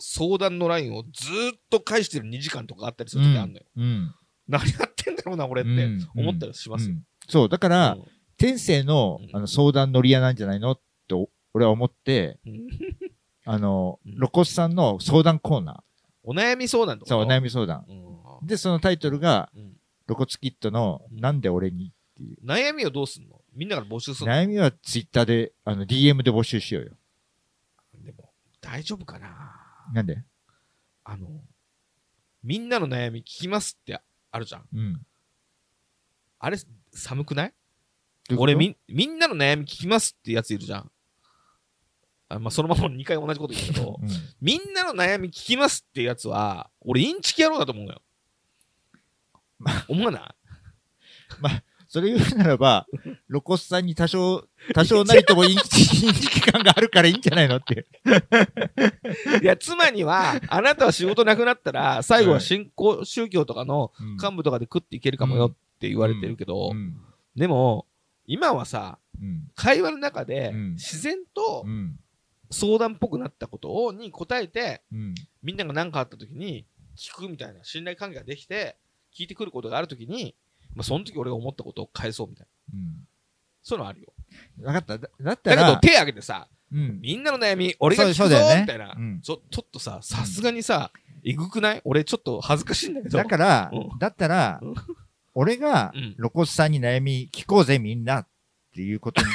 [0.00, 3.64] 相談のラインをずーっと返してる2時間とかあったりする時あるのよ。
[3.76, 4.14] うん。
[4.48, 6.08] 何やってんだろうな、俺ってうん。
[6.16, 6.94] 思ったりしますよ。
[6.94, 7.04] うん。
[7.28, 8.04] そう、だから、うん。
[8.36, 9.36] 天性のうん。
[9.36, 12.66] あの相談乗り屋なんじゃないのってお俺は思って、うん。
[13.44, 14.14] あの、うん。
[14.14, 15.84] 露骨さんの相談コーナ
[16.22, 17.14] お悩み相談とー、か？
[17.14, 17.84] そう、お悩み相談。
[17.88, 18.46] うん。
[18.46, 19.76] で、そのタイトルが、うん。
[20.06, 21.20] 露骨キットの、うん。
[21.20, 22.36] なんで俺にっていう。
[22.44, 23.40] 悩みをどうすんの？
[23.54, 24.36] みんなから募集するの？
[24.36, 26.92] 悩みはツイッターで、あの、DM で募集しようよ。
[28.02, 28.30] でも、
[28.60, 29.59] 大丈夫かな？
[29.92, 30.22] なんで？
[31.04, 31.28] あの、
[32.42, 34.68] みんなの悩み聞きますってあるじゃん。
[34.72, 35.06] うん。
[36.38, 36.58] あれ、
[36.92, 37.54] 寒くない？
[38.36, 40.90] 俺みん、みんなの悩み聞きますってやついるじゃん。
[42.28, 44.08] あまあ、そのまま2回同じこと言うけど、うん。
[44.40, 48.02] みんなの悩み聞きますってやつは、俺インチキ野郎だと思うのよ。
[49.88, 50.22] 思わない？
[51.90, 52.86] それ言うならば、
[53.28, 57.84] 露骨さんに多少、多少なりともインチインチキ感があるからいいんじゃないのって。
[59.42, 63.90] いや、妻には、あなたは仕事なくなったら、最後は新興宗教とかの
[64.22, 66.96] 幹部とかで食っていけるかもよって言われてるけど、うん。
[67.34, 67.86] でも、
[68.24, 69.50] 今はさ、うん。
[69.56, 71.98] 会話の中でうん自然とうん。
[72.52, 75.14] 相談っぽくなったことをに答えて、うん。
[75.42, 76.66] みんなが何かあった時に
[76.96, 78.76] 聞くみたいな信頼関係ができて、
[79.12, 80.36] 聞いてくることがある時に、
[80.74, 82.78] まあ、その時俺が思ったことを返そうみたいな。
[82.78, 83.08] うん。
[83.62, 84.12] そういうのあるよ。
[84.62, 84.98] わかった。
[84.98, 87.00] だだったら、だけど手挙げてさ、うん。
[87.00, 89.42] みんなの悩み、俺が聞くぞねみたいな、うんちょ。
[89.50, 90.92] ちょっとさ、さすがにさ、
[91.24, 91.82] えぐくない？
[91.84, 93.18] 俺ちょっと恥ずかしいんだけど。
[93.18, 94.74] だからうん、だったらうん、
[95.34, 98.28] 俺がうん露骨さんに悩み聞こうぜみんなっ
[98.74, 99.28] ていうことに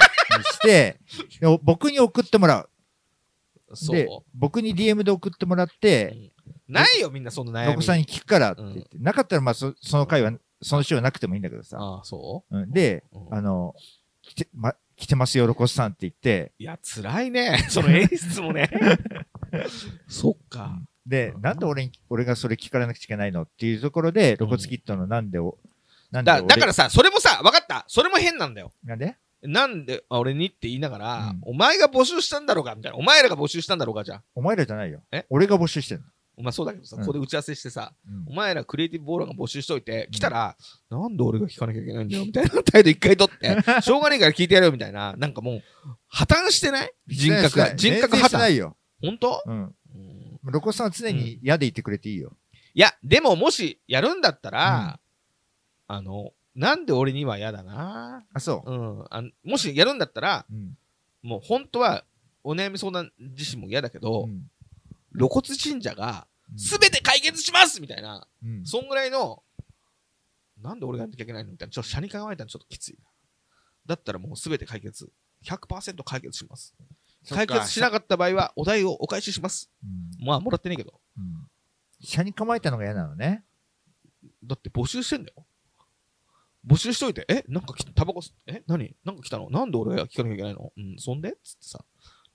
[0.43, 0.99] して、
[1.63, 2.69] 僕に送ってもらう。
[3.75, 3.95] そう。
[3.95, 6.31] で、僕に DM で送ってもらって、うん
[6.67, 7.63] ないよ、みんなその悩み。
[7.65, 10.31] 露骨さんに聞くからって言って、なかったらまあそその回は、
[10.65, 11.77] その週はなくてもいいんだけどさ。
[11.79, 12.57] ああ、そう？
[12.57, 13.75] んでうん、あの、
[14.21, 17.65] 来て、ま、来てますよ、露骨さんって言って、いや、辛いね。
[17.69, 18.69] その演出もね。
[20.07, 20.79] そっか。
[21.05, 25.57] で、なんで俺に、俺がそれ聞かれなくちゃいけないのっていうところで、露骨キットのなんでお、
[26.11, 27.85] なんでだ俺だからさ、それもさ、分かった？
[27.87, 28.71] それも変なんだよ。
[28.83, 29.15] なんで？
[29.43, 32.97] なんであ俺にって言いながら、うんお前が募集したんだろうかみたいな。
[32.97, 34.23] お前らが募集したんだろうかじゃあ。
[34.33, 35.25] お前らじゃないよえ？
[35.29, 36.05] 俺が募集してんの。
[36.37, 40.55] お前そうだけどさ、うんここで打ち合わせしてさ、うんお前らクリエイティブボーラーが募集しといて、来たら、
[40.89, 45.63] なんで俺が聞かなきゃいけないんだよみたいな態度一回取って、 しょうがねえから聞いてやるよみたいな、なんかもう、
[46.07, 46.91] 破綻してない？
[47.07, 47.75] 人格が。
[47.75, 48.37] 人格破綻。
[48.37, 48.75] ないよ。
[49.01, 49.63] 本当、うん。
[49.63, 49.75] うん
[50.47, 52.31] 露骨さんは常に嫌でいてくれていいよ。
[52.75, 54.99] いや、でももしやるんだったら、
[55.87, 58.23] あの、なんで俺には嫌だな？
[58.31, 58.71] あ、そう。
[58.71, 60.77] うん、あもしやるんだったら、うん。
[61.23, 62.03] もう本当は
[62.43, 64.43] お悩み相談自身も嫌だけど、うん
[65.17, 69.43] 露骨信者がうん全て解決しますみたいな、うんそんぐらいの、
[70.61, 73.05] なんで俺がやんなきゃいけないのみたいな、ちょっと車に構えたらちょっときついな。
[73.87, 75.11] だったらもう全て解決。
[75.43, 76.75] 100%解決します。
[77.29, 79.71] 解決しなかった場合はお題をお返しします。
[79.83, 80.99] うんまあ、もらってねえけど。
[81.17, 81.47] うん
[82.01, 83.43] 車に構えたのが嫌なのね。
[84.43, 85.45] だって募集してんだよ。
[86.67, 88.95] 募集しといて、えなんかきタバコ吸、え何？
[89.05, 89.49] なんか来たの？
[89.49, 90.71] なんで俺が聞かなきゃいけないの？
[90.75, 91.31] うん、そんで？
[91.43, 91.85] つってさ。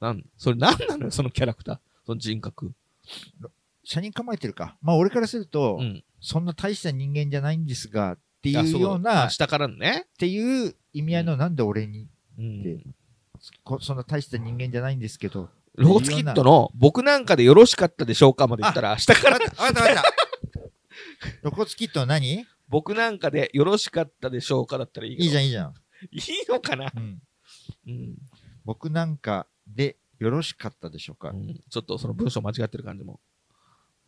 [0.01, 1.79] なん、それなんなのよ、そのキャラクター。
[2.11, 2.73] その人格。
[3.85, 4.77] 車に構えてるか。
[4.83, 6.05] まあ俺からすると、うん。
[6.21, 10.07] そんな大した人間じゃないんですが、っていうような、っあ下からのね。
[10.19, 12.09] ていう意味合いのなんで俺に、
[12.39, 12.95] うん
[13.81, 15.49] そんな大した人間じゃないんですけど。
[15.77, 20.61] ロゴツキットの僕なんかでよろしかったでしょうかまで言ったら、 下からわかったったわかった。
[21.43, 22.45] 露骨 キット何？
[22.69, 25.13] 僕なんかでよろしかったでしょうかだったらいい。
[25.15, 25.75] いいじゃんいいじゃん。
[26.11, 27.23] いいのかな、うん、
[27.87, 28.15] うん
[28.65, 31.31] 僕なんかでよろしかったでしょうか？
[31.31, 31.55] うん。
[31.69, 33.19] ちょっとその文章間違ってる感じも。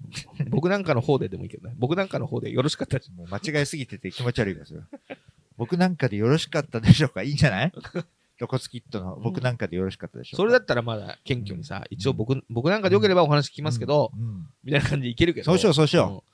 [0.50, 1.74] 僕なんかの方ででもいいけどね。
[1.78, 4.80] 僕なんかの方でよろしかったでしょもう間違いすぎてて気持ち悪いからそれ。
[5.56, 7.22] 僕なんかでよろしかったでしょうか？
[7.22, 7.72] いいんじゃない？
[8.38, 10.36] 露骨キットの僕なんかでよろしかったでしょうか？
[10.38, 14.22] それだったらまだ謙虚にさ、一応僕僕なんかでよければお話聞きますけど、うん。
[14.22, 14.46] うん。
[14.64, 15.44] みたいな感じでいけるけど。
[15.46, 16.24] そうしようそうしよ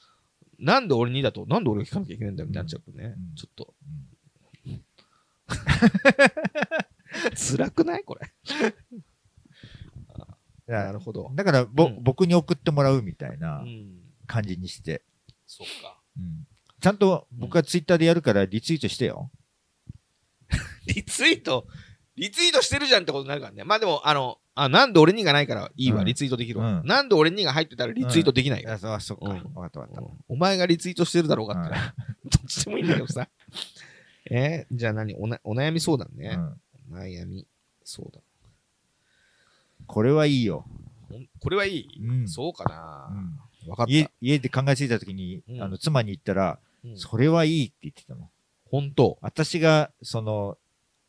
[0.59, 0.61] う。
[0.61, 0.65] うん。
[0.65, 3.35] なんで俺にだと、なんで俺が聞かなきゃいけないんだよみたいになっちゃうとね、うん。
[3.37, 3.75] ちょっと。
[7.57, 8.05] 辛くない？
[8.05, 8.33] これ。
[10.69, 11.31] なるほど。
[11.35, 13.89] だからぼ、うん僕に送ってもらうみたいうなん
[14.27, 15.03] 感じにして、
[15.47, 15.99] そっか。
[16.17, 16.47] うん
[16.81, 19.31] ちゃんと僕はツイッターでやるからリツイートしてよ。
[20.87, 21.67] リツイート、
[22.15, 23.65] リツイートしてるじゃんってことになるからね。
[23.65, 28.73] まあでも、あの、あなんで俺にがないからいいわ、うんリツイートできるわ、うんなんで俺にが入ってたらリツイートできないよ。
[28.73, 29.25] あそっか。
[29.25, 30.01] うんわかったわかった。
[30.03, 33.29] うんお前がリツイートしてるだろうかって、うん どっちでもいいんだけどさ。
[34.31, 35.15] えーじゃあ何？
[35.15, 36.39] おなお悩み相談ね。
[36.91, 37.47] うん悩み
[37.85, 38.23] 相談。
[39.89, 40.65] これはいいよ。
[41.41, 43.93] これはいい、うんそうかな、うんわかった。
[43.93, 48.31] 家家で考えついた時に、うんあの妻に言ったら、うんそれはいいって言ってたの。
[48.71, 50.59] 本当私が、その、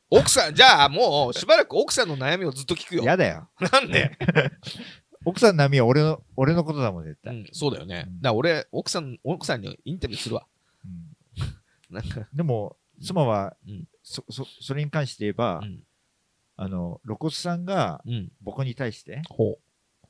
[0.10, 3.04] 奥さん、じゃあもうしばらく奥さんの悩みをずっと聞くよ。
[3.04, 3.50] 嫌だよ。
[3.60, 4.18] なんで、
[5.26, 7.36] 奥さんの波は俺の、俺のことだもん、絶対。
[7.36, 8.06] うん、そうだよね。
[8.08, 10.48] うんだから俺、奥さん、奥さんにインタビューするわ。
[10.86, 11.16] うん
[11.94, 15.84] なんか、でも、妻は、うんそ、そ、それに関して言えば、うん。
[16.62, 18.32] あの、露骨さんがうん。
[18.42, 19.58] 僕に対して、ほ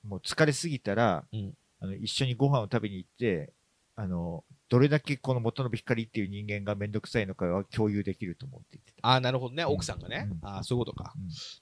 [0.03, 3.53] もう疲れすぎたら、うんあの一緒にご飯を食べに行って、
[3.95, 9.07] あの、どれだけこの元の光っていう人間がめんどくさいのかは共有できると思うって言ってた。
[9.07, 9.63] ああ、なるほどね。
[9.63, 10.27] うん奥さんがね。
[10.29, 11.13] うんああ、そういうことか。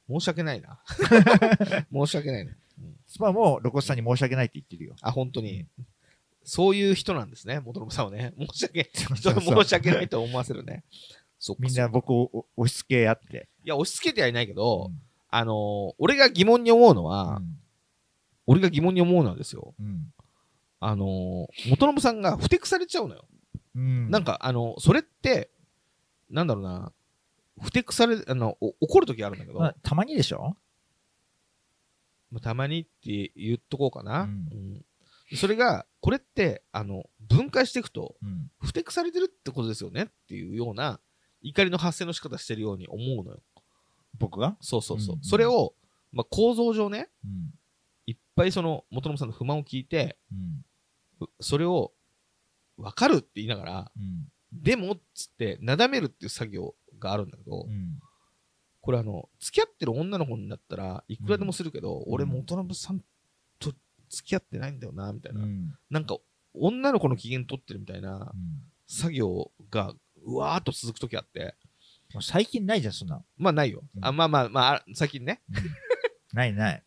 [0.07, 0.79] うん申し訳ないな。
[1.91, 2.55] 申し訳ないね。
[3.07, 4.95] 妻も露骨さんに申し訳ないって言ってるよ。
[5.01, 5.67] あ、本当に。
[6.43, 8.33] そういう人なんですね、元信さんはね。
[8.39, 10.85] 申し訳、人申し訳ないと思わせるね。
[11.59, 13.47] みんな僕をお押し付け合って。
[13.63, 15.01] いや、押し付けてはいないけど、うん。
[15.29, 17.41] あのー俺が疑問に思うのは、
[18.45, 19.73] 俺が疑問に思うのはですよ。
[19.79, 20.13] うん。
[20.79, 23.25] あのー元信さんがふてくされちゃうのよ。
[23.75, 24.09] うん。
[24.09, 25.51] なんか、あのそれって、
[26.29, 26.91] なんだろうな、
[27.61, 30.55] ふてくされ、あの、お怒るときあるんだけど、まあたまにでしょ？
[32.31, 34.23] まあたまにって言っとこうかな。
[34.23, 34.29] うん。
[35.31, 35.37] うん。
[35.37, 38.49] それが、これって、あの、分解していくと、うん。
[38.61, 41.01] ふてくされてるってことですよねっていうような
[41.41, 43.41] 怒りの発生の仕方してるように思うのよ。
[44.19, 44.57] 僕が？
[44.61, 45.15] そうそうそう。
[45.15, 45.23] うん。
[45.23, 45.73] それを、
[46.11, 47.53] まあ、構造上ね、うん。
[48.07, 50.65] いっぱいその元信さんの不満を聞いて、うん。
[51.21, 51.91] うそれを
[52.77, 54.27] 分かるって言いながら、うん。
[54.51, 57.99] でもっつって、なだめるっていう作業があるんだけど、うん。
[58.81, 63.01] これあの、付き合ってる女の子になったらいくらでもするけど、俺元信さん
[63.59, 63.73] と
[64.09, 65.41] 付き合ってないんだよな、みたいな。
[65.41, 65.75] うん。
[65.89, 66.17] なんか、
[66.53, 68.71] 女の子の機嫌取ってるみたいなうん。
[68.87, 69.93] 作業が、
[70.27, 71.55] うわーっと続くときあって、
[72.21, 73.23] 最近ないじゃん、そんな。
[73.37, 73.81] まあないよ。
[73.95, 75.41] うんあまあまあまああ、最近ね。
[76.33, 76.83] ないない。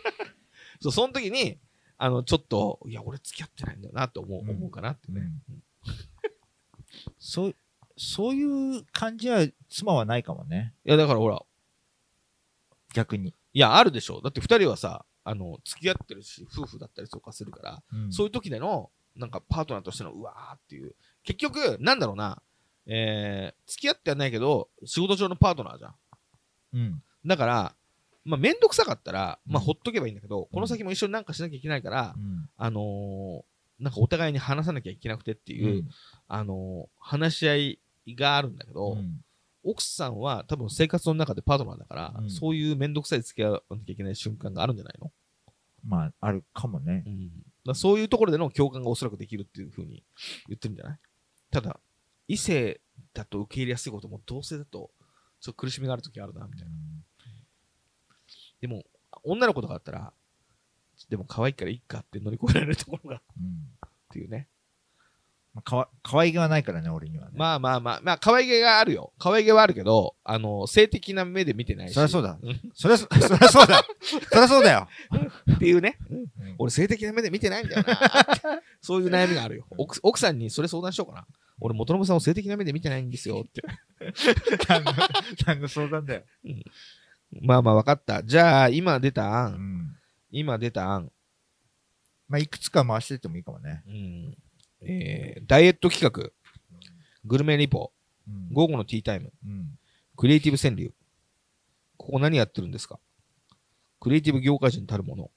[0.80, 1.58] そう、その時に、
[1.98, 5.22] あの、ちょっと、いや、俺付き合ってないんだよなって思う、うん思うかなってね。
[7.18, 7.56] そう、
[7.96, 10.74] そういう感じは妻はないかもね。
[10.84, 11.42] いや、だからほら、
[12.94, 13.34] 逆に。
[13.52, 14.20] いや、あるでしょ。
[14.20, 20.96] だって二人はさ、あの、付き合ってるし、夫婦だったりとかするから、うんそういう時での、なんかパートナーとしての、うわーっていう。
[21.22, 22.42] 結局、なんだろうな、
[22.86, 25.94] えー、付き合ってはないけど、仕事上のパートナーじゃん。
[26.74, 27.02] うん。
[27.26, 27.74] だから、
[28.24, 32.48] まあ、めんどくさかったら、まあ、うんほっとけばいいんだけど、この先も一緒になんかしなきゃいけないからう、ん。
[32.56, 33.42] あのー
[33.80, 35.84] なんかお互いに話さなきゃいけなくてっていう、
[36.28, 37.80] あのー話し合い
[38.16, 39.20] があるんだけど、うん
[39.66, 45.10] 奥さんは多分生活の中でパートナーだから、うんそういうめんどくさい付き合わなきゃいけない瞬間があるんじゃないの、
[45.86, 47.08] まあ、あるかもねう。
[47.10, 47.30] ん、
[47.64, 50.04] だそういうところでの共感がおそらくできるっていうふうに
[50.48, 50.98] 言ってるんじゃない？
[51.50, 51.80] ただ、
[52.28, 52.80] 異性
[53.12, 54.90] だと受け入れやすいことも同性だと
[55.40, 56.74] ちょっと苦しみがある時あるな、みたいな。
[58.62, 58.82] でも、
[59.24, 60.12] 女の子とかだったら、
[61.10, 63.68] でも可愛いからいいかって乗り越えられるところがっうん
[64.10, 64.48] ていうね。
[65.52, 67.32] まあかわ可愛げはないからね、俺にはね。
[67.36, 69.12] まあまあまあ、まあ可愛げがあるよ。
[69.18, 71.94] 可愛げはあるけど、あの、性的な目で見てないし。
[71.94, 72.40] そりゃそうだん
[72.72, 73.82] そりゃそそりゃそうだ。
[74.30, 74.88] そりゃそうだよ。
[75.56, 75.98] っていうね。
[76.10, 76.24] うん
[76.56, 78.62] 俺性的な目で見てないんだよな。
[78.80, 79.66] そういう悩みがあるよ。
[79.76, 81.26] 奥奥さんにそれ相談しようかな。
[81.60, 83.62] 俺、元信さんを性的な目で見てないんですよって。
[84.68, 84.92] 何の
[85.46, 86.24] 何の相談だよ。
[87.42, 88.22] まあまあ分かった。
[88.24, 89.52] じゃあ、今出たう案。
[89.54, 89.96] ん。
[90.30, 91.10] 今出た案。
[92.28, 93.82] まあ、いくつか回してってもいいかもね。
[93.86, 94.36] うん
[94.86, 96.30] えーダイエット企画。
[97.24, 97.92] グルメリポ。
[98.28, 99.32] うん午後のティータイム。
[99.46, 99.78] うん。
[100.16, 100.92] クリエイティブ川柳。
[101.96, 102.98] ここ何やってるんですか
[104.00, 105.30] クリエイティブ業界人たるもの。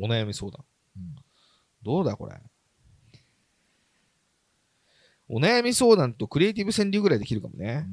[0.00, 0.64] お悩み相談。
[0.96, 1.16] うん
[1.82, 2.34] どうだこれ。
[5.32, 7.86] お悩み相談とクリエイティブ川柳ぐらいできるかもね。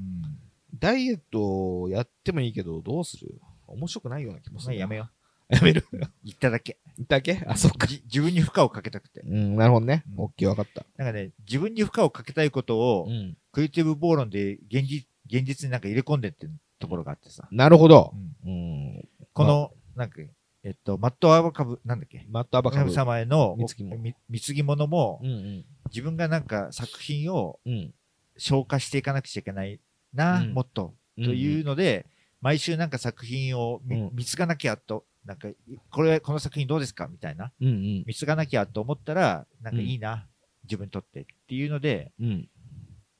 [0.79, 3.39] ダイエットをやってもいいけど、どうする？
[3.67, 4.73] 面白くないような気もする。
[4.73, 5.07] まあ、やめよ
[5.49, 5.85] やめる？
[5.91, 5.99] う。
[6.23, 6.77] 言っただけ。
[6.97, 7.43] 言ったっけ？
[7.45, 7.85] あ、そっか。
[7.85, 9.21] じ自分に負荷をかけたくて。
[9.21, 10.03] うん、なるほどね。
[10.17, 10.83] うんオッケー、わかった。
[10.97, 13.37] なんかね、自分に負荷をかけたいことを、うん。
[13.51, 17.47] クリエイティブ暴論で現実現実になんか入れ込んでってるところがあってさ。
[17.51, 18.13] なるほど
[18.45, 18.49] う。
[18.49, 18.55] んう
[18.99, 19.07] ん。
[19.33, 20.15] この、なんか、
[20.63, 22.25] えっと、マットアバカブ、なんだっけ？
[22.29, 22.91] マットアバカブ。
[22.91, 25.65] 様への貢み貢ぎ物も、うんうん。
[25.87, 27.93] 自分がなんか作品をうん。
[28.37, 29.79] 消化していかなくちゃいけない
[30.13, 32.05] な、うんもっと、というので、
[32.39, 33.81] 毎週なんか作品を
[34.13, 35.49] 見,、つがなきゃと、なんか、
[35.89, 37.07] これ、この作品どうですか？
[37.07, 37.51] みたいな。
[37.59, 38.03] うんうん。
[38.05, 40.27] 見つがなきゃと思ったら、なんかいいな、
[40.63, 42.47] 自分にとってっていうので、うん。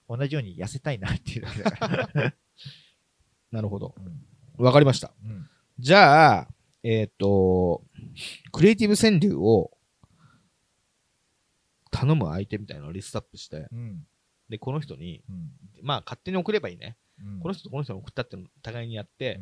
[0.07, 2.09] 同じように痩せたいなっていうだけだから。
[3.51, 3.95] なるほど。
[3.97, 4.23] うん
[4.63, 5.11] わかりました。
[5.23, 5.49] うん
[5.79, 6.47] じゃあ、
[6.81, 7.83] えっ、と、
[8.51, 9.76] クリエイティブ川柳を
[11.99, 14.05] 頼む相手みたいなのをリストアップして、うん
[14.49, 16.97] で、この人に、うんまあ勝手に送ればいいね。
[17.19, 19.39] うんこの人とこの人に送ったって互いにやって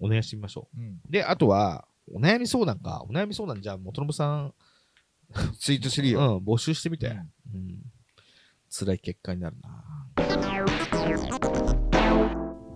[0.00, 1.10] う、んお願いしてみましょう。
[1.10, 3.04] で、あとは、お悩み相談か。
[3.08, 4.54] お悩み相談じゃあ、元信さん、
[5.58, 6.40] ツイートするうん、よ。
[6.40, 7.08] 募集してみて。
[7.08, 7.16] うん
[7.54, 7.82] うん。
[8.70, 9.84] 辛い結果になるな。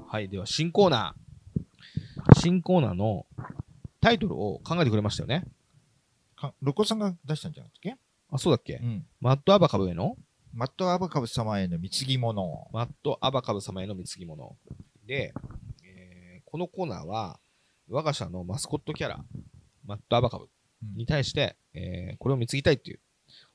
[0.06, 2.38] はい、では新コーナー。
[2.40, 3.26] 新コーナーの
[4.00, 5.44] タイトルを考えてくれましたよね。
[6.36, 7.98] かロコさんが出したんじゃなかったっ
[8.32, 9.06] あ、そうだっけ、けうん。
[9.20, 10.16] マットアバカブへの？
[10.54, 12.68] マットアバカブ様への貢ぎ物。
[12.72, 14.56] マットアバカブ様への貢ぎ物。
[15.06, 15.32] で、
[15.84, 17.40] えーこのコーナーは、
[17.88, 19.24] 我が社のマスコットキャラ、
[19.86, 20.48] マットアバカブ
[20.82, 23.00] うんに対して、えーこれを貢ぎたいっていう、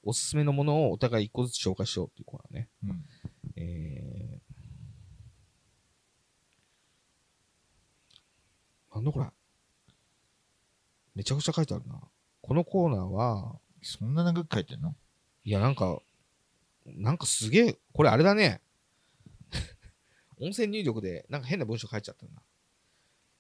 [0.04, 2.70] おすすめのものをお互い一個ずつ紹介しようっていうコーナーね。
[2.84, 3.06] うん
[3.56, 9.26] えー、なんだこれ？
[11.14, 12.00] めちゃくちゃ書いてあるな。
[12.42, 14.96] このコーナーは、そんな長く書いてんの？
[15.44, 16.00] いや、なんか、
[16.86, 18.62] なんかすげえ、これあれだね。
[20.40, 22.42] 音声入力で、なんか変な文章書いちゃったんだ。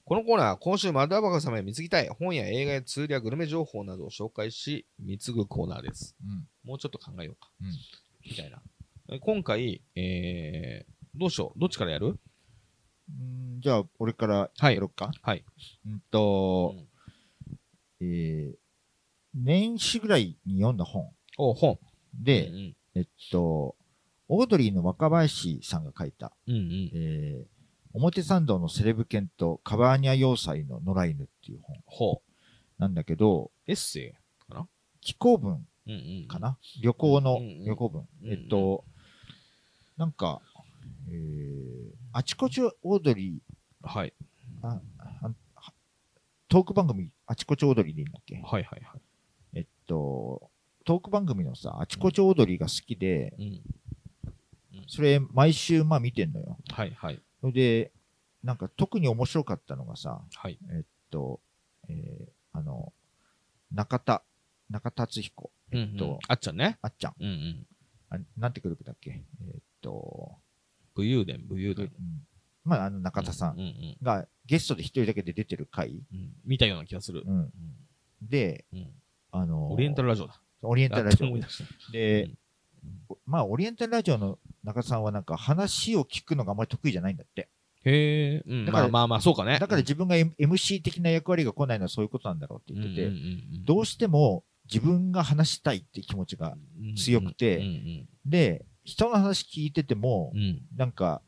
[0.05, 6.15] このコーナーは今週、マダバカ様へ貢ぎたい本や映画やツールやグルメ情報などを紹介し、貢ぐコーナーです。
[6.23, 6.47] うん。
[6.63, 7.49] もうちょっと考えようか。
[7.61, 7.67] うん
[8.29, 8.61] みたいな。
[9.09, 11.59] え今回、えー、どうしよう？
[11.59, 12.17] どっちからやる？
[13.09, 15.11] うんじゃあ、俺からはいやろっか。
[15.21, 15.43] はい。
[15.85, 16.75] うんと、
[17.99, 18.55] うんえー
[19.37, 21.79] 年始ぐらいに読んだ本お、本。
[22.13, 23.75] で、うんえっと、
[24.27, 26.55] オードリーの若林さんが書いた、うん。
[26.55, 26.91] うんうん。
[26.93, 27.47] えー
[27.93, 32.21] 表参道のセレブ犬とカバーニャ要塞の野良犬っていう本ほ
[32.77, 33.71] なんだけど、う。
[33.71, 34.55] エッセイ
[35.01, 36.27] 寄稿文うんうん。
[36.27, 38.07] かな旅行のうんうん旅行文。
[38.21, 38.83] うんうんえっと、
[39.95, 40.41] なんか、
[41.09, 44.13] えーあちこちオードリー、はい。
[44.61, 45.73] あああ
[46.49, 48.35] トーク番組、あちこちオードリーでいいんだっけ？
[48.35, 49.01] はいはいはい。
[49.89, 50.51] えっと、
[50.83, 53.61] トーク番組のさ、あちこちオードリーが好きで、うん。
[54.87, 56.57] それ毎週まあ見てんのよ。
[56.69, 57.19] はいはい。
[57.39, 57.91] それで、
[58.43, 60.59] なんか特に面白かったのがさ、はい。
[60.71, 61.39] えっと、
[61.87, 62.91] えーあの、
[63.71, 64.23] 中田、
[64.69, 66.77] 中田敦彦、うんうんとあっちゃんね。
[66.81, 67.13] あっちゃん。
[67.19, 67.65] うんうん。
[68.09, 69.21] あなんてグループだっけ？
[69.41, 70.35] えっと、
[70.95, 71.91] 武勇伝、武勇うん伝。
[72.65, 77.23] まあ、あの中田さうんんうんがゲストで一人だけで出てる回、うん見たような気がする。
[77.25, 77.51] うん、
[78.21, 78.87] で、うんうん
[79.31, 80.41] あのオリエンタルラジオだ。
[80.61, 81.91] オリエンタルラジオ。
[81.91, 82.31] で、
[83.25, 87.49] まあ、オリエンタルラジオの中田さんはなんか話を聞くのがあまり得意じゃないんだって。
[87.83, 88.65] へえ、うん。
[88.65, 89.59] だからまあまあまあ、そうかね。
[89.59, 93.19] だから自分が M- MC 的な役割が来ないのはそういうことなんだろうって言ってて、うんうんう
[93.59, 96.57] んどうしても自分が話したいっていう気持ちが、
[96.97, 100.61] 強くてうんうんで、人の話聞いててもうんう、ん。
[100.75, 101.21] なんか、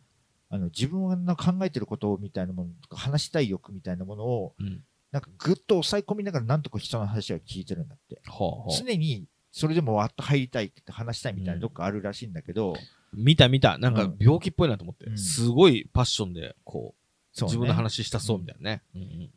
[0.49, 8.21] あの自分の考えてることみたいなものとか、話したい欲みたいなものを、うんなんかぐっと抑え込みながら、なんとか人の話は聞いてるんだって。
[8.27, 12.75] ほうほう常に、それでもわっと入りたいって話したいみたいなどっかあるらしいんだけど、
[13.13, 13.77] 見た見た。
[13.79, 15.13] なんかうん病気っぽいなと思ってう。
[15.13, 18.83] んすごいパッションで、こう、ね自分の話したそうみたいなね。
[18.95, 19.31] うんうん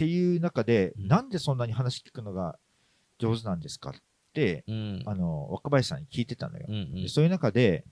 [0.00, 2.58] っていう中で、うんなんでそんなに話聞くのが
[3.18, 3.94] 上手なんですかっ
[4.32, 6.66] て、うんあの、若林さんに聞いてたのよ。
[6.68, 7.84] うんうんでそういう中で、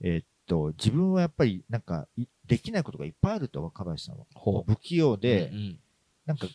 [0.00, 4.26] えーっと、自分はやっぱり、なんか、いできないことがいっぱいあると、若林さんは。
[4.34, 5.78] ほ不器用うで、うんうん
[6.26, 6.46] なんか、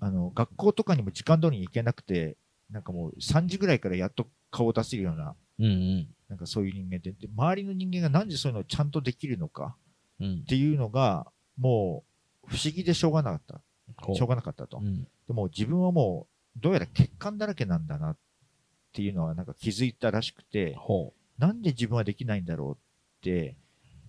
[0.00, 2.36] あの、学校とかにも時間通りに行けなくて、
[2.70, 6.08] なんかもう3時ぐらいからやっと顔を出せるような、うんうん。
[6.28, 9.76] なんかそういう人間で、で周りの人間がなんでそういうのをちゃんとできるのか
[10.20, 10.40] うん。
[10.42, 11.26] っていうのが、
[11.58, 12.04] も
[12.44, 13.60] う、不思議でしょうがなかった。
[14.14, 14.78] しょうがなかったと。
[14.78, 15.04] うん。
[15.26, 18.16] でも自分はもう、どうやら欠陥だらけなんだなっ
[18.92, 22.76] ていうのはなんか気づいたらしくて、ほなんで自分はできないんだろうっ
[23.22, 23.56] て、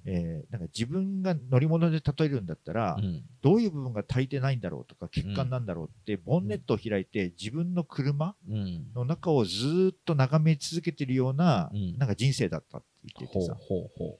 [0.05, 3.23] えーなんか自分が乗り物で例えるんだったら、ううん。
[3.41, 8.91] どういう部分が足りてないんだろうとか、欠陥なんだろうって、ボンネットを開いて、自分の車うん。
[8.93, 11.97] の中をずーっと眺め続けてるような、うん。
[11.97, 12.87] なんか人生だったって
[13.19, 13.55] 言ってほうてさ。
[13.59, 13.91] ほう。
[13.97, 14.19] ほ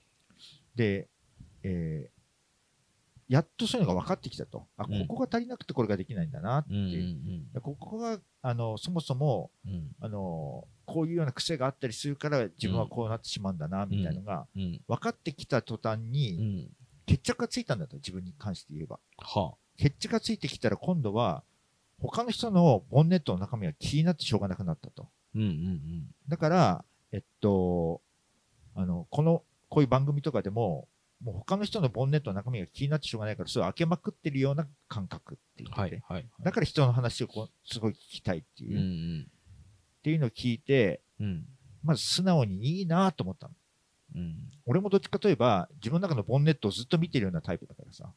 [0.75, 1.07] で、
[1.63, 2.21] えー
[3.29, 4.67] やっとそういうのが分かってきたと。
[4.75, 5.07] あ、こうん。
[5.07, 6.73] こが足りなくてこれができないんだなって。
[6.73, 7.03] ううんういう。
[7.39, 7.51] ん。
[7.53, 9.87] でここが、あの、そもそも、うん。
[10.01, 14.81] あの、こういうような癖があったりするから、自分はこうなってしまうんだな、みたいなのが、うん。
[14.87, 16.69] 分かってきた途端うに、ん。
[17.05, 18.99] 決着がついたんだと、自分に関して言えば。
[19.17, 21.43] は決着がついてきたら、今度は、
[21.99, 25.07] 他の人のボンネットの中身が気になってしょうがなくなったと。
[25.35, 26.15] うんうんうん。
[26.27, 28.01] だから、えっと、
[28.75, 30.87] あの、この、こういう番組とかでも、
[31.23, 39.27] もう他の人のボンネットの中身が気になってしょうがないから、それを開けまくってるような感覚って言ってて、はいはいだから人の話をこうすごい聞きたいっていう、うんう
[40.01, 41.45] っんていうのを聞いて、うん。
[41.83, 43.53] まず素直にいいなと思ったの。
[44.15, 44.35] うん。
[44.65, 48.11] 俺もどっちかといえば、自分の中のボンネットをずっと見てるようなタイプだからさ、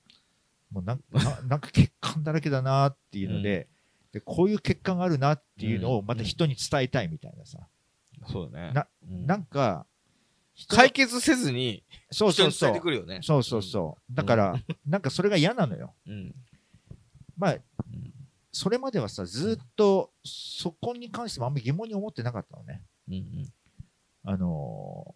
[0.71, 3.69] もうなん ななんか欠陥だらけだなっていうので、
[4.13, 7.69] で、こういう欠陥があるなっていうのをまた人に伝えたいみたいなさ、
[8.27, 8.73] そうだね。
[8.73, 9.27] なうん。
[9.27, 9.87] なんか、
[10.55, 12.75] 人解決せずにそう人に伝えそうそう。
[12.75, 13.21] てくるよね。
[13.23, 14.15] そうそうそう。
[14.15, 14.55] だから、
[14.87, 15.95] なんかそれが嫌なのよ。
[16.07, 16.35] うん。
[17.37, 18.14] まあ、うん
[18.55, 22.83] それまではさ、ずっとそこに関してもあんまり疑問に思ってなかったのね。
[23.09, 23.53] うんうん。
[24.25, 25.15] あのー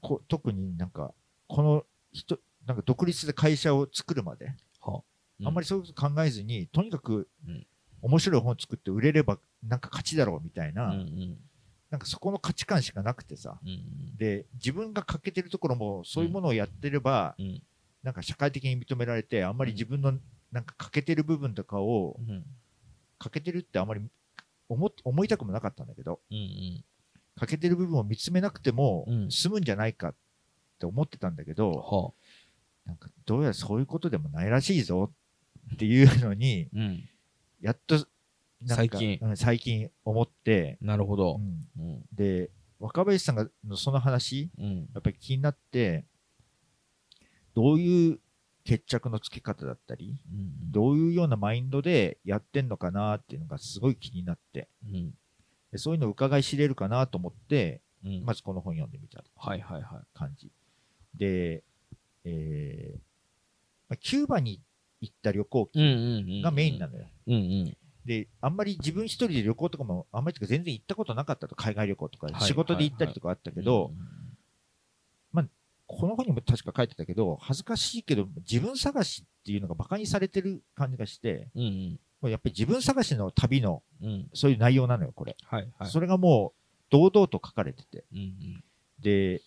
[0.00, 1.12] こ特になんか、
[1.48, 5.02] この人、なんか独立で会社を作るまで、は
[5.44, 7.66] あんまりそういうこと考えずに、とにかくうん。
[8.00, 11.36] 面白い本作って売れればなんか勝ちだろうみたいな、うんうん。
[11.90, 14.16] なんかそこの価値観しかなくてさ、うんうん。
[14.16, 17.60] で、自分が欠けてるところもそういうものをやってれば、うん。
[18.04, 20.12] なんか社会的に認められて、あんまり自分の
[20.52, 22.44] なんか欠けてる部分とかを、うん
[23.18, 24.00] 欠けてるってあんまり
[24.68, 26.84] 思っ思いたくもなかったんだけど、うんうん。
[27.36, 29.30] 欠けてる部分を見つめなくてもうん。
[29.30, 30.14] 済むんじゃないかっ
[30.78, 32.12] て思ってたんだけど、は
[32.86, 35.12] なんかどうやらそういうことでもないらしいぞ
[35.74, 37.08] っていうのに、うん。
[37.60, 38.04] やっとなん
[38.68, 39.18] か最近。
[39.20, 41.40] うん最近思って、なるほど。
[41.76, 41.84] うん。
[41.84, 42.02] うん。
[42.12, 44.76] で、若林さんがのその話、うん。
[44.94, 46.04] やっぱり気になって、
[47.54, 48.20] どういう
[48.68, 55.14] 決着のつけ方だったり、うんどういうようなマインドでやってんのかなっていうのがすごい気になって、うん。
[55.72, 58.24] でそういうのを伺い知れるかなと思って、うん。
[58.26, 60.50] まずこの本読んでみたはいはいは感じ。
[61.14, 61.62] で、
[62.24, 62.98] えー
[63.88, 64.60] まあ、キューバに
[65.00, 67.06] 行った旅行いうんうんうんがメインなのよ。
[67.26, 67.76] うんうん。
[68.04, 73.92] で、あんまり自分一人で旅行とかも、あんまりとか全然行ったことなかったと、海外旅行とか、はい仕事で行ったりとかあったけど、
[75.88, 85.36] この本にも確か書いてたけど、恥ずかしいけど、自分探しっていうのが馬鹿にされてる感じがして、うんうんもうやっぱり自分探しの旅の、うんそういう内容なのよ、これ。
[85.44, 86.60] はいはいそれがもう、
[86.90, 88.04] 堂々と書かれてて。
[88.12, 88.64] うんうん
[89.00, 89.40] で、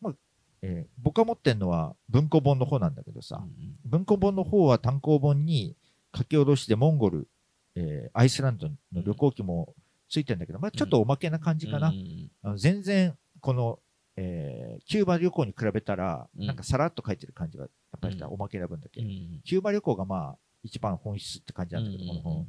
[0.00, 0.14] まあ、
[0.62, 3.42] えー僕が持ってるのは文庫本の方なんだけどさ、
[3.84, 5.74] 文庫本の方は単行本に
[6.16, 7.26] 書き下ろしでモンゴル、
[7.74, 9.74] えーアイスランドの旅行記も
[10.08, 11.88] ついてるんだけど、まあ、ちょっとおまけな感じかな。
[11.88, 13.78] うんうん全然、この、
[14.20, 16.46] えーキューバ旅行に比べたら、うん。
[16.46, 19.00] なんかさらっと書いてる感じが、やっぱりおまけな分だけ。
[19.00, 19.40] うん。
[19.44, 22.46] キューバ旅行がまあ、一番本質って感じなんだけど、この本。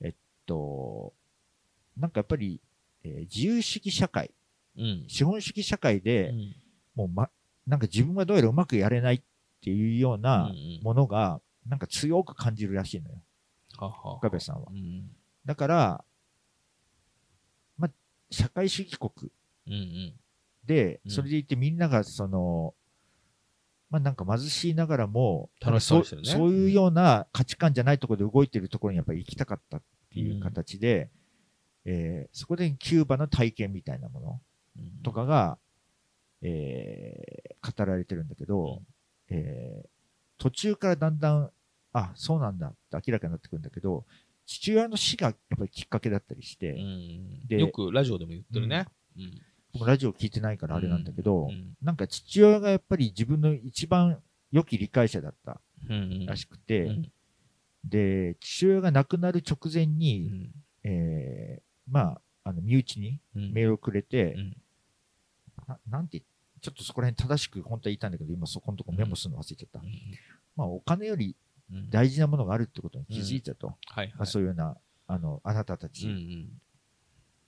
[0.00, 0.14] えっ
[0.46, 1.12] と、
[1.96, 2.60] なんかやっぱり、
[3.02, 4.30] えー自由主義社会、
[4.76, 5.04] うん。
[5.08, 6.56] 資本主義社会で、うん。
[6.94, 7.30] もう、ま、
[7.66, 9.22] なんか自分はどうやらうまくやれないっ
[9.62, 10.52] ていうような
[10.82, 13.22] ものが、なんか強く感じるらしいのよ。
[14.16, 14.70] 岡部さんは。
[15.44, 16.04] だから、
[17.76, 17.90] まあ、
[18.30, 19.30] 社会主義国
[20.66, 22.74] で、それでいてみんながその、
[23.90, 26.30] まあなんか貧しいながらも、楽しそうですよね。
[26.30, 31.10] そういうような価値観じゃないところで動いてるところにやっぱり行きたかったっていう形で、
[31.84, 34.40] うん、えー、そこでキューバの体験みたいなもの
[35.02, 35.58] とかが、
[36.42, 38.82] うん、えー、語られてるんだけど、
[39.30, 39.88] うん、えー、
[40.38, 41.50] 途中からだんだん、
[41.92, 44.04] あ、そうなんだって明らかになってくるんだけど、
[44.46, 46.76] 父親の死がやっぱりきっかけだったりして、
[47.46, 48.86] でよくラジオでも言ってるね。
[49.16, 49.42] うん
[49.74, 54.18] 僕ラジオ聞いてないからあれなんだけど、うん、なんか父親がやっぱり自分の一番
[54.52, 55.60] 良き理解者だった
[56.26, 57.12] らしくて、うん、
[57.84, 60.28] で、父親が亡くなる直前に、
[60.84, 64.36] うん、えー、まあ、あの、身内にメールをくれて、
[65.66, 66.22] ななんて、
[66.60, 69.80] ちょっとそこら辺正しく本当は言いたいんだけど、今そこのとこメモするの忘れちゃった。
[70.56, 71.34] まあ、お金より
[71.90, 73.74] 大事なものがあるってことに気づいたと。
[73.86, 74.76] はいはい、そういうような、
[75.08, 76.48] あの、あなたたちに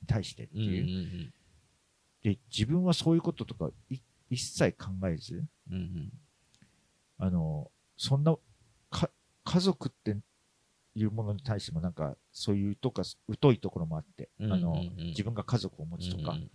[0.06, 1.32] 対してっていう。
[2.26, 3.70] で、自分はそういうこととか
[4.30, 6.12] 一切考えず、うんうん、
[7.18, 8.34] あの、そんな、
[8.90, 9.08] か、
[9.44, 10.16] 家族って
[10.96, 16.50] いうものに対してもなんか、そういうとか、疎いところもあって、うんうんうん、あの、自分が家族を持つとか、うんうん、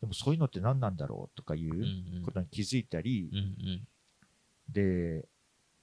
[0.00, 3.86] でもそういうのって何なんだろうとかいうことに気づいたり、うんうん、
[4.68, 5.24] で、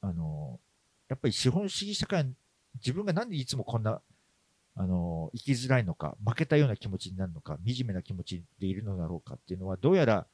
[0.01, 0.59] あの、
[1.07, 2.29] やっぱり資本主義社会、
[2.75, 4.01] 自分がなんでいつもこんな
[4.79, 10.25] あの、生きづらいのか、負けたような気持ちになるのか、惨めな気持ちでいるのだろうかっていうのは、どうやら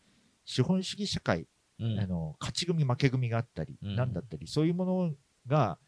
[0.45, 1.47] 資本主義社会、
[1.79, 5.13] うん、あの、勝ち組、負け組があったり、うん、なんだったり、そういうもの
[5.47, 5.79] が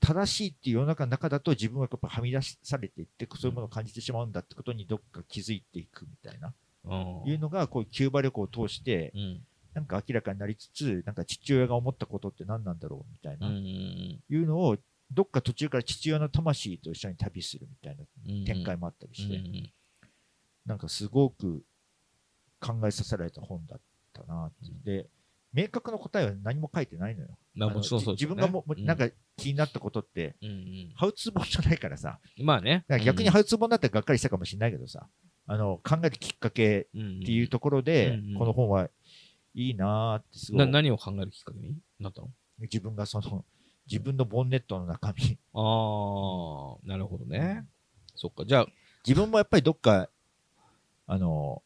[0.00, 6.52] 正しいっていう世の中の中だと自分はやっぱはみ出されていって、そういうものを感じてしまうんだってことにどっか気づいていくみたいな、
[7.24, 9.14] いうのが、こういうキューバ旅行を通して、
[9.72, 14.76] なんか明らかになりつつ、なんか父親が思ったことって何なんだろうみたいな、いうのを
[15.10, 18.04] どっか途中から父親の魂と一緒に旅するみたいな
[18.44, 19.72] 展開もあったりして、うん
[20.66, 21.62] なんかすごく
[22.60, 23.80] 考えさせられた本だっ
[24.12, 25.06] たなって、うん、で
[25.52, 27.28] 明確な答えは何も書いてないのよ。
[27.54, 32.18] まあ、もちろんそう、ね、自分がも、うん、なんか気になったことって、うんうん、ハウツー本じゃないからさ。
[32.42, 32.84] まあね。
[33.04, 35.06] 逆にハウツー本だったらがっかりしたかもしれないけどさ、
[35.46, 36.98] あの、考えるきっかけって
[37.30, 38.88] いうところで、うんうん、この本は
[39.54, 40.66] いいなーってすごい。
[40.66, 42.28] 何を考えるきっかけになったの？
[42.60, 43.44] 自分がその、
[43.90, 45.38] 自分のボンネットの中身。
[45.54, 47.64] ああ、なるほどね。
[48.14, 48.44] そっか。
[48.44, 48.66] じゃあ、
[49.06, 50.08] 自分もやっぱりどっか、
[51.06, 51.62] あの、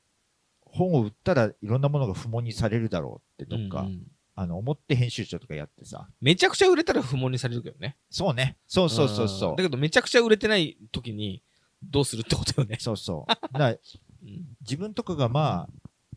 [0.61, 4.03] 本を売ったらいろんなものが不問にされるだろうってどっか、うんうん、
[4.37, 6.09] あの、思って編集長とかやってさ。
[6.21, 7.97] めちゃくちゃ売れたら不問にされるけどね。
[8.11, 8.57] そうね。
[8.67, 9.57] そうそうそうそう。
[9.57, 11.43] だけどめちゃくちゃ売れてない時に
[11.83, 12.77] どうするってことよね。
[12.79, 13.33] そうそう。
[13.59, 13.77] だ
[14.23, 15.69] うん、自分とかがまあ、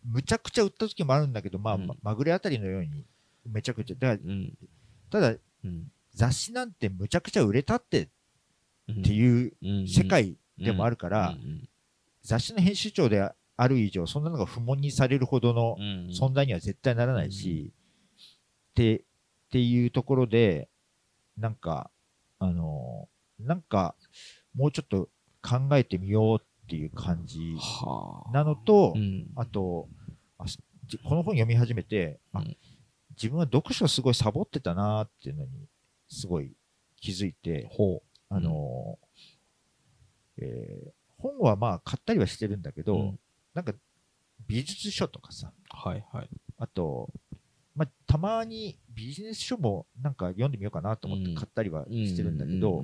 [0.05, 3.05] むちゃくちゃ売った時もあるんだけど、まあ、うん、まぐれあたりのように、
[3.45, 4.53] めちゃくちゃ、だから、うん、
[5.09, 8.07] ただ、うん、雑誌なんてむちゃくちゃ売れたってっ
[9.03, 9.53] ていう
[9.87, 11.35] 世界でもあるから、
[12.23, 15.77] 雑誌の編集長である以上、そんなのが不問にされるほどの
[16.11, 17.73] 存在には絶対ならないし、
[18.71, 19.03] って、っ
[19.51, 20.69] ていうところで、
[21.37, 21.91] なんか、
[22.39, 23.07] あの、
[23.39, 23.95] なんか、
[24.55, 25.09] もうちょっと
[25.41, 27.39] 考えてみようっていう感じ
[28.31, 28.95] なのと、
[29.35, 29.87] あと
[30.37, 30.45] あ、
[31.03, 32.43] この本読み始めて、あ、
[33.15, 35.49] 自分は読書すごいサボってたなっていうのに
[36.07, 36.51] すごい
[36.99, 37.69] 気づいて、
[38.29, 38.97] あの、
[40.37, 43.19] うん、えー、本はまあ買ったりはしてるんだけど、うん、
[43.53, 43.73] なんか
[44.47, 47.09] 美術書とかさ、はいはい、あと、
[47.75, 52.83] まあ、たまにビジネス書もなんか読んでみようかなと思って買ったりはしてるんだけど、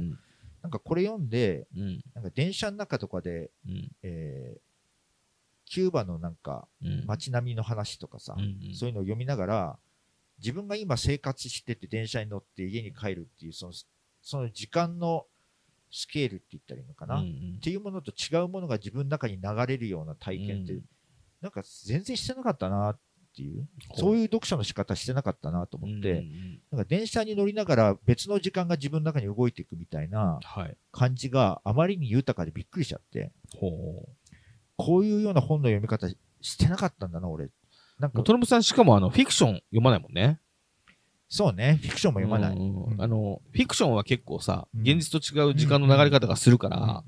[0.62, 4.60] なんかこれ読んで、うん、なんか電車の中とかで、うん、えー、
[5.66, 6.68] キューバのなんか
[7.06, 9.80] 街並みの話とかさ、うんうん、そういうのを読みながら、
[10.40, 13.74] 自分が今生活してて電車に乗って家に帰るっていう、その、
[14.22, 15.26] その時間の
[15.92, 20.78] スケールって言ったらいいのかな、うんうん、っていうものと違うものが自分の中に流れるような体験って、う。
[20.78, 20.82] ん、
[21.42, 23.00] なんか全然してなかったなっ
[23.36, 30.40] ていう、そういう読書の仕方してなかったなと思って、うんうん、なんか電車に乗りながら別の時間が自分の中に動いていくみたいな
[30.92, 33.32] 感じがあまりに豊かでびっくりしちゃって、はい、
[34.78, 36.08] こういうような本の読み方
[36.42, 37.50] してなかったんだな、俺
[38.00, 38.24] なんか。
[38.24, 40.40] トロムさんしかもあの、フィクション読まないもんね。
[41.28, 41.80] そうね。
[41.82, 42.58] フィクションも読まない。
[42.58, 47.04] うんうん、あの、フィクションは結構さ、現実と違う時間の流れ方がするから、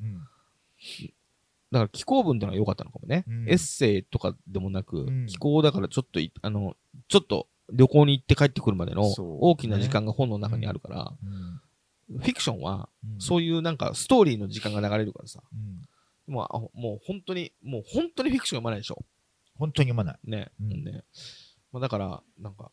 [1.71, 3.23] だから気候文ってのは良かったのかもね。
[3.27, 6.75] うん、エッセイとかでもなく、気候だからちょっとあの、
[7.07, 11.13] ちょっと旅行に行って帰ってくるまでの大きな時間が本の中にあるから、
[12.09, 15.41] フィクションは、そういうなんかストーリーの時間が流れるからさ、
[16.27, 19.03] もうもう本当に、もう本当にフィクション読まないでしょ。
[19.61, 20.19] 本当に読まない。
[20.23, 20.51] ね。
[20.59, 21.03] うん、ね。
[21.71, 22.71] まあ、だから、なんか、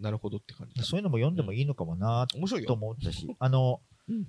[0.00, 0.82] なるほどって感じだ。
[0.82, 2.68] そういうのも読んでもいいのかもな面白いよ。
[2.68, 4.26] と思ったし、 あの、うん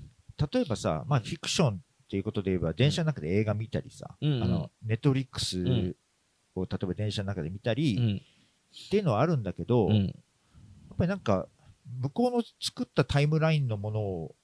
[0.52, 5.96] 例えばさ、まあ、フィクションっていうことで言えば、電車の中で映画見たりさ、あの、ネットフリックスん
[6.56, 8.22] を、例えば電車の中で見たり、うん。
[8.88, 10.14] っていうのはあるんだけど、やっうん。
[10.98, 11.48] ぱりなんか、
[12.02, 14.36] 向こうの作ったタイムラインのものを、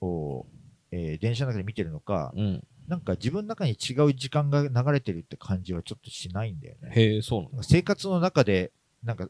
[0.00, 0.46] を
[0.90, 2.66] えー電車の中で見てるのか、うん。
[2.88, 6.90] なんか自分の中に違う時間が流れてるって感じはちょっとしないんだよね。
[6.94, 9.28] へえ、そうなんか生活の中で、なんか、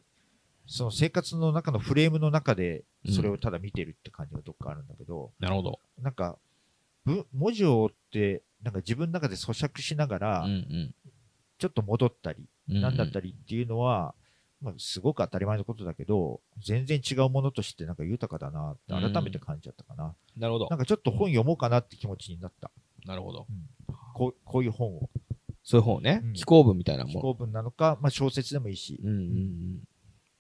[0.67, 5.79] その生活の中のフレームの中で、それをただ見てるって感じがどっかあるんだけど、なるほど。
[6.01, 6.39] なんか、
[7.05, 10.95] ぶ文字を追って、なんか自分の中で咀嚼しながら、うん
[11.57, 12.81] ちょっと戻ったり、うん。
[12.81, 14.15] なんだったりっていうのは、
[14.61, 20.15] まあ、すごく当たり前のことだけど、全然違うものとしてなんか豊かだなって改めて感じちゃったかな。
[20.37, 20.79] なるほどなん。
[20.79, 22.71] かちょっと本読もうかなって気持ちになった。
[23.05, 23.47] なるほど。
[24.15, 25.11] こうこういう本を。
[25.63, 26.33] そういう方ねうん。
[26.35, 27.13] 気候文みたいなもの。
[27.13, 29.79] 非公文なのか、まあ、小説でもいいし、うんうんうん。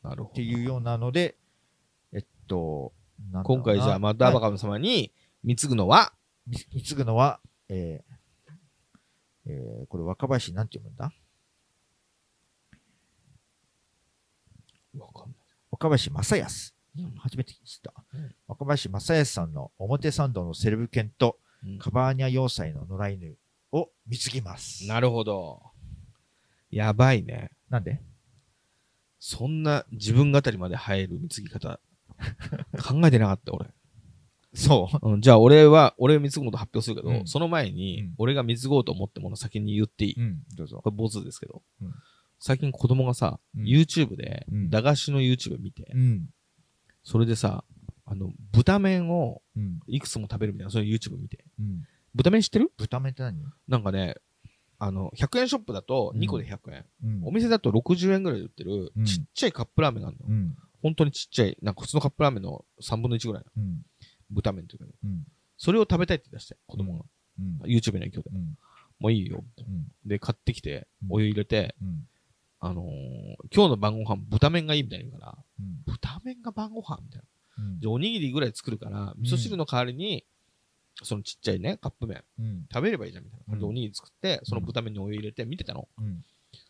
[0.02, 0.30] なるほど。
[0.30, 1.36] っていうようなので、
[2.12, 2.92] えっと、
[3.42, 5.12] 今回じゃあ、マッダーバカム様に
[5.42, 6.12] 貢ぐのは、
[6.46, 8.14] み貢ぐのは、えー
[9.46, 11.12] えーこれ若林なんて読むんだ？
[14.98, 15.36] わかんない。
[15.70, 16.74] 若林正康。
[16.98, 17.92] うん初めて知った。
[18.12, 21.43] うん若林正康さんの表参道のセレブ犬とうん
[21.78, 23.36] カバーニャ要塞の野良犬
[23.72, 24.86] を貢ぎます。
[24.86, 25.62] なるほど。
[26.70, 27.50] やばいね。
[27.70, 28.00] なんで？
[29.18, 31.80] そんな自分語りまで入る貢ぎ方、
[32.82, 33.70] 考えてなかった、俺。
[34.54, 35.10] そう？
[35.12, 40.80] うん、じゃあ、俺は、俺が貢ぐこと発表するけど、うんその前うにん、俺が貢ごうと思ったものを先に言っていい、うん、どうぞ。
[40.82, 41.94] これ、ボツですけど、うん
[42.40, 46.28] 最近子供がさ、うん YouTube で、うん駄菓子の YouTube 見て、うん。
[47.02, 47.64] それでさ、
[48.06, 49.80] あの、豚麺をうん。
[49.86, 51.44] いくつも食べるみたいな、そういう YouTube 見て。
[51.58, 51.82] うん。
[52.14, 52.70] 豚麺知ってる？
[52.76, 53.36] 豚麺って何？
[53.68, 54.16] なんかね、
[54.78, 56.84] あの、100円ショップだとうん2個で100円。
[57.04, 60.30] うんお店だと60円ぐらいで売ってるうん、ちっちゃいカップラーメンがあるのよ。
[60.30, 60.56] うん。
[60.82, 63.82] 本当にちっちゃい、なんか普通のカップラーメンの3分の1ぐらいのうん。
[64.30, 64.86] 豚麺というか。
[65.56, 67.04] それを食べたいって出して、子供が。
[67.40, 67.58] うん。
[67.66, 68.30] YouTube の影響で。
[68.30, 68.58] うん。
[69.00, 69.42] もういいよ。
[70.04, 72.06] で、買ってきてう、んお湯入れて、うん。
[72.60, 72.86] あのー
[73.54, 75.82] 今日の晩ご飯豚麺がいいみたいに言うから、うん。
[75.86, 77.24] 豚麺が晩ご飯みたいな。
[77.58, 80.24] うんじゃあおにぎりぐらい作るから、味噌汁の代わりに、
[81.02, 82.66] そのちっちゃいね、カップ麺うん。
[82.72, 85.88] 食べればいいじゃんみたいな感じでうんおにぎり作って、その豚麺にお湯入れて見てたの。
[85.98, 86.24] うん。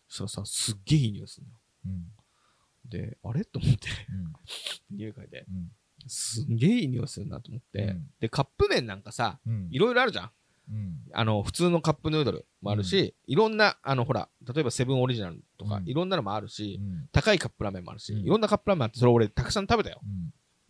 [0.09, 1.59] そしたらさ、すっげえいい匂いするのよ。
[1.87, 2.91] うん。
[2.91, 3.45] で、あれ？
[3.45, 4.33] と思って、うん。
[4.97, 5.71] 匂い嗅いで、うん。
[6.07, 9.69] すんげえいい匂いするなと思って、うんで、カップ麺なんかさ、うん。
[9.71, 10.31] いろいろあるじゃん。
[10.71, 10.97] うん。
[11.13, 17.09] あの、普通のカップヌードルもあるし、いろんな、あの、ほら、例えばセブンオリジナルとか、うんいろんなのもあるし、うん。
[17.13, 20.01] 高いカップラーメンもあるし、うんいろんなカップラーメンあって、それ俺たくさん食べたよ。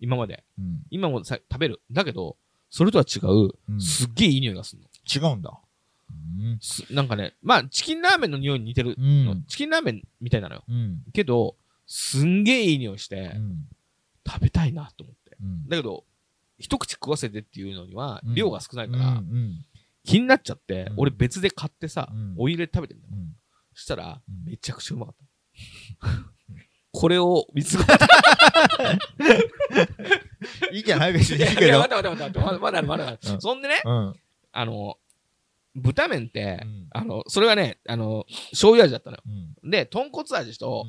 [0.01, 0.05] うん。
[0.05, 0.45] 今まで。
[0.59, 0.83] うん。
[0.91, 1.81] 今もさ食べる。
[1.91, 2.37] だけど、
[2.71, 4.89] それとは違う、うんすっげえいい匂いがするの。
[5.29, 5.59] 違うんだ。
[6.11, 6.59] うん。
[6.61, 9.45] すなんかね、まあ、チキンラーメンの匂いに似てるうの、ん。
[9.45, 10.65] チキンラーメンみたいなのよ。
[10.69, 11.03] うん。
[11.13, 11.57] けど、
[11.87, 13.69] すんげえいい匂いして、うん。
[14.27, 15.37] 食べたいなと思って。
[15.41, 15.69] うん。
[15.69, 16.05] だけど、
[16.59, 19.65] 一口食わせてっていうのには、うん量が少ないから、うん。
[20.05, 23.17] 気になっちゃって、うん俺別で買ってさ、うんお湯入れて食べてみたの。
[23.17, 23.37] うん。
[23.75, 25.17] そしたら、うんめちゃくちゃうまかっ
[26.01, 26.09] た。
[26.95, 27.85] これを見つ け
[30.73, 31.81] いいじゃない別にいいけいやど。
[31.81, 34.15] 待って待って待って、まだまだまだまだうんそんでね、うん。
[34.53, 34.97] あの、
[35.75, 39.23] 豚麺って、うんあの、それがね、あの、醤油味だったのよ。
[39.63, 39.71] うん。
[39.71, 40.87] で、豚骨味と、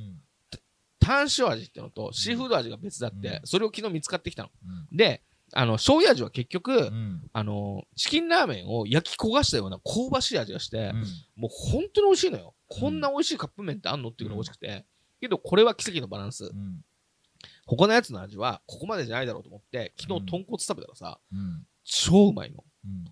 [1.00, 4.50] タン塩味ってのと、シーフード味が別だって、うんそれを昨日見つかってきたの。
[4.92, 4.98] うん。
[4.98, 5.24] で、
[5.54, 7.24] あの、醤油味は結局、うん。
[7.34, 11.04] あの、チキンラーメンを焼き焦がしたような香ばしい味がして、うん。
[11.36, 12.54] もう本当に美味しいのよ。
[12.68, 14.86] こんな美味しいカップ麺ってあんのっていうのが美味しくて。
[15.20, 16.46] けど、これは奇跡のバランス。
[16.46, 16.84] うん。
[17.68, 21.66] 他のやつの味は、ここまでじゃないだろうと思って、昨うん日豚骨食べたらさ、うん。
[21.84, 22.58] 超うまいの。
[22.58, 23.06] っうん。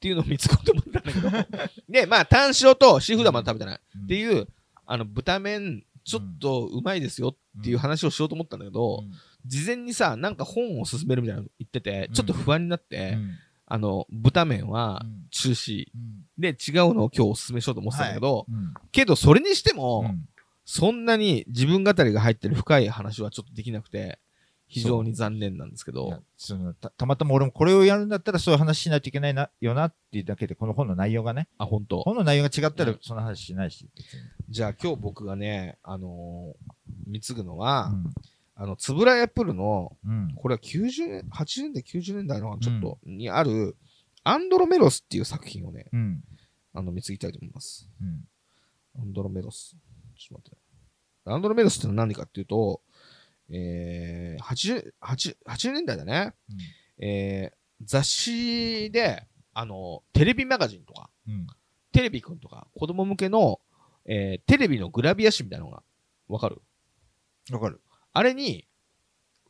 [0.00, 1.70] ていうのを見つこうと思ったんだけど。
[1.88, 3.80] で、まあ、タン塩とシーフードはまだ食べてない。
[3.96, 4.48] うんっていう、
[4.86, 9.04] あの、豚麺、ちょっとうまいですよっていう話をしようと思ったんだけど、
[9.46, 13.36] 事前にさ、なんか本を勧めるみたいなの言っててう、んちょっと不安になって、うん。
[13.66, 15.86] あの、豚麺はうん中止。
[15.94, 16.24] うん。
[16.38, 18.74] で、違うのを今日お勧めしようと思ってたんだけど、うん。
[18.90, 20.26] けどそれにしても、うん
[20.64, 24.18] そんなに自分語りが入ってる深い話はちょっとできなくて、
[24.68, 31.48] 非常に残念なんですけど、そのたたまたま俺もこれをやるんだったらそういう話しないといけないなよなっていうだけでこの本の内容がね。
[31.58, 32.02] あ、本当。
[32.02, 32.98] 本の内容が違ったらうん。
[33.02, 36.80] その話しないし別に、じゃあ今日僕がね、あのー
[37.10, 38.12] 貢ぐのは、うん。
[38.54, 40.32] あの、つぶらやプルの、うん。
[40.36, 43.76] これは90年、80年代、90年代のちょっと、にある、
[44.22, 46.22] アンドロメロスっていう作品をね、うん。
[46.74, 47.88] あの、貢ぎたいと思います。
[48.00, 48.28] うん。
[49.00, 49.76] アンドロメロス。
[50.20, 50.56] ちょっと待って
[51.30, 51.34] ね。
[51.34, 52.82] アンドロメロスってのは何かっていうと、
[53.50, 56.34] えー、80、80 80年代だね。
[56.98, 61.46] えー、雑誌で、あの、テレビマガジンとか、うん
[61.92, 63.60] テレビくんとか、子供向けの、
[64.06, 65.82] えー、テレビのグラビア誌みたいなのが、
[66.28, 66.62] わかる？
[67.50, 67.80] わかる
[68.12, 68.68] あれに、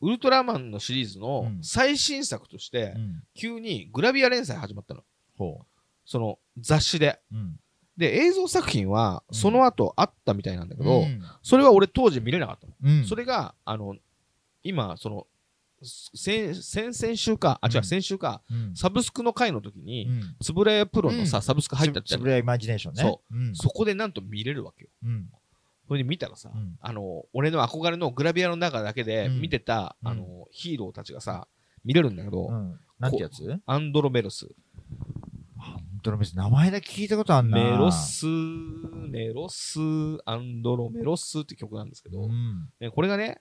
[0.01, 3.23] ウルトラマンのシリーズのうん最新作としてう、ん。
[3.35, 5.03] 急にグラビア連載始まったの。
[5.37, 5.65] ほ
[6.03, 7.19] その雑誌で。
[8.01, 12.73] で、映像作品はうんその後あったみたいなんだけど、うんそれは俺当時見れなかったの。
[12.83, 13.05] うん。
[13.05, 13.95] それが、あの、
[14.63, 15.27] 今、その、
[15.81, 20.35] 先、先々週か、あ、違う先週か、うん、サブスクの回の時に、うん。
[20.41, 23.01] つぶらやプロのさ、うんサブスク入ったってつぶらやイマジネーションね。。
[23.03, 23.55] そううん。
[23.55, 24.89] そこでなんと見れるわけよ。
[25.05, 25.29] うん。
[25.87, 31.47] それで見たらさ、うんあの、俺の憧れのグラビアの中だけでうん見てた、うんあの、ヒーローたちがさ、
[31.83, 32.79] 見れるんだけど、うん。
[32.99, 33.59] なんてやつ？
[33.65, 34.47] アンドロメロス。
[36.01, 37.57] 本当の別に名前だけ聞いたことあんな。
[37.57, 39.79] メロス、メロス、
[40.25, 42.69] アンドロメロスって曲なんですけど、うん。
[42.79, 43.39] ねこれがね、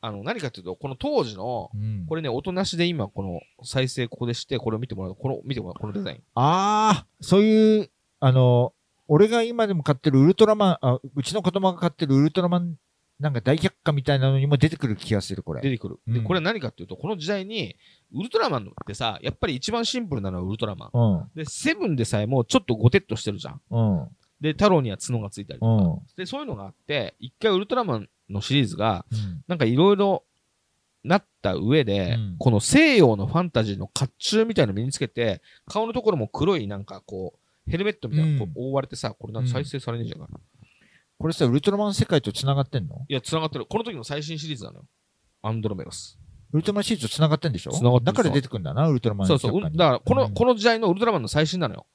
[0.00, 2.06] あの、何かっていうと、この当時の、うん。
[2.08, 6.22] これね、音なしで今、この再生ここでして、これを見てもらうと、この、見てもらう、このデザイン。
[6.34, 8.72] ああ、そういう、あの、
[9.06, 12.74] 俺が今でも買ってるウルトラマン、あうちの子供が買ってるウルトラマン、
[13.20, 15.62] なんか大百科みたいなのにも出てくる気がする、これ。
[15.62, 16.00] 出てくる。
[16.06, 17.76] で、うんこれは何かっていうと、この時代に、
[18.12, 20.90] ウルトラマンってさ、やっぱり一番シンプルなのはウルトラマン。
[20.92, 21.30] うん。
[21.34, 23.60] で、セブンでさえもちょっとゴテッとしてるじゃん。
[23.70, 24.08] うん。
[24.40, 25.72] で、太郎には角がついたりとか。
[25.72, 26.00] うん。
[26.16, 29.44] で、そういうのがあって、一回ウルトラマンのシリーズが、うん。
[29.46, 30.24] なんかいろいろ
[31.04, 40.28] なった上で、うんこの西洋のファンタジーの甲冑みたいなの身につけて、顔のところも黒いなんかこう、ヘルメットみたいなのこう覆われてさ、これなんか再生されねえじゃんか。
[41.18, 43.04] これさ、ウルトラマン世界と繋がってんの？
[43.08, 43.66] いや、繋がってる。
[43.66, 44.84] この時の最新シリーズなのよ。
[45.42, 46.18] アンドロメロス。
[46.52, 47.72] ウルトラマンシリーズと繋がってんでしょ？
[47.72, 49.62] 繋がってるだから出てくんだな、ウルトラマンそうそう。
[49.62, 51.86] だから、この、うんこの時代のウルトラマンの最新なのよ。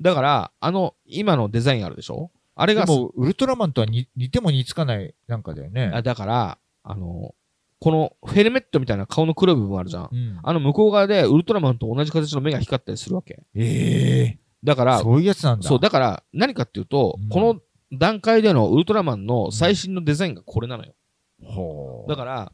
[0.00, 2.30] だから、あの、今のデザインあるでしょ？
[2.56, 5.90] あれが、でも、ウルトラマンとは似似ても似つかないなんかだよね。
[5.92, 7.34] あだから、あの、
[7.80, 10.08] このヘルメットみたいな顔の黒い部分あるじゃん。
[10.10, 13.42] うん、あの向こう側でウルトラマンと同じ形の目が光ったりするわけ。
[13.54, 15.68] えだから、えそういうやつなんだ。
[15.68, 17.60] そう、だから、何かっていうと、うんこの
[17.98, 20.94] 段階でのウルトラマンの最新のデザインがこれなのよ。
[21.42, 22.10] ほう。
[22.10, 22.52] だから、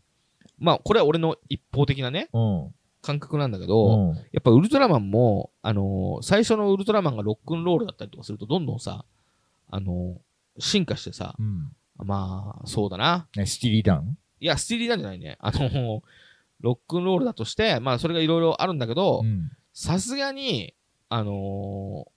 [0.59, 2.75] まあ、これは俺の一方的なね、うん。
[3.03, 4.15] 感覚なんだけど、うん。
[4.17, 9.05] やっぱウルトラマンも、あのー最初のウルトラマンがロックンロールだったりとかすると、どんどんさ、
[9.71, 11.73] あのー進化してさ、うん。
[11.97, 13.29] まあ、そうだな。
[13.37, 14.19] ね、スティーリーダウン？
[14.41, 15.39] いや、スティーリーなんじゃないね。
[15.41, 16.01] あのー
[16.61, 19.51] ロックンロールだとして、まあ、それがいろいろあるんだけどう、ん。
[19.73, 20.75] さすがに、
[21.09, 22.11] あのー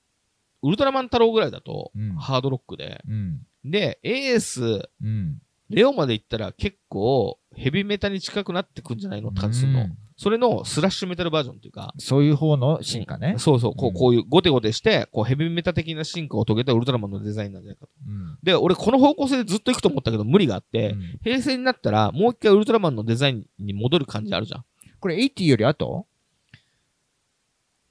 [0.64, 3.46] ウルトラマン太郎ぐらいだと、うんハードロックで、うん。
[3.64, 5.40] で、エース、うん。
[5.70, 9.30] レオまで行ったら結構ヘビメタに近くなってくんじゃないの？
[9.30, 9.82] って感じするの。
[9.82, 13.34] うんそれのスラッシュメタルバージョンっていうか、そういう方の進化ね。
[13.40, 17.92] そうそう、こううんこういうゴテゴテして、こうヘビメタ的な進化を遂げたウルトラマンのデザインなんじゃないかと。
[18.08, 18.38] うん。
[18.44, 24.66] で、俺この方向性でずっと行くと思ったけど無理があって、うん平成になったらもう一回ウルトラマンのデザインに戻る感じあるじゃん。
[25.00, 26.06] これ80より後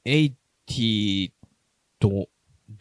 [0.06, 1.32] ？80
[1.98, 2.28] と、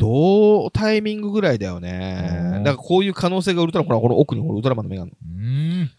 [0.01, 2.55] 同タイミングぐらいだよね。
[2.55, 5.17] うんだからこういう可能性がウルトラマン、この奥にウルトラマンの目があるの。
[5.21, 5.91] うん。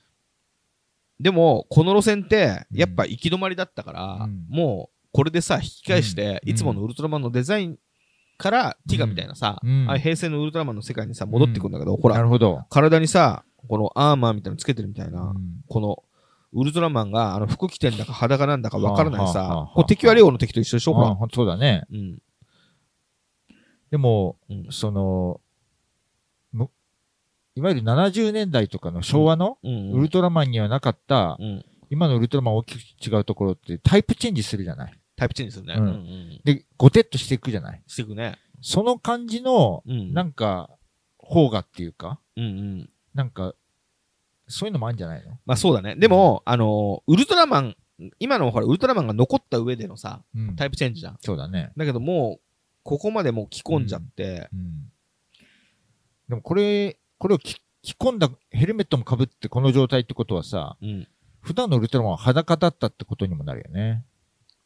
[1.21, 7.79] でも、この路線って、やっぱ行き止まりだったから、うんもう、これでさ、引き返して、うんいつものウルトラマンのデザイン
[8.39, 12.63] から、ティガみたいなさ、うんあ平成のウルトラマンの世界にさ、戻ってくんだけど、ほら、なるほど。
[12.71, 16.03] 体にさ、このアーマーみたいなのつけてるみたいな、うんこの、
[16.55, 21.17] ウルトラマンが、あの、服着てんだか裸なんだかわからないはあはあはさあ、これ敵はレオの敵と一緒でしょほら。
[21.33, 21.85] そうだね。
[21.91, 22.19] うん。
[23.93, 24.67] でも、うん。
[24.71, 25.41] その、
[26.51, 26.71] む
[27.55, 29.93] いわゆる70年代とかの昭和のうん。
[29.93, 31.65] ウルトラマンにはなかった、うん。
[31.91, 34.99] 今のウルトラマン大きく違うところってタイプチェンジするじゃない？
[35.15, 35.75] タイプチェンジするね。
[35.77, 35.89] ううんん。
[35.91, 36.41] うん。
[36.43, 37.83] で、ゴテッとしていくじゃない？
[37.87, 38.39] していくね。
[38.63, 40.15] その感じの、うん。
[40.15, 40.71] なんか、
[41.19, 42.91] 方がっていうか、うんうん。
[43.15, 43.53] なんか、
[44.49, 45.33] そういうのもあるんじゃないの？
[45.45, 45.97] まあそうだね。
[45.97, 47.77] でも、あのーウルトラマン、
[48.19, 50.57] 今のほら、ウルトラマンが残った上でのさ、うん。
[50.57, 51.19] タイプチェンジじゃん。
[51.21, 51.73] そうだね。
[51.77, 52.41] だけどもう、
[52.83, 54.91] ここまでもう着込んじゃって、うん。
[56.29, 61.09] でもこれ、これを着着込んだヘルメットも被ってこの状態ってことはさ、うん。
[61.41, 64.05] 普段のウルトラマンは裸だったってことにもなるよね。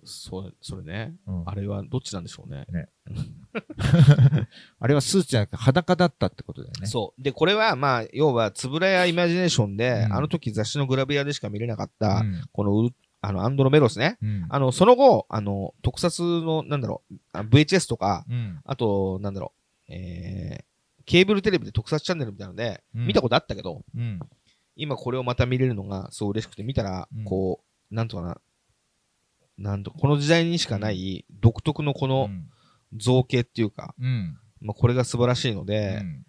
[0.05, 1.15] そう、それね。
[1.27, 2.67] うん、あれはどっちなんでしょうね。
[4.79, 6.87] あれはスーツじゃなくて裸だったってことだよね。
[6.87, 7.23] そう。
[7.23, 12.95] で、これは、まあ、要は、つぶらやイマジネーションで、うんあの時雑誌のグラビアでしか見れなかった、うんこのウル、
[13.27, 14.19] あの、アンドロメロスね。
[14.23, 14.47] うん。
[14.49, 18.61] あの、その後、あの、特撮の、なんだろう、あ VHS とか、うん。
[18.65, 19.53] あと、なんだろ
[19.89, 24.21] う、えー、ケーブルテレビで特撮チャンネルみたいなので、うん見たことあったけど、うん。
[24.77, 28.39] 今これをまた見れるのがすごい嬉しくて、見たらうん、こう、なんとかな、
[29.59, 32.31] なんと、この時代にしかない独特のこの
[32.97, 34.39] 造形っていうか、うん。
[34.61, 36.25] まあ、これが素晴らしいのうで、ん。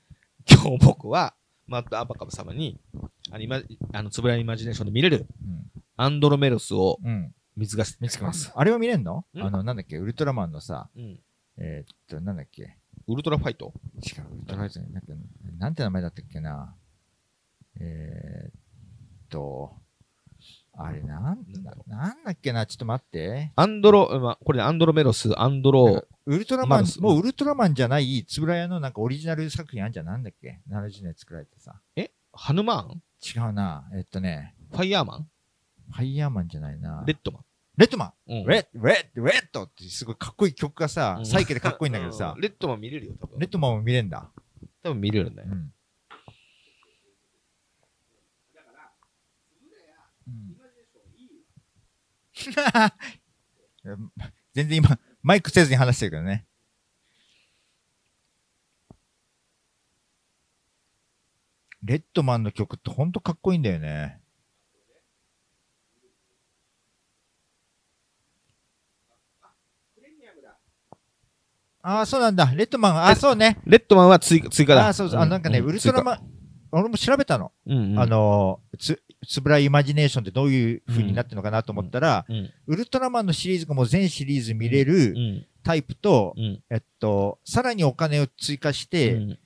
[0.49, 1.35] 今日僕は、
[1.67, 2.79] マッドアバカブ様に、
[3.29, 3.61] あの、今、
[3.93, 5.83] あの、つぶらやイマジネーションで見れる、うん。
[5.97, 7.33] アンドロメロスをうん。
[7.55, 8.51] 見つ見つけまますす。。
[8.55, 9.25] あれは見れんの？
[9.33, 11.19] んあの、なんだっけ、ウルトラマンのさ、うん。
[11.57, 12.77] えーっと、なんだっけ？
[13.07, 15.07] ウルトラファイト違う、ウルトラマンじゃないなんか
[15.57, 16.75] なんて名前だったっけな？
[17.79, 18.51] えーっ
[19.29, 19.73] と、
[20.77, 22.67] あれなんだなんだっけな？
[22.67, 23.51] ちょっと待って。
[23.55, 31.81] アンドロ、まあ、これねアンドロメロス、アンドロ、ウルトラマンマル、スもうウルトラマンじゃない、つぶらやのなんかオリジナル作品あんじゃんなんだっけ ?70 年作られてさ。
[32.33, 33.01] ハヌマーン？
[33.45, 33.89] 違うな。
[33.95, 35.27] えっとね、ファイヤーマン？
[35.91, 37.03] ファイヤーマンじゃないな。
[37.05, 37.45] レッドマン。
[37.77, 43.39] レッドマンうんレッド、レッド、レッドってすごいかっこいい曲がさう、んサイケでかっこいいんだけどさう、レッドマン見れるよ、多分。
[43.39, 44.29] レッドマンも見れんだ。
[44.83, 45.49] 多分見れるねう。
[45.49, 45.51] ん。
[45.51, 45.73] うん
[54.53, 56.45] 全然今、マイクせずに話してるけどね。
[61.83, 64.19] レッドマンの曲ってほんとかっこいいんだよね。
[71.87, 72.51] ああ、そうなんだ。
[72.53, 73.59] レッドマン、ああ、そうね。
[73.65, 74.85] レッドマンは追加追加だ。
[74.85, 75.21] ああ、そうそう。
[75.21, 76.19] あなんかね、ウルトラマン、
[76.73, 77.53] 俺も調べたの。
[77.65, 89.39] ン、うんうんあ、の、つ、つぶらいイマジネーションってどういう風になってるのかなと思ったら、うんウルトラマンのシリーズがもう全シリーズ見れうるんタイプと、うんえっと、さらにお金を追加して、うん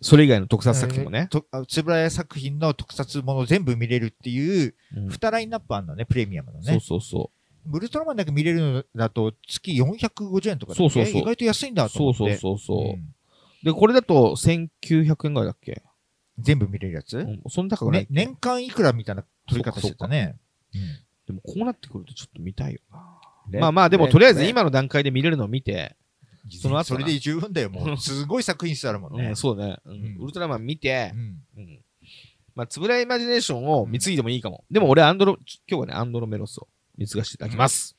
[0.00, 1.26] それ以外の特撮作品もね。
[1.28, 6.80] とあつぶらや作品の特撮もの全部見れるっていう、うん2ラインナップあるのね、プレミアムのそうね。
[6.80, 7.32] そうそ
[7.70, 11.20] ウルトラマンだけ見れるのだと月450円とかそうそうそう。
[11.20, 11.88] 意外と安いんだう。
[11.88, 12.40] そうと思って。
[12.40, 12.96] そうそうそう。
[12.96, 13.14] ん。
[13.62, 15.82] で、これだと1900円ぐらいだっけ？
[16.38, 20.36] 全部見れるやつ、うん、そんな高くないね、年間いくらみたいな取り方してたね。
[21.26, 22.98] でもこうなってくるとちょっと見たいよな。
[22.98, 24.48] うんまあまあ、でもとりあえずね。
[24.48, 25.96] 今の段階で見れるのを見て、
[26.60, 26.84] その後な。
[26.84, 27.96] それで十分だよ、もう。
[27.96, 29.28] すごい作品数あるもんね。
[29.28, 29.36] うん、。
[29.36, 29.92] そうね、うん。
[29.92, 30.16] うん。
[30.20, 31.20] ウルトラマン見てう、ん。
[31.56, 31.80] うん。
[32.54, 34.64] まあ、つぶらイマジネーションを見継いでもいいかも。
[34.70, 37.96] でも俺、アンドロ、今日はね、アンドロメロスを見継がせていただきます。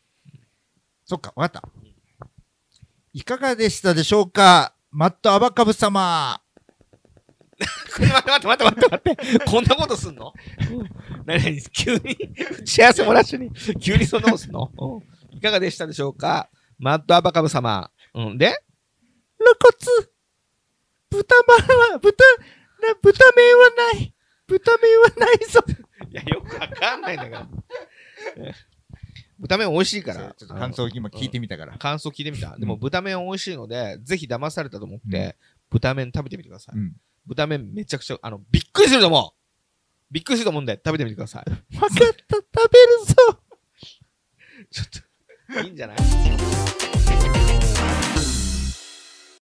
[1.05, 1.69] そっか、わかった。
[3.13, 4.75] いかがでしたでしょうか？
[4.91, 6.39] マットアバカブ様。
[7.99, 9.45] 待って待って待って待って待って。
[9.45, 10.33] こんなことすんの？
[11.25, 12.17] 何々急に、
[12.59, 13.51] 打ち合わせもなしに、
[13.81, 14.71] 急にそんなことすんの？
[14.77, 14.85] う
[15.33, 16.49] んいかがでしたでしょうか？
[16.77, 17.91] マッドアバカブ様。
[18.13, 18.63] うん、で？
[19.37, 20.09] 露骨。
[21.09, 22.23] 豚まんは、豚、
[22.81, 24.13] な豚麺はない。
[24.47, 25.63] 豚麺はないぞ。
[26.09, 27.47] いや、よくわかんないんだから。
[29.39, 30.33] 豚麺美味しいから。
[30.37, 31.77] ちょっと感想を今聞いてみたから。
[31.77, 32.55] 感想聞いてみた。
[32.55, 35.33] んでも豚麺美味しいので、ぜひ騙されたと思って、うん
[35.71, 36.77] 豚麺食べてみてください。
[36.77, 36.93] うん。
[37.27, 39.37] 豚麺めちゃくちゃ、あの、びっくりすると思う
[40.11, 41.51] びっくりすると思うんで、食べてみてください。
[41.77, 43.15] わかった、食べるぞ。
[44.71, 45.97] ちょっと、いいんじゃない？